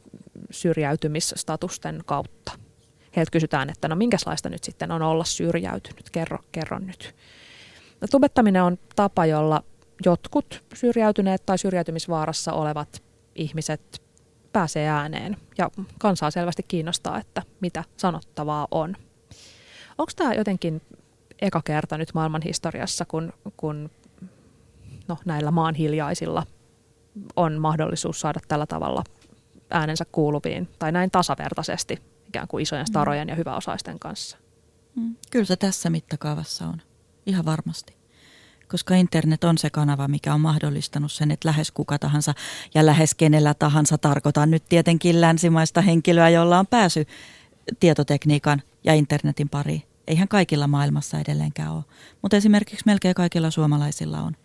syrjäytymisstatusten 0.51 2.01
kautta. 2.05 2.51
Heiltä 3.15 3.31
kysytään, 3.31 3.69
että 3.69 3.87
no 3.87 3.95
minkälaista 3.95 4.49
nyt 4.49 4.63
sitten 4.63 4.91
on 4.91 5.01
olla 5.01 5.23
syrjäytynyt, 5.23 6.09
kerro, 6.09 6.37
kerro 6.51 6.79
nyt. 6.79 7.15
No, 8.01 8.07
tubettaminen 8.11 8.63
on 8.63 8.77
tapa, 8.95 9.25
jolla 9.25 9.63
jotkut 10.05 10.63
syrjäytyneet 10.73 11.45
tai 11.45 11.57
syrjäytymisvaarassa 11.57 12.53
olevat 12.53 13.03
ihmiset 13.35 14.01
pääsee 14.53 14.87
ääneen 14.87 15.37
ja 15.57 15.69
kansaa 15.99 16.31
selvästi 16.31 16.63
kiinnostaa, 16.67 17.19
että 17.19 17.41
mitä 17.61 17.83
sanottavaa 17.97 18.67
on. 18.71 18.95
Onko 19.97 20.11
tämä 20.15 20.33
jotenkin 20.33 20.81
eka 21.41 21.61
kerta 21.65 21.97
nyt 21.97 22.13
maailman 22.13 22.41
historiassa, 22.41 23.05
kun, 23.05 23.33
kun 23.57 23.89
no, 25.07 25.17
näillä 25.25 25.51
maan 25.51 25.75
hiljaisilla 25.75 26.45
on 27.35 27.53
mahdollisuus 27.53 28.19
saada 28.19 28.39
tällä 28.47 28.65
tavalla 28.65 29.03
äänensä 29.69 30.05
kuuluviin 30.11 30.69
tai 30.79 30.91
näin 30.91 31.11
tasavertaisesti 31.11 32.01
ikään 32.27 32.47
kuin 32.47 32.61
isojen 32.61 32.87
starojen 32.87 33.29
ja 33.29 33.35
hyväosaisten 33.35 33.99
kanssa? 33.99 34.37
Mm. 34.95 35.15
Kyllä 35.31 35.45
se 35.45 35.55
tässä 35.55 35.89
mittakaavassa 35.89 36.65
on, 36.65 36.81
ihan 37.25 37.45
varmasti. 37.45 38.02
Koska 38.73 38.95
internet 38.95 39.43
on 39.43 39.57
se 39.57 39.69
kanava, 39.69 40.07
mikä 40.07 40.33
on 40.33 40.41
mahdollistanut 40.41 41.11
sen, 41.11 41.31
että 41.31 41.47
lähes 41.47 41.71
kuka 41.71 41.99
tahansa 41.99 42.33
ja 42.73 42.85
lähes 42.85 43.15
kenellä 43.15 43.53
tahansa 43.53 43.97
tarkoitan 43.97 44.51
nyt 44.51 44.63
tietenkin 44.69 45.21
länsimaista 45.21 45.81
henkilöä, 45.81 46.29
jolla 46.29 46.59
on 46.59 46.67
pääsy 46.67 47.05
tietotekniikan 47.79 48.61
ja 48.83 48.93
internetin 48.93 49.49
pariin. 49.49 49.83
Eihän 50.07 50.27
kaikilla 50.27 50.67
maailmassa 50.67 51.19
edelleenkään 51.19 51.71
ole, 51.71 51.83
mutta 52.21 52.37
esimerkiksi 52.37 52.83
melkein 52.85 53.15
kaikilla 53.15 53.51
suomalaisilla 53.51 54.21
on. 54.21 54.35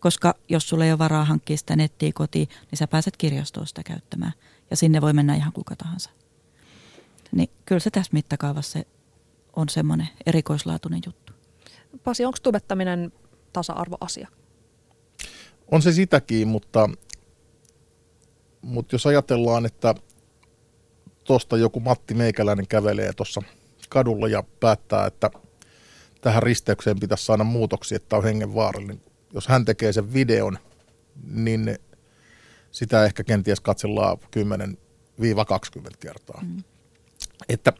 Koska 0.00 0.34
jos 0.48 0.68
sulla 0.68 0.84
ei 0.84 0.92
ole 0.92 0.98
varaa 0.98 1.24
hankkia 1.24 1.56
sitä 1.56 1.76
nettiä 1.76 2.10
kotiin, 2.14 2.48
niin 2.70 2.78
sä 2.78 2.86
pääset 2.86 3.16
kirjastoon 3.16 3.66
sitä 3.66 3.82
käyttämään. 3.82 4.32
Ja 4.70 4.76
sinne 4.76 5.00
voi 5.00 5.12
mennä 5.12 5.34
ihan 5.34 5.52
kuka 5.52 5.76
tahansa. 5.76 6.10
Niin 7.32 7.50
kyllä 7.66 7.80
se 7.80 7.90
tässä 7.90 8.10
mittakaavassa 8.12 8.78
on 9.56 9.68
semmoinen 9.68 10.08
erikoislaatuinen 10.26 11.00
juttu. 11.06 11.32
Pasi, 12.04 12.24
onko 12.24 12.38
tubettaminen 12.42 13.12
tasa-arvoasia? 13.52 14.28
On 15.70 15.82
se 15.82 15.92
sitäkin, 15.92 16.48
mutta, 16.48 16.90
mutta 18.62 18.94
jos 18.94 19.06
ajatellaan, 19.06 19.66
että 19.66 19.94
tuosta 21.24 21.56
joku 21.56 21.80
Matti 21.80 22.14
Meikäläinen 22.14 22.66
kävelee 22.66 23.12
tuossa 23.12 23.42
kadulla 23.88 24.28
ja 24.28 24.44
päättää, 24.60 25.06
että 25.06 25.30
tähän 26.20 26.42
risteykseen 26.42 27.00
pitäisi 27.00 27.24
saada 27.24 27.44
muutoksia, 27.44 27.96
että 27.96 28.16
on 28.16 28.24
hengenvaarallinen. 28.24 29.00
Jos 29.34 29.48
hän 29.48 29.64
tekee 29.64 29.92
sen 29.92 30.12
videon, 30.12 30.58
niin 31.24 31.78
sitä 32.70 33.04
ehkä 33.04 33.24
kenties 33.24 33.60
katsellaan 33.60 34.18
10-20 34.18 35.90
kertaa. 36.00 36.40
Mm. 36.42 36.62
Että 37.48 37.72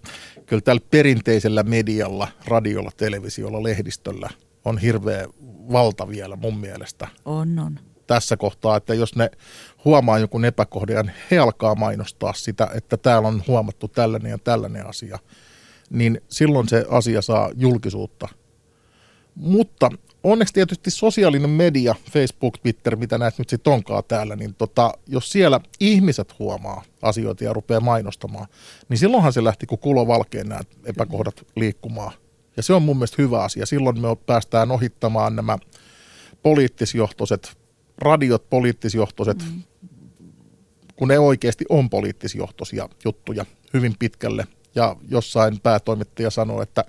kyllä 0.47 0.63
tällä 0.63 0.83
perinteisellä 0.91 1.63
medialla, 1.63 2.29
radiolla, 2.45 2.91
televisiolla, 2.97 3.63
lehdistöllä 3.63 4.31
on 4.65 4.79
hirveä 4.79 5.29
valta 5.73 6.09
vielä 6.09 6.37
mun 6.37 6.59
mielestä. 6.59 7.09
On, 7.25 7.59
on. 7.59 7.79
Tässä 8.07 8.37
kohtaa, 8.37 8.77
että 8.77 8.95
jos 8.95 9.17
ne 9.17 9.31
huomaa 9.85 10.19
jonkun 10.19 10.45
epäkohdan, 10.45 11.13
he 11.31 11.39
alkaa 11.39 11.75
mainostaa 11.75 12.33
sitä, 12.33 12.69
että 12.75 12.97
täällä 12.97 13.29
on 13.29 13.43
huomattu 13.47 13.89
tällainen 13.89 14.31
ja 14.31 14.39
tällainen 14.39 14.87
asia, 14.87 15.19
niin 15.91 16.21
silloin 16.29 16.69
se 16.69 16.85
asia 16.91 17.23
saa 17.23 17.51
julkisuutta. 17.55 18.29
Mutta 19.35 19.91
onneksi 20.25 20.55
tietysti 20.55 20.91
sosiaalinen 20.91 21.51
media, 21.51 21.95
Facebook, 22.11 22.59
Twitter, 22.59 22.97
mitä 22.97 23.19
näet 23.19 23.39
nyt 23.39 23.49
sitten 23.49 23.73
onkaan 23.73 24.03
täällä, 24.09 24.37
niin 24.37 24.55
tota, 24.55 24.93
jos 25.07 25.33
siellä 25.33 25.61
ihmiset 25.81 26.39
huomaa 26.39 26.83
asioita 27.03 27.45
ja 27.45 27.53
rupeaa 27.53 27.81
mainostamaan, 27.81 28.47
niin 28.89 28.99
silloinhan 28.99 29.33
se 29.33 29.45
lähti 29.45 29.67
kuin 29.67 29.79
kulo 29.79 30.07
valkeen 30.07 30.49
nämä 30.49 30.61
epäkohdat 30.85 31.47
liikkumaan. 31.57 32.13
Ja 32.57 32.63
se 32.63 32.75
on 32.75 32.83
mun 32.83 32.97
mielestä 32.97 33.23
hyvä 33.23 33.43
asia. 33.43 33.67
Silloin 33.67 34.01
me 34.01 34.09
päästään 34.27 34.71
ohittamaan 34.71 35.37
nämä 35.37 35.59
poliittisjohtoiset, 36.43 37.57
radiot 37.99 38.51
poliittisjohtoiset, 38.51 39.39
mm. 39.39 39.63
kun 40.97 41.09
ne 41.09 41.19
oikeasti 41.19 41.65
on 41.69 41.91
poliittisjohtoisia 41.91 42.89
juttuja 43.05 43.47
hyvin 43.75 43.95
pitkälle. 43.99 44.47
Ja 44.75 44.97
jossain 45.09 45.61
päätoimittaja 45.61 46.31
sanoi, 46.31 46.63
että 46.63 46.85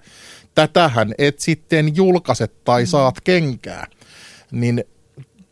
tätähän 0.55 1.13
et 1.17 1.39
sitten 1.39 1.95
julkaise 1.95 2.47
tai 2.47 2.83
mm. 2.83 2.87
saat 2.87 3.21
kenkää, 3.21 3.87
niin 4.51 4.83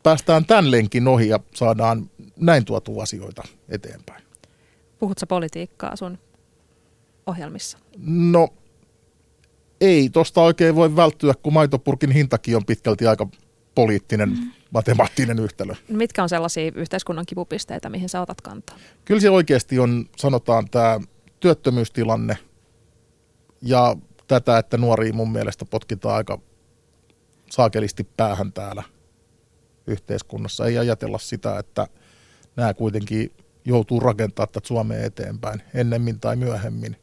päästään 0.03 0.45
tämän 0.45 0.71
lenkin 0.71 1.07
ohi 1.07 1.27
ja 1.27 1.39
saadaan 1.55 2.09
näin 2.35 2.65
tuotu 2.65 2.99
asioita 2.99 3.43
eteenpäin. 3.69 4.23
Puhutko 4.99 5.25
politiikkaa 5.27 5.95
sun 5.95 6.17
ohjelmissa? 7.27 7.77
No 8.05 8.47
ei 9.81 10.09
tosta 10.09 10.41
oikein 10.41 10.75
voi 10.75 10.95
välttyä, 10.95 11.33
kun 11.43 11.53
maitopurkin 11.53 12.11
hintakin 12.11 12.55
on 12.55 12.65
pitkälti 12.65 13.07
aika 13.07 13.27
poliittinen, 13.75 14.29
mm. 14.29 14.51
matemaattinen 14.71 15.39
yhtälö. 15.39 15.73
Mitkä 15.87 16.23
on 16.23 16.29
sellaisia 16.29 16.71
yhteiskunnan 16.75 17.25
kipupisteitä, 17.25 17.89
mihin 17.89 18.09
sä 18.09 18.21
otat 18.21 18.41
kantaa? 18.41 18.77
Kyllä 19.05 19.21
se 19.21 19.29
oikeasti 19.29 19.79
on, 19.79 20.05
sanotaan, 20.17 20.69
tämä 20.69 20.99
työttömyystilanne 21.39 22.37
ja 23.61 23.95
tätä, 24.27 24.57
että 24.57 24.77
nuoria 24.77 25.13
mun 25.13 25.31
mielestä 25.31 25.65
potkitaan 25.65 26.15
aika 26.15 26.39
saakelisti 27.49 28.07
päähän 28.17 28.53
täällä 28.53 28.83
yhteiskunnassa. 29.87 30.65
Ei 30.65 30.77
ajatella 30.77 31.17
sitä, 31.17 31.59
että 31.59 31.87
nämä 32.55 32.73
kuitenkin 32.73 33.31
joutuu 33.65 33.99
rakentamaan 33.99 34.49
tätä 34.51 34.67
Suomea 34.67 35.05
eteenpäin 35.05 35.61
ennemmin 35.73 36.19
tai 36.19 36.35
myöhemmin. 36.35 36.95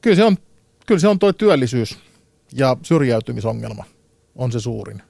Kyllä 0.00 0.16
se 0.16 0.24
on, 0.24 0.36
kyllä 0.86 1.00
se 1.00 1.08
on 1.08 1.18
toi 1.18 1.34
työllisyys 1.34 1.98
ja 2.52 2.76
syrjäytymisongelma 2.82 3.84
on 4.34 4.52
se 4.52 4.60
suurin. 4.60 5.02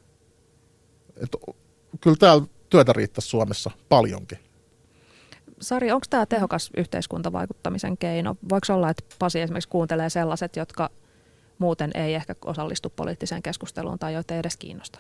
Et, 1.17 1.37
kyllä 2.01 2.17
täällä 2.17 2.47
työtä 2.71 2.93
riittäisi 2.93 3.29
Suomessa 3.29 3.71
paljonkin. 3.89 4.39
Sari, 5.61 5.93
onko 5.93 6.07
tämä 6.11 6.27
tehokas 6.27 6.71
yhteiskuntavaikuttamisen 6.77 7.99
keino? 7.99 8.37
Voiko 8.49 8.75
olla, 8.75 8.91
että 8.91 9.05
Pasi 9.19 9.41
esimerkiksi 9.41 9.69
kuuntelee 9.69 10.11
sellaiset, 10.11 10.57
jotka 10.57 10.91
muuten 11.59 11.91
ei 11.95 12.15
ehkä 12.15 12.35
osallistu 12.45 12.91
poliittiseen 12.91 13.43
keskusteluun 13.43 13.99
tai 13.99 14.15
joita 14.15 14.35
ei 14.35 14.41
edes 14.41 14.57
kiinnosta? 14.57 14.99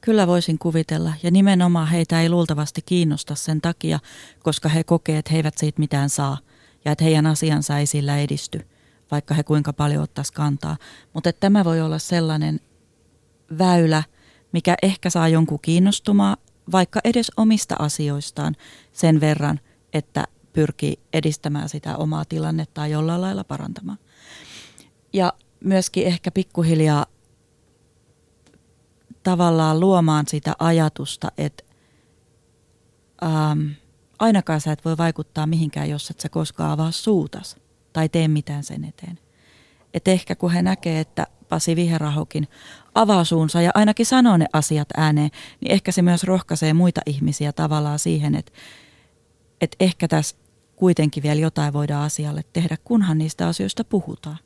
Kyllä 0.00 0.26
voisin 0.26 0.58
kuvitella, 0.58 1.12
ja 1.22 1.30
nimenomaan 1.30 1.88
heitä 1.88 2.22
ei 2.22 2.30
luultavasti 2.30 2.82
kiinnosta 2.86 3.34
sen 3.34 3.60
takia, 3.60 3.98
koska 4.42 4.68
he 4.68 4.84
kokee, 4.84 5.18
että 5.18 5.30
he 5.30 5.36
eivät 5.36 5.58
siitä 5.58 5.80
mitään 5.80 6.10
saa, 6.10 6.38
ja 6.84 6.92
että 6.92 7.04
heidän 7.04 7.26
asiansa 7.26 7.78
ei 7.78 7.86
sillä 7.86 8.18
edisty, 8.18 8.66
vaikka 9.12 9.34
he 9.34 9.42
kuinka 9.42 9.72
paljon 9.72 10.02
ottaisi 10.02 10.32
kantaa. 10.32 10.76
Mutta 11.14 11.32
tämä 11.32 11.64
voi 11.64 11.80
olla 11.80 11.98
sellainen 11.98 12.60
väylä, 13.58 14.02
mikä 14.52 14.74
ehkä 14.82 15.10
saa 15.10 15.28
jonkun 15.28 15.58
kiinnostumaan, 15.62 16.36
vaikka 16.72 17.00
edes 17.04 17.32
omista 17.36 17.76
asioistaan 17.78 18.56
sen 18.92 19.20
verran– 19.20 19.60
että 19.92 20.24
pyrkii 20.52 21.00
edistämään 21.12 21.68
sitä 21.68 21.96
omaa 21.96 22.24
tilannetta 22.24 22.86
jollain 22.86 23.20
lailla 23.20 23.44
parantamaan. 23.44 23.98
Ja 25.12 25.32
myöskin 25.64 26.06
ehkä 26.06 26.30
pikkuhiljaa 26.30 27.06
tavallaan 29.22 29.80
luomaan 29.80 30.24
sitä 30.28 30.52
ajatusta, 30.58 31.32
että 31.38 31.64
ähm, 33.22 33.68
ainakaan 34.18 34.60
sä 34.60 34.72
et 34.72 34.84
voi 34.84 34.96
vaikuttaa 34.96 35.46
mihinkään, 35.46 35.90
jos 35.90 36.10
et 36.10 36.20
sä 36.20 36.28
koskaan 36.28 36.70
avaa 36.70 36.90
suutas 36.90 37.56
tai 37.92 38.08
tee 38.08 38.28
mitään 38.28 38.64
sen 38.64 38.84
eteen. 38.84 39.18
Et 39.94 40.08
ehkä 40.08 40.34
kun 40.34 40.52
he 40.52 40.62
näkee, 40.62 41.00
että 41.00 41.26
Pasi 41.48 41.76
Viherahokin 41.76 42.48
avaa 42.94 43.24
suunsa 43.24 43.62
ja 43.62 43.70
ainakin 43.74 44.06
sanoo 44.06 44.36
ne 44.36 44.46
asiat 44.52 44.88
ääneen, 44.96 45.30
niin 45.60 45.72
ehkä 45.72 45.92
se 45.92 46.02
myös 46.02 46.24
rohkaisee 46.24 46.74
muita 46.74 47.00
ihmisiä 47.06 47.52
tavallaan 47.52 47.98
siihen, 47.98 48.34
että 48.34 48.52
että 49.60 49.76
ehkä 49.80 50.08
tässä 50.08 50.36
kuitenkin 50.76 51.22
vielä 51.22 51.40
jotain 51.40 51.72
voidaan 51.72 52.04
asialle 52.04 52.44
tehdä, 52.52 52.76
kunhan 52.84 53.18
niistä 53.18 53.48
asioista 53.48 53.84
puhutaan. 53.84 54.38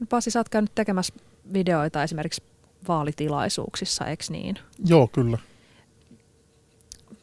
No 0.00 0.06
Pasi, 0.08 0.30
sä 0.30 0.40
oot 0.40 0.48
käynyt 0.48 0.74
tekemässä 0.74 1.14
videoita 1.52 2.02
esimerkiksi 2.02 2.42
vaalitilaisuuksissa, 2.88 4.06
eikö 4.06 4.24
niin? 4.28 4.58
Joo, 4.86 5.08
kyllä. 5.08 5.38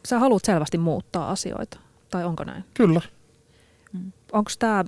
Sä 0.07 0.19
haluat 0.19 0.45
selvästi 0.45 0.77
muuttaa 0.77 1.31
asioita, 1.31 1.79
tai 2.09 2.25
onko 2.25 2.43
näin? 2.43 2.63
Kyllä. 2.73 3.01
Onko 4.31 4.51
tämä, 4.59 4.85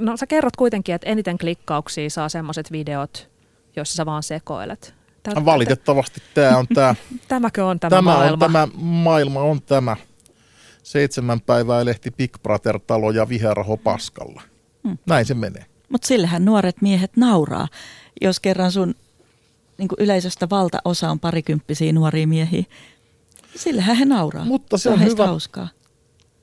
no 0.00 0.16
sä 0.16 0.26
kerrot 0.26 0.56
kuitenkin, 0.56 0.94
että 0.94 1.10
eniten 1.10 1.38
klikkauksia 1.38 2.10
saa 2.10 2.28
semmoiset 2.28 2.72
videot, 2.72 3.30
joissa 3.76 3.94
sä 3.94 4.06
vaan 4.06 4.22
sekoilet. 4.22 4.94
Tää, 5.22 5.44
Valitettavasti 5.44 6.22
tämä 6.34 6.58
on 6.58 6.66
tämä. 6.74 6.94
Tämäkö 7.28 7.66
on 7.66 7.80
tämä, 7.80 7.90
tämä 7.90 8.02
maailma? 8.02 8.32
On, 8.32 8.38
tämä 8.38 8.68
maailma 8.76 9.40
on 9.40 9.62
tämä 9.62 9.96
seitsemän 10.82 11.40
päivää 11.40 11.84
lehti 11.84 12.10
Big 12.10 12.36
Brother-talo 12.42 13.10
ja 13.10 13.28
viheraho 13.28 13.76
paskalla. 13.76 14.42
Hmm. 14.88 14.98
Näin 15.06 15.26
se 15.26 15.34
menee. 15.34 15.66
Mutta 15.88 16.06
sillehän 16.06 16.44
nuoret 16.44 16.82
miehet 16.82 17.16
nauraa, 17.16 17.68
jos 18.20 18.40
kerran 18.40 18.72
sun 18.72 18.94
niin 19.78 19.88
yleisöstä 19.98 20.50
valtaosa 20.50 21.10
on 21.10 21.20
parikymppisiä 21.20 21.92
nuoria 21.92 22.26
miehiä. 22.26 22.64
Sillehän 23.56 23.96
he 23.96 24.04
nauraa. 24.04 24.44
Mutta 24.44 24.78
se, 24.78 24.82
se 24.82 24.88
on, 24.88 24.94
on 24.94 25.04
hyvä. 25.04 25.26
hauskaa. 25.26 25.68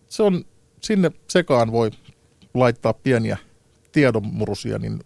Se 0.07 0.23
on, 0.23 0.45
sinne 0.81 1.11
sekaan 1.27 1.71
voi 1.71 1.91
laittaa 2.53 2.93
pieniä 2.93 3.37
tiedonmurusia, 3.91 4.77
niin 4.77 4.99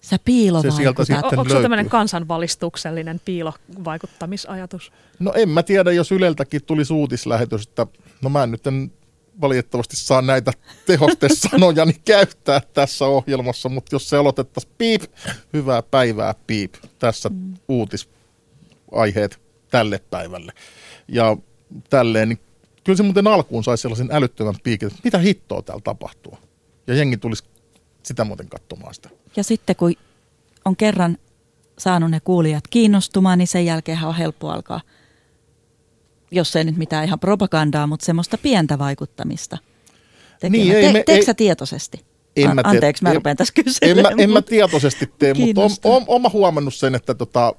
Sä 0.00 0.16
piilovaikutat. 0.24 0.76
Se 0.76 0.82
sieltä 0.82 1.04
sitten 1.04 1.38
Onko 1.38 1.54
se 1.54 1.62
tämmöinen 1.62 1.88
kansanvalistuksellinen 1.88 3.20
piilovaikuttamisajatus? 3.24 4.92
No 5.18 5.32
en 5.32 5.48
mä 5.48 5.62
tiedä, 5.62 5.92
jos 5.92 6.12
Yleltäkin 6.12 6.64
tuli 6.64 6.82
uutislähetys, 6.92 7.66
että 7.66 7.86
no 8.22 8.30
mä 8.30 8.42
en 8.42 8.50
nyt 8.50 8.66
en 8.66 8.92
valitettavasti 9.40 9.96
saa 9.96 10.22
näitä 10.22 10.52
tehostesanoja 10.86 11.84
niin 11.84 12.00
käyttää 12.14 12.60
tässä 12.74 13.04
ohjelmassa, 13.04 13.68
mutta 13.68 13.94
jos 13.94 14.08
se 14.08 14.16
aloitettaisiin 14.16 14.74
piip, 14.78 15.02
hyvää 15.52 15.82
päivää 15.82 16.34
piip, 16.46 16.74
tässä 16.98 17.28
mm. 17.28 17.54
uutisaiheet 17.68 19.40
tälle 19.70 20.00
päivälle. 20.10 20.52
Ja 21.08 21.36
tälleen, 21.90 22.28
niin 22.28 22.38
kyllä 22.84 22.96
se 22.96 23.02
muuten 23.02 23.26
alkuun 23.26 23.64
sai 23.64 23.78
sellaisen 23.78 24.08
älyttömän 24.12 24.54
piikin, 24.62 24.86
että 24.86 25.00
mitä 25.04 25.18
hittoa 25.18 25.62
täällä 25.62 25.82
tapahtuu. 25.82 26.38
Ja 26.90 26.96
jengi 26.96 27.16
tulisi 27.16 27.44
sitä 28.02 28.24
muuten 28.24 28.48
katsomaan 28.48 28.94
sitä. 28.94 29.08
Ja 29.36 29.44
sitten 29.44 29.76
kun 29.76 29.94
on 30.64 30.76
kerran 30.76 31.18
saanut 31.78 32.10
ne 32.10 32.20
kuulijat 32.20 32.64
kiinnostumaan, 32.70 33.38
niin 33.38 33.48
sen 33.48 33.66
jälkeen 33.66 34.04
on 34.04 34.14
helppo 34.14 34.48
alkaa, 34.48 34.80
jos 36.30 36.56
ei 36.56 36.64
nyt 36.64 36.76
mitään 36.76 37.04
ihan 37.04 37.20
propagandaa, 37.20 37.86
mutta 37.86 38.06
semmoista 38.06 38.38
pientä 38.38 38.78
vaikuttamista. 38.78 39.58
Niin, 40.50 40.72
ei, 40.76 40.82
Te, 40.86 40.92
me, 40.92 41.02
teekö 41.06 41.24
ei, 41.30 41.34
tietoisesti? 41.34 42.04
En 42.36 42.54
mä 42.54 42.62
tee- 42.62 42.70
Anteeksi, 42.70 43.02
mä 43.02 43.08
en- 43.08 43.14
rupean 43.14 43.36
tässä 43.36 43.52
En 43.56 43.64
kyselemään. 43.64 44.16
mä, 44.16 44.22
en 44.22 44.30
mä 44.30 44.42
tietoisesti 44.42 45.12
tee, 45.18 45.34
mutta 45.34 45.88
on 46.06 46.22
mä 46.22 46.28
huomannut 46.28 46.74
sen, 46.74 46.94
että, 46.94 47.14
tota, 47.14 47.54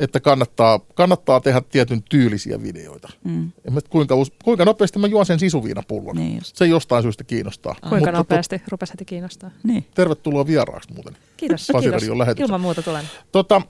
että 0.00 0.20
kannattaa, 0.20 0.80
kannattaa 0.94 1.40
tehdä 1.40 1.60
tietyn 1.60 2.02
tyylisiä 2.02 2.62
videoita. 2.62 3.08
Mm. 3.24 3.52
En 3.68 3.74
kuinka, 3.90 4.14
kuinka 4.44 4.64
nopeasti 4.64 4.98
mä 4.98 5.06
juon 5.06 5.26
sen 5.26 5.38
sisuviinapullon. 5.38 6.16
Niin 6.16 6.38
just. 6.38 6.56
Se 6.56 6.66
jostain 6.66 7.02
syystä 7.02 7.24
kiinnostaa. 7.24 7.76
Kuinka 7.80 7.96
Mutta 7.96 8.12
nopeasti 8.12 8.62
rupesi 8.68 8.92
heti 8.92 9.04
kiinnostaa? 9.04 9.50
Niin. 9.62 9.86
tervetuloa 9.94 10.46
vieraaksi 10.46 10.92
muuten. 10.94 11.16
Kiitos, 11.36 11.68
Pasi 11.72 11.88
kiitos. 11.90 12.02
Ilman 12.38 12.60
muuta 12.60 12.82
tulen. 12.82 13.04
Tota, 13.32 13.62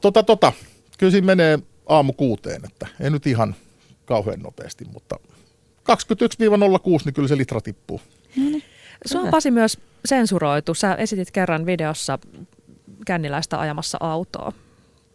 tota, 0.00 0.22
tota, 0.22 0.52
kyllä 0.98 1.10
siinä 1.10 1.26
menee 1.26 1.58
aamu 1.86 2.12
kuuteen, 2.12 2.64
että 2.64 2.86
ei 3.00 3.10
nyt 3.10 3.26
ihan 3.26 3.54
kauhean 4.04 4.40
nopeasti, 4.40 4.84
mutta 4.84 5.16
21-06, 5.92 7.04
niin 7.04 7.14
kyllä 7.14 7.28
se 7.28 7.36
litra 7.36 7.60
tippuu. 7.60 8.00
Sua 9.06 9.20
on 9.20 9.26
Hyvä. 9.26 9.30
Pasi 9.30 9.50
myös 9.50 9.78
sensuroitu. 10.04 10.74
Sä 10.74 10.94
esitit 10.94 11.30
kerran 11.30 11.66
videossa 11.66 12.18
känniläistä 13.06 13.60
ajamassa 13.60 13.98
autoa. 14.00 14.52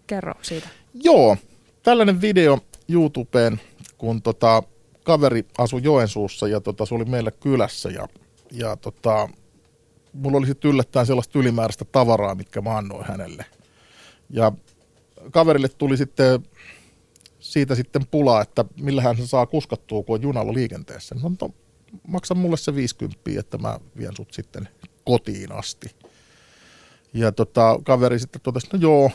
Kerro 0.07 0.33
siitä. 0.41 0.67
Joo, 0.93 1.37
tällainen 1.83 2.21
video 2.21 2.59
YouTubeen, 2.89 3.61
kun 3.97 4.21
tota, 4.21 4.63
kaveri 5.03 5.45
asui 5.57 5.83
Joensuussa 5.83 6.47
ja 6.47 6.61
tota, 6.61 6.85
se 6.85 6.95
oli 6.95 7.05
meillä 7.05 7.31
kylässä 7.31 7.89
ja, 7.89 8.07
ja 8.51 8.75
tota, 8.75 9.29
mulla 10.13 10.37
oli 10.37 10.47
sitten 10.47 10.71
yllättäen 10.71 11.05
sellaista 11.05 11.39
ylimääräistä 11.39 11.85
tavaraa, 11.85 12.35
mitkä 12.35 12.61
mä 12.61 12.77
annoin 12.77 13.05
hänelle. 13.05 13.45
Ja 14.29 14.51
kaverille 15.31 15.69
tuli 15.69 15.97
sitten 15.97 16.43
siitä 17.39 17.75
sitten 17.75 18.07
pulaa, 18.11 18.41
että 18.41 18.65
millähän 18.79 19.17
se 19.17 19.27
saa 19.27 19.45
kuskattua, 19.45 20.03
kun 20.03 20.15
on 20.15 20.21
junalla 20.21 20.53
liikenteessä. 20.53 21.15
No, 21.15 21.31
no 21.41 21.49
maksa 22.07 22.35
mulle 22.35 22.57
se 22.57 22.75
50, 22.75 23.19
että 23.39 23.57
mä 23.57 23.79
vien 23.97 24.15
sut 24.15 24.33
sitten 24.33 24.69
kotiin 25.05 25.51
asti. 25.51 25.95
Ja 27.13 27.31
tota, 27.31 27.79
kaveri 27.83 28.19
sitten 28.19 28.41
totesi, 28.41 28.67
no 28.73 28.79
joo, 28.79 29.11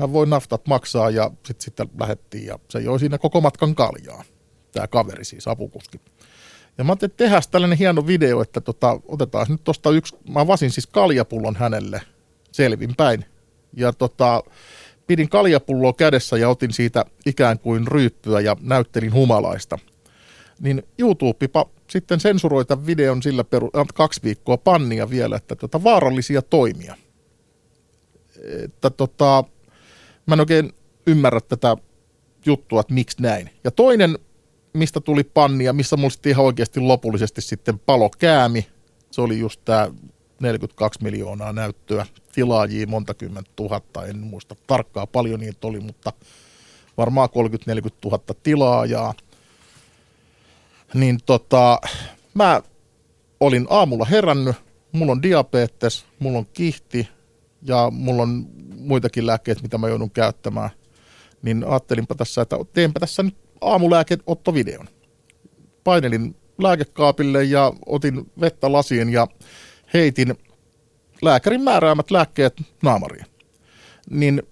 hän 0.00 0.12
voi 0.12 0.26
naftat 0.26 0.66
maksaa 0.66 1.10
ja 1.10 1.30
sitten 1.46 1.64
sitten 1.64 1.88
lähettiin 2.00 2.46
ja 2.46 2.58
se 2.68 2.78
joi 2.78 2.98
siinä 2.98 3.18
koko 3.18 3.40
matkan 3.40 3.74
kaljaa. 3.74 4.24
Tämä 4.72 4.86
kaveri 4.86 5.24
siis, 5.24 5.48
apukuski. 5.48 6.00
Ja 6.78 6.84
mä 6.84 6.92
ajattelin, 6.92 7.34
että 7.34 7.50
tällainen 7.50 7.78
hieno 7.78 8.06
video, 8.06 8.42
että 8.42 8.60
tota, 8.60 9.00
otetaan 9.08 9.46
nyt 9.48 9.64
tosta 9.64 9.90
yksi, 9.90 10.16
mä 10.28 10.46
vasin 10.46 10.70
siis 10.70 10.86
kaljapullon 10.86 11.56
hänelle 11.56 12.02
selvinpäin. 12.52 13.24
Ja 13.76 13.92
tota, 13.92 14.42
pidin 15.06 15.28
kaljapulloa 15.28 15.92
kädessä 15.92 16.38
ja 16.38 16.48
otin 16.48 16.72
siitä 16.72 17.04
ikään 17.26 17.58
kuin 17.58 17.86
ryyppyä 17.86 18.40
ja 18.40 18.56
näyttelin 18.60 19.12
humalaista. 19.12 19.78
Niin 20.60 20.82
YouTube 20.98 21.48
sitten 21.90 22.20
sensuroi 22.20 22.64
tämän 22.64 22.86
videon 22.86 23.22
sillä 23.22 23.44
peru, 23.44 23.70
äh, 23.76 23.86
kaksi 23.94 24.20
viikkoa 24.24 24.56
pannia 24.56 25.10
vielä, 25.10 25.36
että 25.36 25.56
tota, 25.56 25.84
vaarallisia 25.84 26.42
toimia. 26.42 26.96
Että 28.64 28.90
tota, 28.90 29.44
mä 30.30 30.34
en 30.34 30.40
oikein 30.40 30.72
ymmärrä 31.06 31.40
tätä 31.40 31.76
juttua, 32.46 32.80
että 32.80 32.94
miksi 32.94 33.22
näin. 33.22 33.50
Ja 33.64 33.70
toinen, 33.70 34.18
mistä 34.72 35.00
tuli 35.00 35.24
pannia, 35.24 35.72
missä 35.72 35.96
mulla 35.96 36.10
sitten 36.10 36.30
ihan 36.30 36.44
oikeasti 36.44 36.80
lopullisesti 36.80 37.40
sitten 37.40 37.78
palo 37.78 38.10
käämi, 38.18 38.66
se 39.10 39.20
oli 39.20 39.38
just 39.38 39.60
tämä 39.64 39.90
42 40.40 41.02
miljoonaa 41.02 41.52
näyttöä, 41.52 42.06
tilaajia 42.32 42.86
monta 42.86 43.14
kymmentä 43.14 43.50
tuhatta, 43.56 44.06
en 44.06 44.18
muista 44.18 44.56
tarkkaa 44.66 45.06
paljon 45.06 45.40
niitä 45.40 45.66
oli, 45.66 45.80
mutta 45.80 46.12
varmaan 46.96 47.28
30-40 47.28 47.32
000 48.04 48.20
tilaajaa. 48.42 49.14
Niin 50.94 51.18
tota, 51.26 51.80
mä 52.34 52.62
olin 53.40 53.66
aamulla 53.70 54.04
herännyt, 54.04 54.56
mulla 54.92 55.12
on 55.12 55.22
diabetes, 55.22 56.04
mulla 56.18 56.38
on 56.38 56.46
kihti 56.46 57.08
ja 57.62 57.90
mulla 57.90 58.22
on 58.22 58.46
muitakin 58.78 59.26
lääkkeitä, 59.26 59.62
mitä 59.62 59.78
mä 59.78 59.88
joudun 59.88 60.10
käyttämään. 60.10 60.70
Niin 61.42 61.64
ajattelinpa 61.68 62.14
tässä, 62.14 62.42
että 62.42 62.56
teenpä 62.72 63.00
tässä 63.00 63.22
nyt 63.22 63.36
aamulääkeottovideon. 63.60 64.88
Painelin 65.84 66.36
lääkekaapille 66.58 67.44
ja 67.44 67.72
otin 67.86 68.30
vettä 68.40 68.72
lasiin 68.72 69.10
ja 69.10 69.28
heitin 69.94 70.34
lääkärin 71.22 71.62
määräämät 71.62 72.10
lääkkeet 72.10 72.62
naamariin. 72.82 73.26
Niin, 74.10 74.42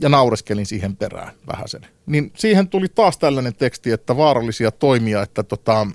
ja 0.00 0.08
naureskelin 0.08 0.66
siihen 0.66 0.96
perään 0.96 1.32
vähän 1.46 1.68
sen. 1.68 1.86
Niin 2.06 2.32
siihen 2.36 2.68
tuli 2.68 2.88
taas 2.88 3.18
tällainen 3.18 3.54
teksti, 3.54 3.92
että 3.92 4.16
vaarallisia 4.16 4.70
toimia, 4.70 5.22
että 5.22 5.42
tota, 5.42 5.86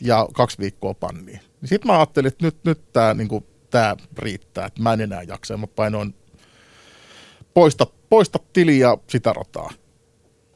ja 0.00 0.28
kaksi 0.32 0.58
viikkoa 0.58 0.94
panniin. 0.94 1.40
Niin 1.60 1.68
sitten 1.68 1.86
mä 1.86 1.96
ajattelin, 1.96 2.28
että 2.28 2.44
nyt, 2.44 2.56
nyt 2.64 2.92
tämä 2.92 3.14
niinku, 3.14 3.46
tää 3.70 3.96
riittää, 4.18 4.66
että 4.66 4.82
mä 4.82 4.92
en 4.92 5.00
enää 5.00 5.22
jaksa. 5.22 5.54
Ja 5.54 5.58
mä 5.58 5.66
painoin 5.66 6.14
poista, 7.54 7.86
poista 8.10 8.38
tili 8.52 8.78
ja 8.78 8.98
sitä 9.10 9.32
rataa. 9.32 9.70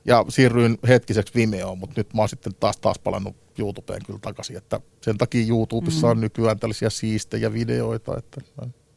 Ja 0.05 0.25
siirryin 0.29 0.79
hetkiseksi 0.89 1.35
Vimeoon, 1.35 1.79
mutta 1.79 1.95
nyt 1.97 2.15
mä 2.15 2.23
oon 2.23 2.29
sitten 2.29 2.55
taas, 2.61 2.77
taas 2.77 2.99
palannut 2.99 3.37
YouTubeen 3.59 4.01
kyllä 4.07 4.19
takaisin. 4.23 4.57
Että 4.57 4.81
sen 5.01 5.19
takia 5.19 5.47
YouTubessa 5.49 6.07
Mm. 6.07 6.11
on 6.11 6.21
nykyään 6.21 6.59
tällaisia 6.59 6.91
siistejä 6.91 7.53
videoita, 7.53 8.19
että 8.19 8.41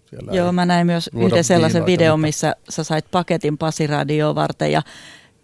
siellä 0.10 0.32
Joo, 0.34 0.52
mä 0.52 0.66
näin 0.66 0.86
myös 0.88 1.10
yhden 1.14 1.44
sellaisen 1.44 1.86
videon, 1.86 2.20
missä 2.20 2.56
sä 2.70 2.84
sait 2.84 3.06
paketin 3.12 3.58
Pasiradioa 3.58 4.36
varten 4.36 4.72
ja 4.72 4.82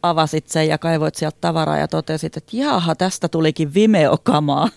avasit 0.04 0.48
sen 0.48 0.68
ja 0.68 0.78
kaivoit 0.78 1.16
sieltä 1.16 1.38
tavaraa 1.42 1.78
ja 1.78 1.88
totesit, 1.88 2.38
että 2.38 2.58
jaha, 2.58 2.96
tästä 2.96 3.28
tulikin 3.28 3.74
Vimeo-kamaa, 3.74 4.70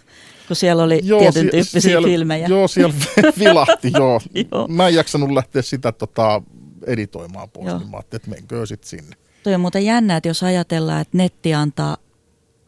kun 0.49 0.57
siellä 0.57 0.83
oli 0.83 1.01
joo, 1.03 1.21
tietyn 1.21 1.51
tyyppisiä 1.51 1.81
siellä, 1.81 2.09
filmejä. 2.09 2.47
Joo, 2.49 2.69
siellä 2.69 2.95
vilahti, 3.39 3.91
joo. 3.95 4.21
Joo. 4.53 4.69
Mä 4.69 4.89
en 4.89 4.95
jaksanut 4.95 5.31
lähteä 5.31 5.63
sitä 5.63 5.93
tota, 5.93 6.43
editoimaan 6.87 7.51
pois, 7.51 7.67
Joo. 7.69 7.79
niin 7.79 7.91
mä 7.91 7.97
ajattelin, 7.97 8.21
että 8.21 8.31
menkö 8.31 8.67
sitten 8.67 8.89
sinne. 8.89 9.17
Toi 9.43 9.55
on 9.55 9.61
muuten 9.61 9.85
jännä, 9.85 10.17
että 10.17 10.29
jos 10.29 10.43
ajatellaan, 10.43 11.01
että 11.01 11.19
netti 11.19 11.55
antaa 11.55 11.97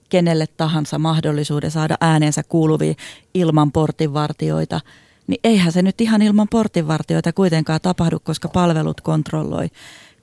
kenelle 0.09 0.47
tahansa 0.47 0.99
mahdollisuuden 0.99 1.71
saada 1.71 1.97
äänensä 2.01 2.43
kuuluviin 2.43 2.97
ilman 3.35 3.73
portinvartioita, 3.73 4.81
niin 5.27 5.41
eihän 5.45 5.73
se 5.73 5.83
nyt 5.83 6.01
ihan 6.01 6.23
ilman 6.23 6.49
portinvartioita 6.49 7.33
kuitenkaan 7.33 7.81
tapahdu, 7.83 8.21
koska 8.21 8.49
palvelut 8.49 9.01
kontrolloi 9.01 9.69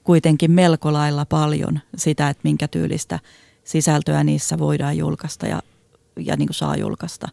kuitenkin 0.04 0.50
melko 0.50 0.92
lailla 0.92 1.24
paljon 1.24 1.80
sitä, 1.96 2.28
että 2.28 2.40
minkä 2.44 2.68
tyylistä 2.68 3.18
sisältöä 3.64 4.24
niissä 4.24 4.58
voidaan 4.58 4.96
julkaista 4.96 5.46
ja, 5.46 5.62
ja 6.16 6.36
niin 6.36 6.48
kuin 6.48 6.54
saa 6.54 6.76
julkaista. 6.76 7.28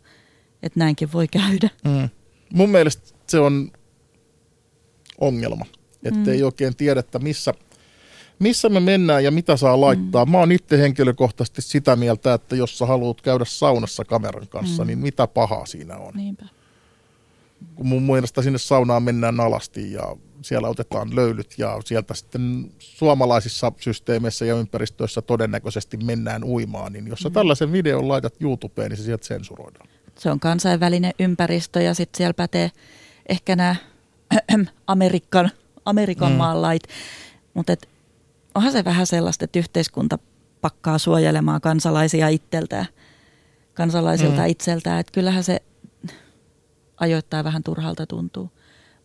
Että 0.63 0.79
näinkin 0.79 1.13
voi 1.13 1.27
käydä. 1.27 1.69
Mm. 1.85 2.09
Mun 2.53 2.69
mielestä 2.69 3.13
se 3.27 3.39
on 3.39 3.71
ongelma, 5.21 5.65
että 6.03 6.19
Mm. 6.19 6.29
ei 6.29 6.43
oikein 6.43 6.75
tiedä, 6.75 6.99
että 6.99 7.19
missä, 7.19 7.53
missä 8.39 8.69
me 8.69 8.79
mennään 8.79 9.23
ja 9.23 9.31
mitä 9.31 9.57
saa 9.57 9.81
laittaa. 9.81 10.25
Mm. 10.25 10.31
Mä 10.31 10.37
oon 10.37 10.51
itse 10.51 10.77
henkilökohtaisesti 10.77 11.61
sitä 11.61 11.95
mieltä, 11.95 12.33
että 12.33 12.55
jos 12.55 12.77
sä 12.77 12.85
haluat 12.85 13.21
käydä 13.21 13.45
saunassa 13.45 14.05
kameran 14.05 14.47
kanssa, 14.47 14.83
mm. 14.83 14.87
Niin 14.87 14.99
mitä 14.99 15.27
pahaa 15.27 15.65
siinä 15.65 15.97
on. 15.97 16.13
Niinpä. 16.15 16.45
Kun 17.75 17.87
mun 17.87 18.03
mielestä 18.03 18.41
sinne 18.41 18.59
saunaan 18.59 19.03
mennään 19.03 19.39
alasti 19.39 19.91
ja 19.91 20.15
siellä 20.41 20.67
otetaan 20.67 21.15
löylyt 21.15 21.53
ja 21.57 21.79
sieltä 21.85 22.13
sitten 22.13 22.71
suomalaisissa 22.79 23.71
systeemeissä 23.79 24.45
ja 24.45 24.55
ympäristöissä 24.55 25.21
todennäköisesti 25.21 25.97
mennään 25.97 26.43
uimaan, 26.43 26.93
niin 26.93 27.07
jos 27.07 27.19
sä 27.19 27.29
tällaisen 27.29 27.71
videon 27.71 28.07
laitat 28.07 28.33
YouTubeen, 28.41 28.89
niin 28.89 28.97
se 28.97 29.03
sieltä 29.03 29.27
sensuroidaan. 29.27 29.87
se 30.17 30.31
on 30.31 30.39
kansainvälinen 30.39 31.13
ympäristö 31.19 31.81
ja 31.81 31.93
sitten 31.93 32.17
siellä 32.17 32.33
pätee 32.33 32.71
ehkä 33.29 33.55
nämä 33.55 33.75
Amerikan, 34.87 35.51
Amerikan 35.85 36.29
Mm. 36.29 36.33
mm. 36.33 36.37
maan 36.37 36.61
lait. 36.61 36.83
Mutta 37.53 37.73
onhan 38.55 38.71
se 38.71 38.85
vähän 38.85 39.07
sellaista, 39.07 39.45
että 39.45 39.59
yhteiskunta 39.59 40.19
pakkaa 40.61 40.97
suojelemaan 40.97 41.61
kansalaisia 41.61 42.27
itseltään, 42.27 42.85
kansalaisilta 43.73 44.41
mm. 44.41 44.47
itseltään. 44.47 44.99
Että 44.99 45.11
kyllähän 45.11 45.43
se 45.43 45.61
ajoittain 46.99 47.45
vähän 47.45 47.63
turhalta 47.63 48.05
tuntuu. 48.07 48.49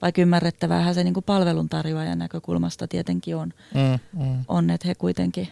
Vaikka 0.03 0.23
ymmärrettävähän 0.23 0.95
se 0.95 1.05
niin 1.05 1.15
kuin 1.15 1.25
palveluntarjoajan 1.25 2.19
näkökulmasta 2.19 2.89
tietenkin 2.89 3.37
on, 3.37 3.53
Mm, 3.75 4.21
mm. 4.23 4.45
on 4.49 4.71
että 4.71 4.89
he 4.89 4.95
kuitenkin 4.95 5.49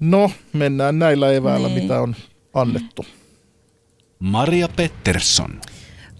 No, 0.00 0.30
mennään 0.52 0.98
näillä 0.98 1.32
eväillä, 1.32 1.68
Niin. 1.68 1.82
mitä 1.82 2.00
on 2.00 2.16
annettu. 2.54 3.06
Maria 4.18 4.68
Pettersson. 4.76 5.60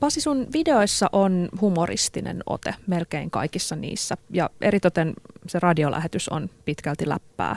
Pasi, 0.00 0.20
sun 0.20 0.46
videoissa 0.52 1.06
on 1.12 1.48
humoristinen 1.60 2.42
ote 2.46 2.74
melkein 2.86 3.30
kaikissa 3.30 3.76
niissä 3.76 4.14
ja 4.30 4.50
eritoten 4.60 5.12
se 5.46 5.58
radiolähetys 5.58 6.28
on 6.28 6.50
pitkälti 6.64 7.08
läppää, 7.08 7.56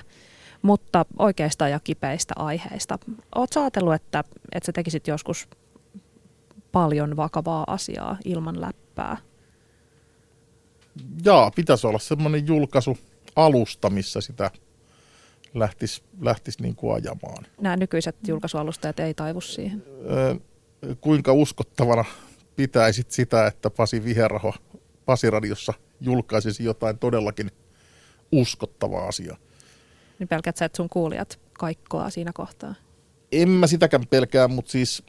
mutta 0.61 1.05
oikeista 1.19 1.67
ja 1.67 1.79
kipeistä 1.79 2.33
aiheista. 2.37 2.99
Oletko 3.35 3.61
ajatellut, 3.61 3.93
että, 3.93 4.23
että 4.51 4.65
sä 4.65 4.71
tekisit 4.71 5.07
joskus 5.07 5.47
paljon 6.73 7.17
vakavaa 7.17 7.63
asiaa 7.67 8.17
ilman 8.25 8.61
läppää? 8.61 9.17
Jaa, 11.25 11.51
pitäisi 11.51 11.87
olla 11.87 11.99
semmoinen 11.99 12.47
julkaisu 12.47 12.97
alusta, 13.35 13.89
missä 13.89 14.21
sitä 14.21 14.51
lähtisi, 15.53 16.03
lähtisi 16.21 16.61
niin 16.61 16.75
kuin 16.75 16.95
ajamaan. 16.95 17.45
Nämä 17.61 17.75
nykyiset 17.75 18.15
julkaisualustajat 18.27 18.99
ei 18.99 19.13
taivu 19.13 19.41
siihen. 19.41 19.83
Kuinka 21.01 21.33
uskottavana 21.33 22.05
pitäisit 22.55 23.11
sitä, 23.11 23.47
että 23.47 23.69
Pasi 23.69 24.03
Viheraho 24.05 24.53
Pasi-radiossa 25.05 25.73
julkaisisi 26.01 26.63
jotain 26.63 26.97
todellakin 26.97 27.51
uskottavaa 28.31 29.07
asiaa? 29.07 29.37
Niin 30.19 30.27
pelkät 30.27 30.57
sä, 30.57 30.65
että 30.65 30.77
sun 30.77 30.89
kuulijat 30.89 31.39
kaikkoa 31.53 32.09
siinä 32.09 32.31
kohtaa? 32.33 32.75
En 33.31 33.49
mä 33.49 33.67
sitäkään 33.67 34.07
pelkää, 34.07 34.47
mutta 34.47 34.71
siis 34.71 35.03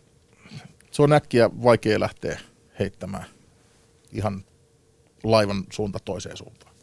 se 0.95 1.03
on 1.03 1.13
äkkiä 1.13 1.51
vaikea 1.63 2.01
lähteä 2.01 2.41
heittämään 2.79 3.25
ihan 4.13 4.45
laivan 5.25 5.65
suunta 5.73 5.99
toiseen 6.05 6.37
suuntaan. 6.37 6.75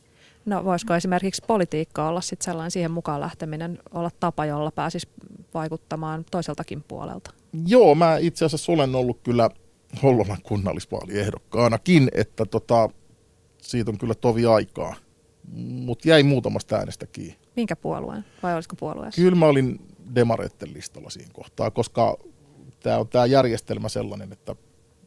No 0.45 0.66
voisiko 0.66 0.95
esimerkiksi 0.95 1.43
politiikka 1.47 2.07
olla 2.07 2.22
sitten 2.22 2.45
sellainen 2.45 2.72
siihen 2.72 2.91
mukaan 2.91 3.22
lähteminen, 3.22 3.80
olla 3.93 4.09
tapa, 4.20 4.45
jolla 4.45 4.72
pääsisi 4.72 5.07
vaikuttamaan 5.53 6.26
toiseltakin 6.32 6.84
puolelta? 6.88 7.32
Joo, 7.66 7.95
mä 7.95 8.18
itse 8.18 8.45
asiassa 8.45 8.72
olen 8.72 8.95
ollut 8.95 9.20
kyllä 9.24 9.49
Hollolan 10.03 10.41
kunnallisvaaliehdokkanakin, 10.43 12.12
että 12.14 12.45
tota, 12.45 12.89
siitä 13.62 13.91
on 13.91 13.97
kyllä 13.97 14.16
tovi 14.16 14.45
aikaa. 14.45 14.95
Mutta 15.57 16.09
jäi 16.09 16.24
muutamasta 16.24 16.76
äänestä 16.76 17.05
kiinni. 17.07 17.38
Minkä 17.55 17.76
puolueen 17.76 18.26
vai 18.43 18.55
olisiko 18.55 18.76
puolueessa? 18.76 19.22
Kyllä 19.22 19.36
mä 19.36 19.45
olin 19.45 19.80
demareitten 20.16 20.74
listalla 20.74 21.09
siinä 21.09 21.30
kohtaa, 21.34 21.72
koska 21.72 22.18
tämä 22.84 22.97
on 22.97 23.07
tämä 23.07 23.25
järjestelmä 23.25 23.89
sellainen, 23.89 24.34
että 24.34 24.55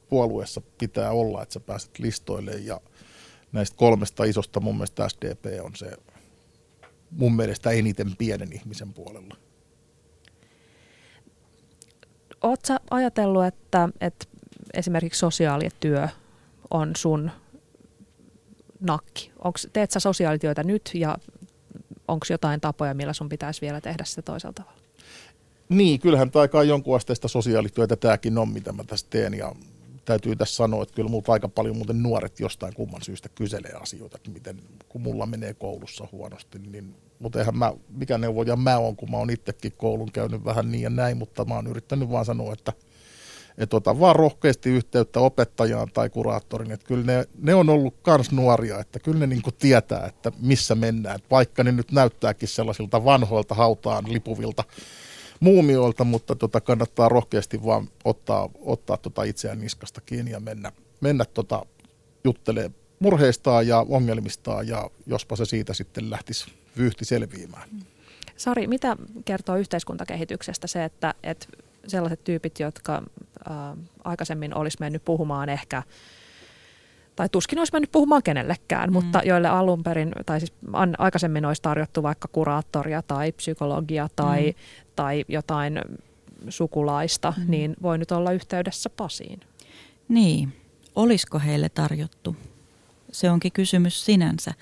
puolueessa 0.09 0.61
pitää 0.79 1.11
olla, 1.11 1.43
että 1.43 1.53
sä 1.53 1.61
pääset 1.61 1.99
listoille 1.99 2.53
ja 2.53 2.81
näistä 3.53 3.77
kolmesta 3.77 4.25
isosta 4.25 4.61
mun 4.61 4.75
mielestä 4.75 5.09
SDP 5.09 5.45
on 5.63 5.77
se 5.77 5.93
mun 7.11 7.37
mielestä 7.37 7.71
eniten 7.71 8.17
pienen 8.17 8.53
ihmisen 8.53 8.93
puolella. 8.93 9.37
Oletko 12.43 12.75
ajatellut, 12.91 13.45
että, 13.45 13.89
että 14.01 14.27
esimerkiksi 14.75 15.19
sosiaalityö 15.19 16.09
on 16.71 16.93
sun 16.97 17.31
nakki? 18.81 19.33
Onks, 19.45 19.69
teet 19.73 19.91
sä 19.91 20.01
sosiaalityötä 20.01 20.65
nyt 20.65 20.91
ja 20.95 21.17
onko 22.09 22.27
jotain 22.31 22.61
tapoja, 22.61 22.95
millä 22.95 23.13
sun 23.13 23.29
pitäisi 23.29 23.61
vielä 23.61 23.81
tehdä 23.81 24.05
sitä 24.05 24.23
toisella 24.23 24.53
tavalla? 24.53 24.84
Niin, 25.69 26.01
kyllähän 26.01 26.31
tämä 26.31 26.49
kai 26.49 26.69
jonkun 26.69 26.97
asteista 26.97 27.29
sosiaalityötä 27.29 27.97
tämäkin 27.97 28.39
on, 28.39 28.49
mitä 28.49 28.73
mä 28.73 28.85
tässä 28.85 29.07
teen. 29.11 29.35
Ja 29.35 29.53
täytyy 30.05 30.37
tässä 30.37 30.57
sanoa, 30.57 30.83
että 30.83 30.95
kyllä 30.95 31.09
multa 31.09 31.33
aika 31.33 31.49
paljon 31.49 31.77
muuten 31.77 32.03
nuoret 32.03 32.41
jostain 32.41 32.75
kumman 32.75 33.03
syystä 33.03 33.29
kyselee 33.29 33.73
asioita, 33.73 34.17
että 34.17 34.31
miten, 34.31 34.61
kun 34.89 35.01
mulla 35.01 35.27
menee 35.27 35.55
koulussa 35.55 36.09
huonosti, 36.13 36.59
niin 36.59 36.95
mutta 37.19 37.39
eihän 37.39 37.59
mä, 37.59 37.73
mikä 37.89 38.19
neuvoja 38.19 38.57
mä 38.57 38.79
oon, 38.79 38.97
kun 38.97 39.11
mä 39.11 39.17
oon 39.17 39.31
itsekin 39.31 39.73
koulun 39.77 40.13
käynyt 40.13 40.45
vähän 40.45 40.73
niin 40.73 40.83
ja 40.83 40.91
näin, 40.91 41.17
mutta 41.17 41.45
mä 41.45 41.55
oon 41.55 41.67
yrittänyt 41.67 42.11
vaan 42.11 42.25
sanoa, 42.25 42.53
että 42.53 42.73
että 43.59 43.77
ota 43.77 44.01
vaan 44.01 44.17
rohkeasti 44.17 44.71
yhteyttä 44.71 45.21
opettajaan 45.21 45.89
tai 45.95 46.11
kuraattorin, 46.11 46.71
että 46.71 46.87
kyllä 46.87 47.05
ne, 47.05 47.25
ne 47.39 47.55
on 47.55 47.69
ollut 47.69 47.95
kans 48.03 48.33
nuoria, 48.33 48.81
että 48.81 48.99
kyllä 48.99 49.19
ne 49.19 49.27
niinku 49.27 49.53
tietää, 49.53 50.07
että 50.07 50.33
missä 50.41 50.75
mennään, 50.75 51.21
vaikka 51.31 51.65
ne 51.65 51.73
nyt 51.73 51.93
näyttääkin 51.93 52.49
sellaisilta 52.49 53.05
vanhoilta 53.05 53.55
hautaan 53.55 54.13
lipuvilta 54.13 54.65
muumioilta, 55.41 56.05
mutta 56.05 56.35
tota, 56.35 56.61
kannattaa 56.61 57.09
rohkeasti 57.09 57.65
vaan 57.65 57.89
ottaa, 58.05 58.49
ottaa 58.61 58.97
tota 58.97 59.23
itseään 59.23 59.61
niskasta 59.61 60.01
kiinni 60.01 60.31
ja 60.31 60.41
mennä, 60.41 60.73
mennä 61.01 61.25
tota, 61.25 61.67
juttelee 62.25 62.71
murheistaan 62.99 63.67
ja 63.67 63.87
ongelmistaan 63.89 64.69
ja 64.69 64.91
jospa 65.07 65.37
se 65.37 65.45
siitä 65.45 65.75
sitten 65.75 66.11
lähtisi 66.11 66.47
vyyhti 66.79 67.05
selviämään. 67.05 67.69
Sari, 68.37 68.67
mitä 68.67 68.97
kertoo 69.25 69.57
yhteiskuntakehityksestä 69.57 70.67
se, 70.67 70.85
että, 70.85 71.15
että 71.23 71.47
sellaiset 71.87 72.25
tyypit, 72.25 72.61
jotka 72.61 73.03
ää, 73.49 73.77
aikaisemmin 74.05 74.55
olisi 74.55 74.77
mennyt 74.81 75.05
puhumaan 75.05 75.49
ehkä 75.49 75.83
tai 77.17 77.29
tuskin 77.29 77.59
olisi 77.59 77.73
mennyt 77.73 77.93
puhumaan 77.93 78.23
kenellekään, 78.23 78.91
mm. 78.91 78.93
mutta 78.93 79.21
joille 79.25 79.49
alun 79.49 79.83
perin, 79.83 80.13
tai 80.27 80.41
siis 80.41 80.53
aikaisemmin 80.99 81.45
olisi 81.45 81.63
tarjottu 81.63 82.03
vaikka 82.03 82.29
kuraattoria 82.29 83.03
tai 83.03 83.33
psykologia 83.33 84.09
tai, 84.17 84.47
mm. 84.47 84.55
tai 84.97 85.25
jotain 85.29 85.81
sukulaista, 86.49 87.35
mm. 87.37 87.45
niin 87.49 87.77
voi 87.83 87.99
nyt 87.99 88.13
olla 88.13 88.33
yhteydessä 88.33 88.91
Pasiin. 88.91 89.41
Niin, 90.09 90.53
olisiko 90.95 91.39
heille 91.39 91.69
tarjottu? 91.69 92.37
Se 93.13 93.31
onkin 93.31 93.53
kysymys 93.53 94.05
sinänsä, 94.05 94.55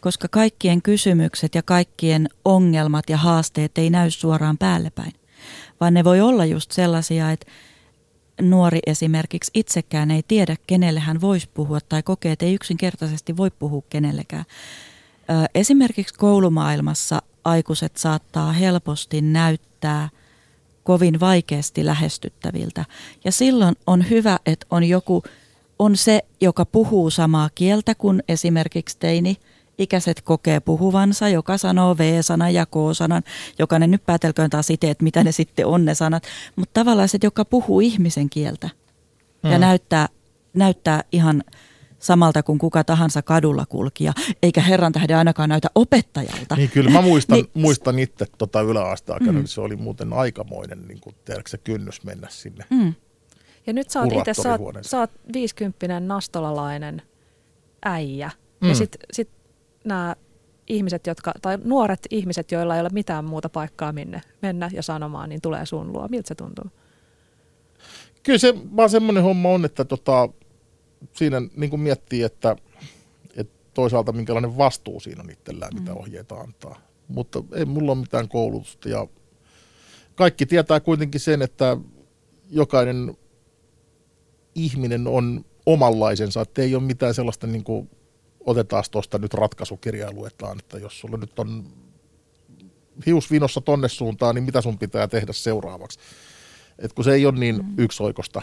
koska 0.00 0.28
kaikkien 0.30 0.82
kysymykset 0.82 1.54
ja 1.54 1.62
kaikkien 1.62 2.28
ongelmat 2.44 3.10
ja 3.10 3.16
haasteet 3.16 3.78
ei 3.78 3.90
näy 3.90 4.10
suoraan 4.10 4.58
päälle 4.58 4.90
päin, 4.90 5.12
vaan 5.80 5.94
ne 5.94 6.04
voi 6.04 6.20
olla 6.20 6.44
just 6.44 6.70
sellaisia, 6.70 7.30
että 7.30 7.46
nuori 8.42 8.78
esimerkiksi 8.86 9.50
itsekään 9.54 10.10
ei 10.10 10.22
tiedä, 10.28 10.56
kenelle 10.66 11.00
hän 11.00 11.20
voisi 11.20 11.48
puhua 11.54 11.78
tai 11.80 12.02
kokee, 12.02 12.32
että 12.32 12.44
ei 12.44 12.54
yksinkertaisesti 12.54 13.36
voi 13.36 13.50
puhua 13.50 13.82
kenellekään. 13.90 14.44
Esimerkiksi 15.54 16.14
koulumaailmassa 16.14 17.22
aikuiset 17.44 17.96
saattaa 17.96 18.52
helposti 18.52 19.20
näyttää 19.20 20.08
kovin 20.84 21.20
vaikeasti 21.20 21.86
lähestyttäviltä. 21.86 22.84
Ja 23.24 23.32
silloin 23.32 23.74
on 23.86 24.10
hyvä, 24.10 24.38
että 24.46 24.66
on 24.70 24.84
joku, 24.84 25.22
on 25.78 25.96
se, 25.96 26.22
joka 26.40 26.64
puhuu 26.64 27.10
samaa 27.10 27.50
kieltä 27.54 27.94
kuin 27.94 28.22
esimerkiksi 28.28 28.96
teini– 28.98 29.36
ikäiset 29.78 30.22
kokee 30.22 30.60
puhuvansa, 30.60 31.28
joka 31.28 31.58
sanoo 31.58 31.98
V-sanan 31.98 32.54
ja 32.54 32.66
K-sanan. 32.66 33.22
Jokainen 33.58 33.90
nyt 33.90 34.06
päätelköön 34.06 34.50
taas 34.50 34.70
itse, 34.70 34.90
että 34.90 35.04
mitä 35.04 35.24
ne 35.24 35.32
sitten 35.32 35.66
on 35.66 35.84
ne 35.84 35.94
sanat. 35.94 36.22
Mutta 36.56 36.80
tavallaan 36.80 37.08
se, 37.08 37.18
joka 37.22 37.44
puhuu 37.44 37.80
ihmisen 37.80 38.30
kieltä 38.30 38.70
hmm. 39.42 39.52
ja 39.52 39.58
näyttää, 39.58 40.08
näyttää 40.54 41.04
ihan 41.12 41.44
samalta 41.98 42.42
kuin 42.42 42.58
kuka 42.58 42.84
tahansa 42.84 43.22
kadulla 43.22 43.66
kulkija, 43.66 44.12
eikä 44.42 44.60
herran 44.60 44.92
tähden 44.92 45.16
ainakaan 45.16 45.48
näytä 45.48 45.68
opettajalta. 45.74 46.56
Niin 46.56 46.70
kyllä 46.70 46.90
mä 46.90 47.00
muistan, 47.00 47.36
niin, 47.38 47.50
muistan 47.54 47.98
itse 47.98 48.26
tota 48.38 48.60
yläasteaikana, 48.60 49.40
mm. 49.40 49.46
se 49.46 49.60
oli 49.60 49.76
muuten 49.76 50.12
aikamoinen 50.12 50.88
niin 50.88 51.00
kuin, 51.00 51.16
tiedätkö, 51.24 51.50
se 51.50 51.58
kynnys 51.58 52.04
mennä 52.04 52.28
sinne. 52.30 52.64
Mm. 52.70 52.94
Ja 53.66 53.72
nyt 53.72 53.90
sä 53.90 54.00
oot 54.00 54.12
itse, 54.12 54.34
sä 54.34 54.52
oot, 54.52 54.60
sä 54.82 54.98
oot 54.98 55.10
50 55.32 56.00
nastolalainen 56.00 57.02
äijä. 57.84 58.30
Mm. 58.60 58.68
Ja 58.68 58.74
sit, 58.74 58.96
sit 59.12 59.28
nämä 59.86 60.16
ihmiset, 60.66 61.06
jotka, 61.06 61.32
tai 61.42 61.58
nuoret 61.64 62.06
ihmiset, 62.10 62.52
joilla 62.52 62.74
ei 62.74 62.80
ole 62.80 62.88
mitään 62.92 63.24
muuta 63.24 63.48
paikkaa 63.48 63.92
minne 63.92 64.20
mennä 64.42 64.70
ja 64.72 64.82
sanomaan, 64.82 65.28
niin 65.28 65.40
tulee 65.40 65.66
sun 65.66 65.92
luo. 65.92 66.08
Miltä 66.08 66.28
se 66.28 66.34
tuntuu? 66.34 66.64
Kyllä 68.22 68.38
se 68.38 68.54
vaan 68.76 68.90
semmoinen 68.90 69.22
homma 69.22 69.48
on, 69.48 69.64
että 69.64 69.84
tota, 69.84 70.28
siinä 71.12 71.42
niin 71.56 71.70
kuin 71.70 71.80
miettii, 71.80 72.22
että, 72.22 72.56
että 73.36 73.54
toisaalta 73.74 74.12
minkälainen 74.12 74.56
vastuu 74.56 75.00
siinä 75.00 75.22
on 75.22 75.30
itsellään, 75.30 75.74
mitä 75.74 75.90
mm. 75.90 75.96
ohjeita 75.96 76.34
antaa. 76.34 76.80
Mutta 77.08 77.42
ei 77.52 77.64
mulla 77.64 77.92
ole 77.92 78.00
mitään 78.00 78.28
koulutusta 78.28 78.88
ja 78.88 79.06
kaikki 80.14 80.46
tietää 80.46 80.80
kuitenkin 80.80 81.20
sen, 81.20 81.42
että 81.42 81.76
jokainen 82.50 83.16
ihminen 84.54 85.06
on 85.06 85.44
omanlaisensa, 85.66 86.40
että 86.40 86.62
ei 86.62 86.74
ole 86.74 86.82
mitään 86.82 87.14
sellaista 87.14 87.46
niin 87.46 87.64
kuin 87.64 87.90
otetaan 88.46 88.84
tuosta 88.90 89.18
nyt 89.18 89.34
ratkaisukirjaa 89.34 90.12
luetaan, 90.12 90.58
että 90.58 90.78
jos 90.78 91.00
sulla 91.00 91.16
nyt 91.16 91.38
on 91.38 91.64
hius 93.06 93.30
vinossa 93.30 93.60
tonne 93.60 93.88
suuntaan, 93.88 94.34
niin 94.34 94.44
mitä 94.44 94.60
sun 94.60 94.78
pitää 94.78 95.08
tehdä 95.08 95.32
seuraavaksi. 95.32 95.98
Et 96.78 96.92
kun 96.92 97.04
se 97.04 97.12
ei 97.12 97.26
ole 97.26 97.38
niin 97.38 97.56
mm. 97.56 97.74
yksioikosta. 97.78 98.42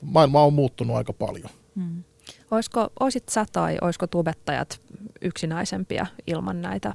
Maailma 0.00 0.42
on 0.44 0.52
muuttunut 0.52 0.96
aika 0.96 1.12
paljon. 1.12 1.50
Mm. 1.74 2.04
Olisiko, 2.50 2.88
oisit 3.00 3.28
sä 3.28 3.46
tai 3.52 3.78
olisiko 3.80 4.06
tubettajat 4.06 4.80
yksinäisempiä 5.20 6.06
ilman 6.26 6.62
näitä, 6.62 6.94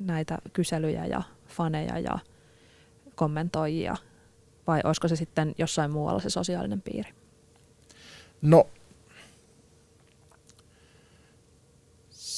näitä 0.00 0.38
kyselyjä 0.52 1.06
ja 1.06 1.22
faneja 1.46 1.98
ja 1.98 2.18
kommentoijia? 3.14 3.96
Vai 4.66 4.80
olisiko 4.84 5.08
se 5.08 5.16
sitten 5.16 5.54
jossain 5.58 5.90
muualla 5.90 6.20
se 6.20 6.30
sosiaalinen 6.30 6.80
piiri? 6.80 7.10
No 8.42 8.66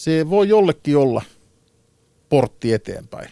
se 0.09 0.31
voi 0.31 0.49
jollekin 0.49 0.97
olla 0.97 1.23
portti 2.29 2.73
eteenpäin, 2.73 3.31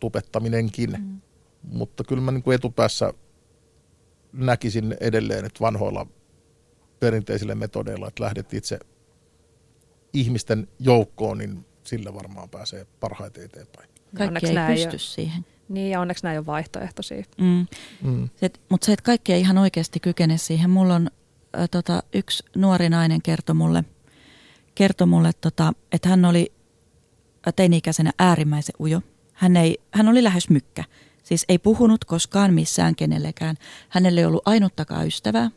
tupettaminenkin. 0.00 0.90
Mm. 0.90 1.20
Mutta 1.62 2.04
kyllä 2.04 2.22
mä 2.22 2.30
niin 2.30 2.42
kuin 2.42 2.54
etupäässä 2.54 3.12
näkisin 4.32 4.96
edelleen, 5.00 5.44
että 5.44 5.60
vanhoilla 5.60 6.06
perinteisillä 7.00 7.54
metodeilla, 7.54 8.08
että 8.08 8.24
lähdet 8.24 8.54
itse 8.54 8.78
ihmisten 10.12 10.68
joukkoon, 10.78 11.38
niin 11.38 11.66
sillä 11.84 12.14
varmaan 12.14 12.48
pääsee 12.48 12.86
parhaiten 13.00 13.44
eteenpäin. 13.44 13.88
Kaikki 14.16 14.46
ei 14.46 14.74
pysty 14.74 14.90
ole. 14.90 14.98
siihen. 14.98 15.44
Niin, 15.68 15.90
ja 15.90 16.00
onneksi 16.00 16.24
näin 16.24 16.38
on 16.38 16.46
vaihtoehtoisia. 16.46 17.24
Mm. 17.38 17.66
Mm. 18.02 18.28
Mutta 18.68 18.84
se, 18.84 18.92
että 18.92 19.02
kaikki 19.02 19.32
ei 19.32 19.40
ihan 19.40 19.58
oikeasti 19.58 20.00
kykene 20.00 20.38
siihen. 20.38 20.70
Mulla 20.70 20.94
on 20.94 21.10
äh, 21.58 21.68
tota, 21.70 22.02
yksi 22.14 22.44
nuori 22.56 22.88
nainen 22.88 23.22
kertoi 23.22 23.54
mulle– 23.54 23.84
kertoi 24.80 25.06
mulle, 25.06 25.32
tota, 25.40 25.72
että 25.92 26.08
hän 26.08 26.24
oli 26.24 26.52
teini-ikäisenä 27.56 28.12
äärimmäisen 28.18 28.74
ujo. 28.80 29.02
Hän, 29.32 29.56
ei, 29.56 29.78
hän 29.90 30.08
oli 30.08 30.24
lähes 30.24 30.50
mykkä. 30.50 30.84
Siis 31.22 31.44
ei 31.48 31.58
puhunut 31.58 32.04
koskaan 32.04 32.54
missään 32.54 32.96
kenellekään. 32.96 33.56
Hänelle 33.88 34.20
ei 34.20 34.26
ollut 34.26 34.48
ainuttakaan 34.48 35.06
ystävää. 35.06 35.50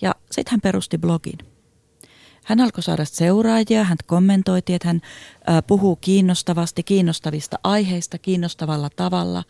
Ja 0.00 0.14
sitten 0.30 0.50
hän 0.50 0.60
perusti 0.60 0.98
blogin. 0.98 1.38
Hän 2.44 2.60
alkoi 2.60 2.82
saada 2.82 3.04
seuraajia, 3.04 3.84
hän 3.84 3.98
kommentoitiin, 4.06 4.76
että 4.76 4.88
hän 4.88 5.00
puhuu 5.66 5.96
kiinnostavasti, 5.96 6.82
kiinnostavista 6.82 7.58
aiheista, 7.64 8.18
kiinnostavalla 8.18 8.90
tavalla. 8.96 9.44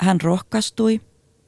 Hän 0.00 0.20
rohkaistui 0.20 1.00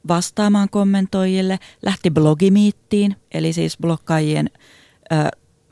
vastaamaan 0.08 0.68
kommentoijille, 0.68 1.58
lähti 1.82 2.10
blogimiittiin, 2.10 3.16
eli 3.34 3.52
siis 3.52 3.78
blokkaajien 3.78 4.50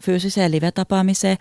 fyysiseen 0.02 0.50
live-tapaamiseen, 0.50 1.36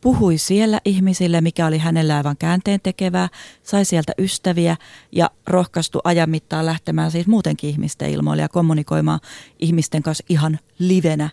puhui 0.00 0.38
siellä 0.38 0.80
ihmisille, 0.84 1.40
mikä 1.40 1.66
oli 1.66 1.78
hänellä 1.78 2.16
aivan 2.16 2.36
käänteen 2.36 2.80
tekevää, 2.82 3.28
sai 3.62 3.84
sieltä 3.84 4.12
ystäviä 4.18 4.76
ja 5.12 5.30
rohkaistu 5.46 6.00
ajan 6.04 6.30
mittaan 6.30 6.66
lähtemään 6.66 7.10
siis 7.10 7.26
muutenkin 7.26 7.70
ihmisten 7.70 8.10
ilmoille 8.10 8.42
ja 8.42 8.48
kommunikoimaan 8.48 9.20
ihmisten 9.58 10.02
kanssa 10.02 10.24
ihan 10.28 10.58
livenä 10.78 11.30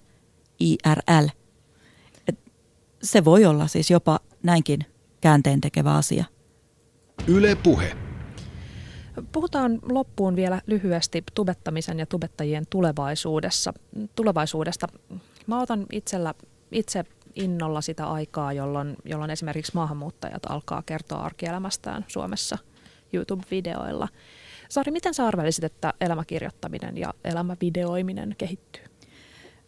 IRL. 0.59 1.28
Et 2.28 2.39
se 3.03 3.25
voi 3.25 3.45
olla 3.45 3.67
siis 3.67 3.91
jopa 3.91 4.19
näinkin 4.43 4.80
käänteen 5.21 5.61
tekevä 5.61 5.95
asia. 5.95 6.25
Yle 7.28 7.55
Puhe. 7.55 7.97
Puhutaan 9.32 9.80
loppuun 9.89 10.36
vielä 10.36 10.61
lyhyesti 10.67 11.23
tubettamisen 11.34 11.99
ja 11.99 12.05
tubettajien 12.05 12.63
tulevaisuudessa, 12.69 13.73
tulevaisuudesta. 14.15 14.88
Mä 15.47 15.61
otan 15.61 15.86
itsellä, 15.91 16.34
itse 16.72 17.05
innolla 17.36 17.82
sitä 17.82 18.05
aikaa, 18.05 18.53
jolloin, 18.53 18.95
jolloin 19.05 19.32
esimerkiksi 19.32 19.72
maahanmuuttajat 19.76 20.45
alkaa 20.49 20.82
kertoa 20.86 21.20
arkielämästään 21.20 22.05
Suomessa 22.07 22.57
YouTube-videoilla. 23.13 24.07
Sari, 24.70 24.91
miten 24.91 25.13
sä 25.13 25.28
arvelisit, 25.28 25.63
että 25.63 25.93
elämäkirjoittaminen 26.01 26.97
ja 26.97 27.13
elämävideoiminen 27.24 28.36
kehittyy? 28.38 28.84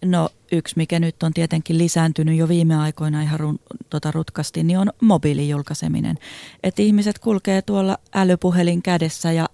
No 0.06 0.30
yksi, 0.52 0.74
mikä 0.78 1.00
nyt 1.00 1.24
on 1.24 1.34
tietenkin 1.34 1.78
lisääntynyt 1.78 2.38
jo 2.38 2.48
viime 2.48 2.76
aikoina 2.76 3.22
ihan 3.22 3.40
run, 3.40 3.60
tota 3.90 4.12
rutkasti, 4.12 4.64
niin 4.64 4.80
on 4.80 4.90
mobiilijulkaiseminen. 5.02 6.18
Että 6.64 6.82
ihmiset 6.82 7.20
kulkee 7.20 7.62
tuolla 7.62 7.98
älypuhelin 8.16 8.82
kädessä 8.82 9.32
ja 9.32 9.50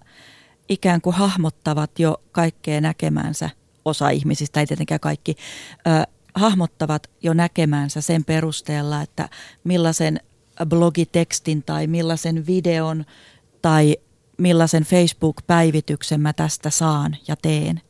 ikään 0.68 1.00
kuin 1.00 1.16
hahmottavat 1.16 1.98
jo 1.98 2.22
kaikkea 2.32 2.80
näkemänsä. 2.80 3.50
Osa 3.84 4.10
ihmisistä, 4.10 4.60
ei 4.60 4.66
tietenkään 4.66 5.00
kaikki, 5.00 5.36
ö, 5.86 6.15
hahmottavat 6.36 7.10
jo 7.22 7.34
näkemänsä 7.34 8.00
sen 8.00 8.24
perusteella, 8.24 9.02
että 9.02 9.28
millaisen 9.64 10.20
blogitekstin 10.66 11.62
tai 11.62 11.86
millaisen 11.86 12.46
videon 12.46 13.04
tai 13.62 13.96
millaisen 14.38 14.82
Facebook-päivityksen 14.82 16.20
mä 16.20 16.32
tästä 16.32 16.70
saan 16.70 17.16
ja 17.28 17.36
teen. 17.36 17.80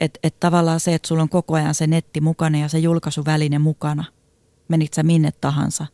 Että 0.00 0.20
et 0.22 0.40
tavallaan 0.40 0.80
se, 0.80 0.94
että 0.94 1.08
sulla 1.08 1.22
on 1.22 1.28
koko 1.28 1.54
ajan 1.54 1.74
se 1.74 1.86
netti 1.86 2.20
mukana 2.20 2.58
ja 2.58 2.68
se 2.68 2.78
julkaisuväline 2.78 3.58
mukana, 3.58 4.04
menit 4.68 4.94
sä 4.94 5.02
minne 5.02 5.30
tahansa, 5.40 5.86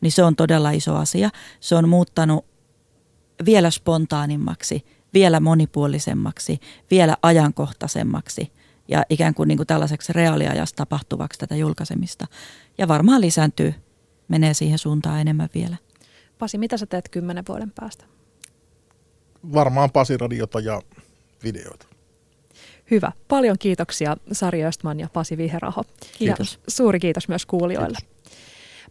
niin 0.00 0.12
se 0.12 0.22
on 0.22 0.36
todella 0.36 0.70
iso 0.70 0.96
asia. 0.96 1.30
Se 1.60 1.74
on 1.74 1.88
muuttanut 1.88 2.44
vielä 3.44 3.70
spontaanimmaksi, 3.70 4.84
vielä 5.14 5.40
monipuolisemmaksi, 5.40 6.60
vielä 6.90 7.16
ajankohtaisemmaksi 7.22 8.52
ja 8.88 9.02
ikään 9.10 9.34
kuin, 9.34 9.48
niin 9.48 9.56
kuin 9.56 9.66
tällaiseksi 9.66 10.12
reaaliajassa 10.12 10.76
tapahtuvaksi 10.76 11.38
tätä 11.38 11.56
julkaisemista. 11.56 12.26
Ja 12.78 12.88
varmaan 12.88 13.20
lisääntyy, 13.20 13.74
menee 14.28 14.54
siihen 14.54 14.78
suuntaan 14.78 15.20
enemmän 15.20 15.48
vielä. 15.54 15.76
Pasi, 16.38 16.58
mitä 16.58 16.76
sä 16.76 16.86
teet 16.86 17.08
kymmenen 17.08 17.44
vuoden 17.48 17.72
päästä? 17.80 18.04
Varmaan 19.52 19.90
Pasi-radiota 19.90 20.60
ja 20.60 20.82
videoita. 21.44 21.86
Hyvä. 22.90 23.12
Paljon 23.28 23.58
kiitoksia 23.58 24.16
Sari 24.32 24.64
Östman 24.64 25.00
ja 25.00 25.08
Pasi 25.12 25.36
Viheraho. 25.36 25.84
Kiitos. 26.18 26.58
Ja 26.64 26.70
suuri 26.70 27.00
kiitos 27.00 27.28
myös 27.28 27.46
kuulijoille. 27.46 27.98
Kiitos. 28.00 28.38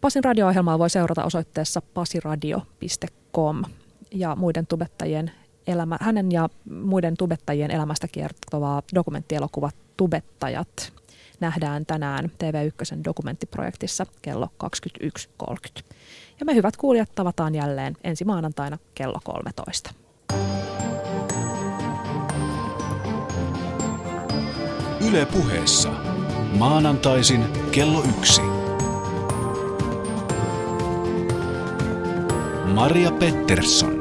Pasin 0.02 0.24
radio-ohjelmaa 0.24 0.80
voi 0.80 0.90
seurata 0.90 1.24
osoitteessa 1.24 1.82
pasiradio.com 1.82 3.64
ja 4.12 4.36
muiden 4.36 4.68
tubettajien 4.68 5.32
elämä, 5.68 5.98
hänen 6.02 6.32
ja 6.32 6.50
muiden 6.70 7.18
tubettajien 7.18 7.72
elämästä 7.72 8.08
kertovaa 8.08 8.82
dokumenttielokuva 8.96 9.70
Tubettajat 9.98 10.94
nähdään 11.40 11.86
tänään 11.86 12.26
TV1 12.26 13.04
dokumenttiprojektissa 13.06 14.06
kello 14.22 14.48
21.30. 14.64 15.84
Ja 16.40 16.46
me 16.46 16.56
hyvät 16.56 16.78
kuulijat 16.78 17.10
tavataan 17.16 17.56
jälleen 17.56 17.98
ensi 18.04 18.26
maanantaina 18.26 18.78
kello 18.96 19.20
13. 19.24 19.94
Yle 25.10 25.26
puheessa. 25.26 25.90
Maanantaisin 26.58 27.46
kello 27.72 28.04
yksi. 28.18 28.42
Maria 32.74 33.12
Pettersson. 33.12 34.01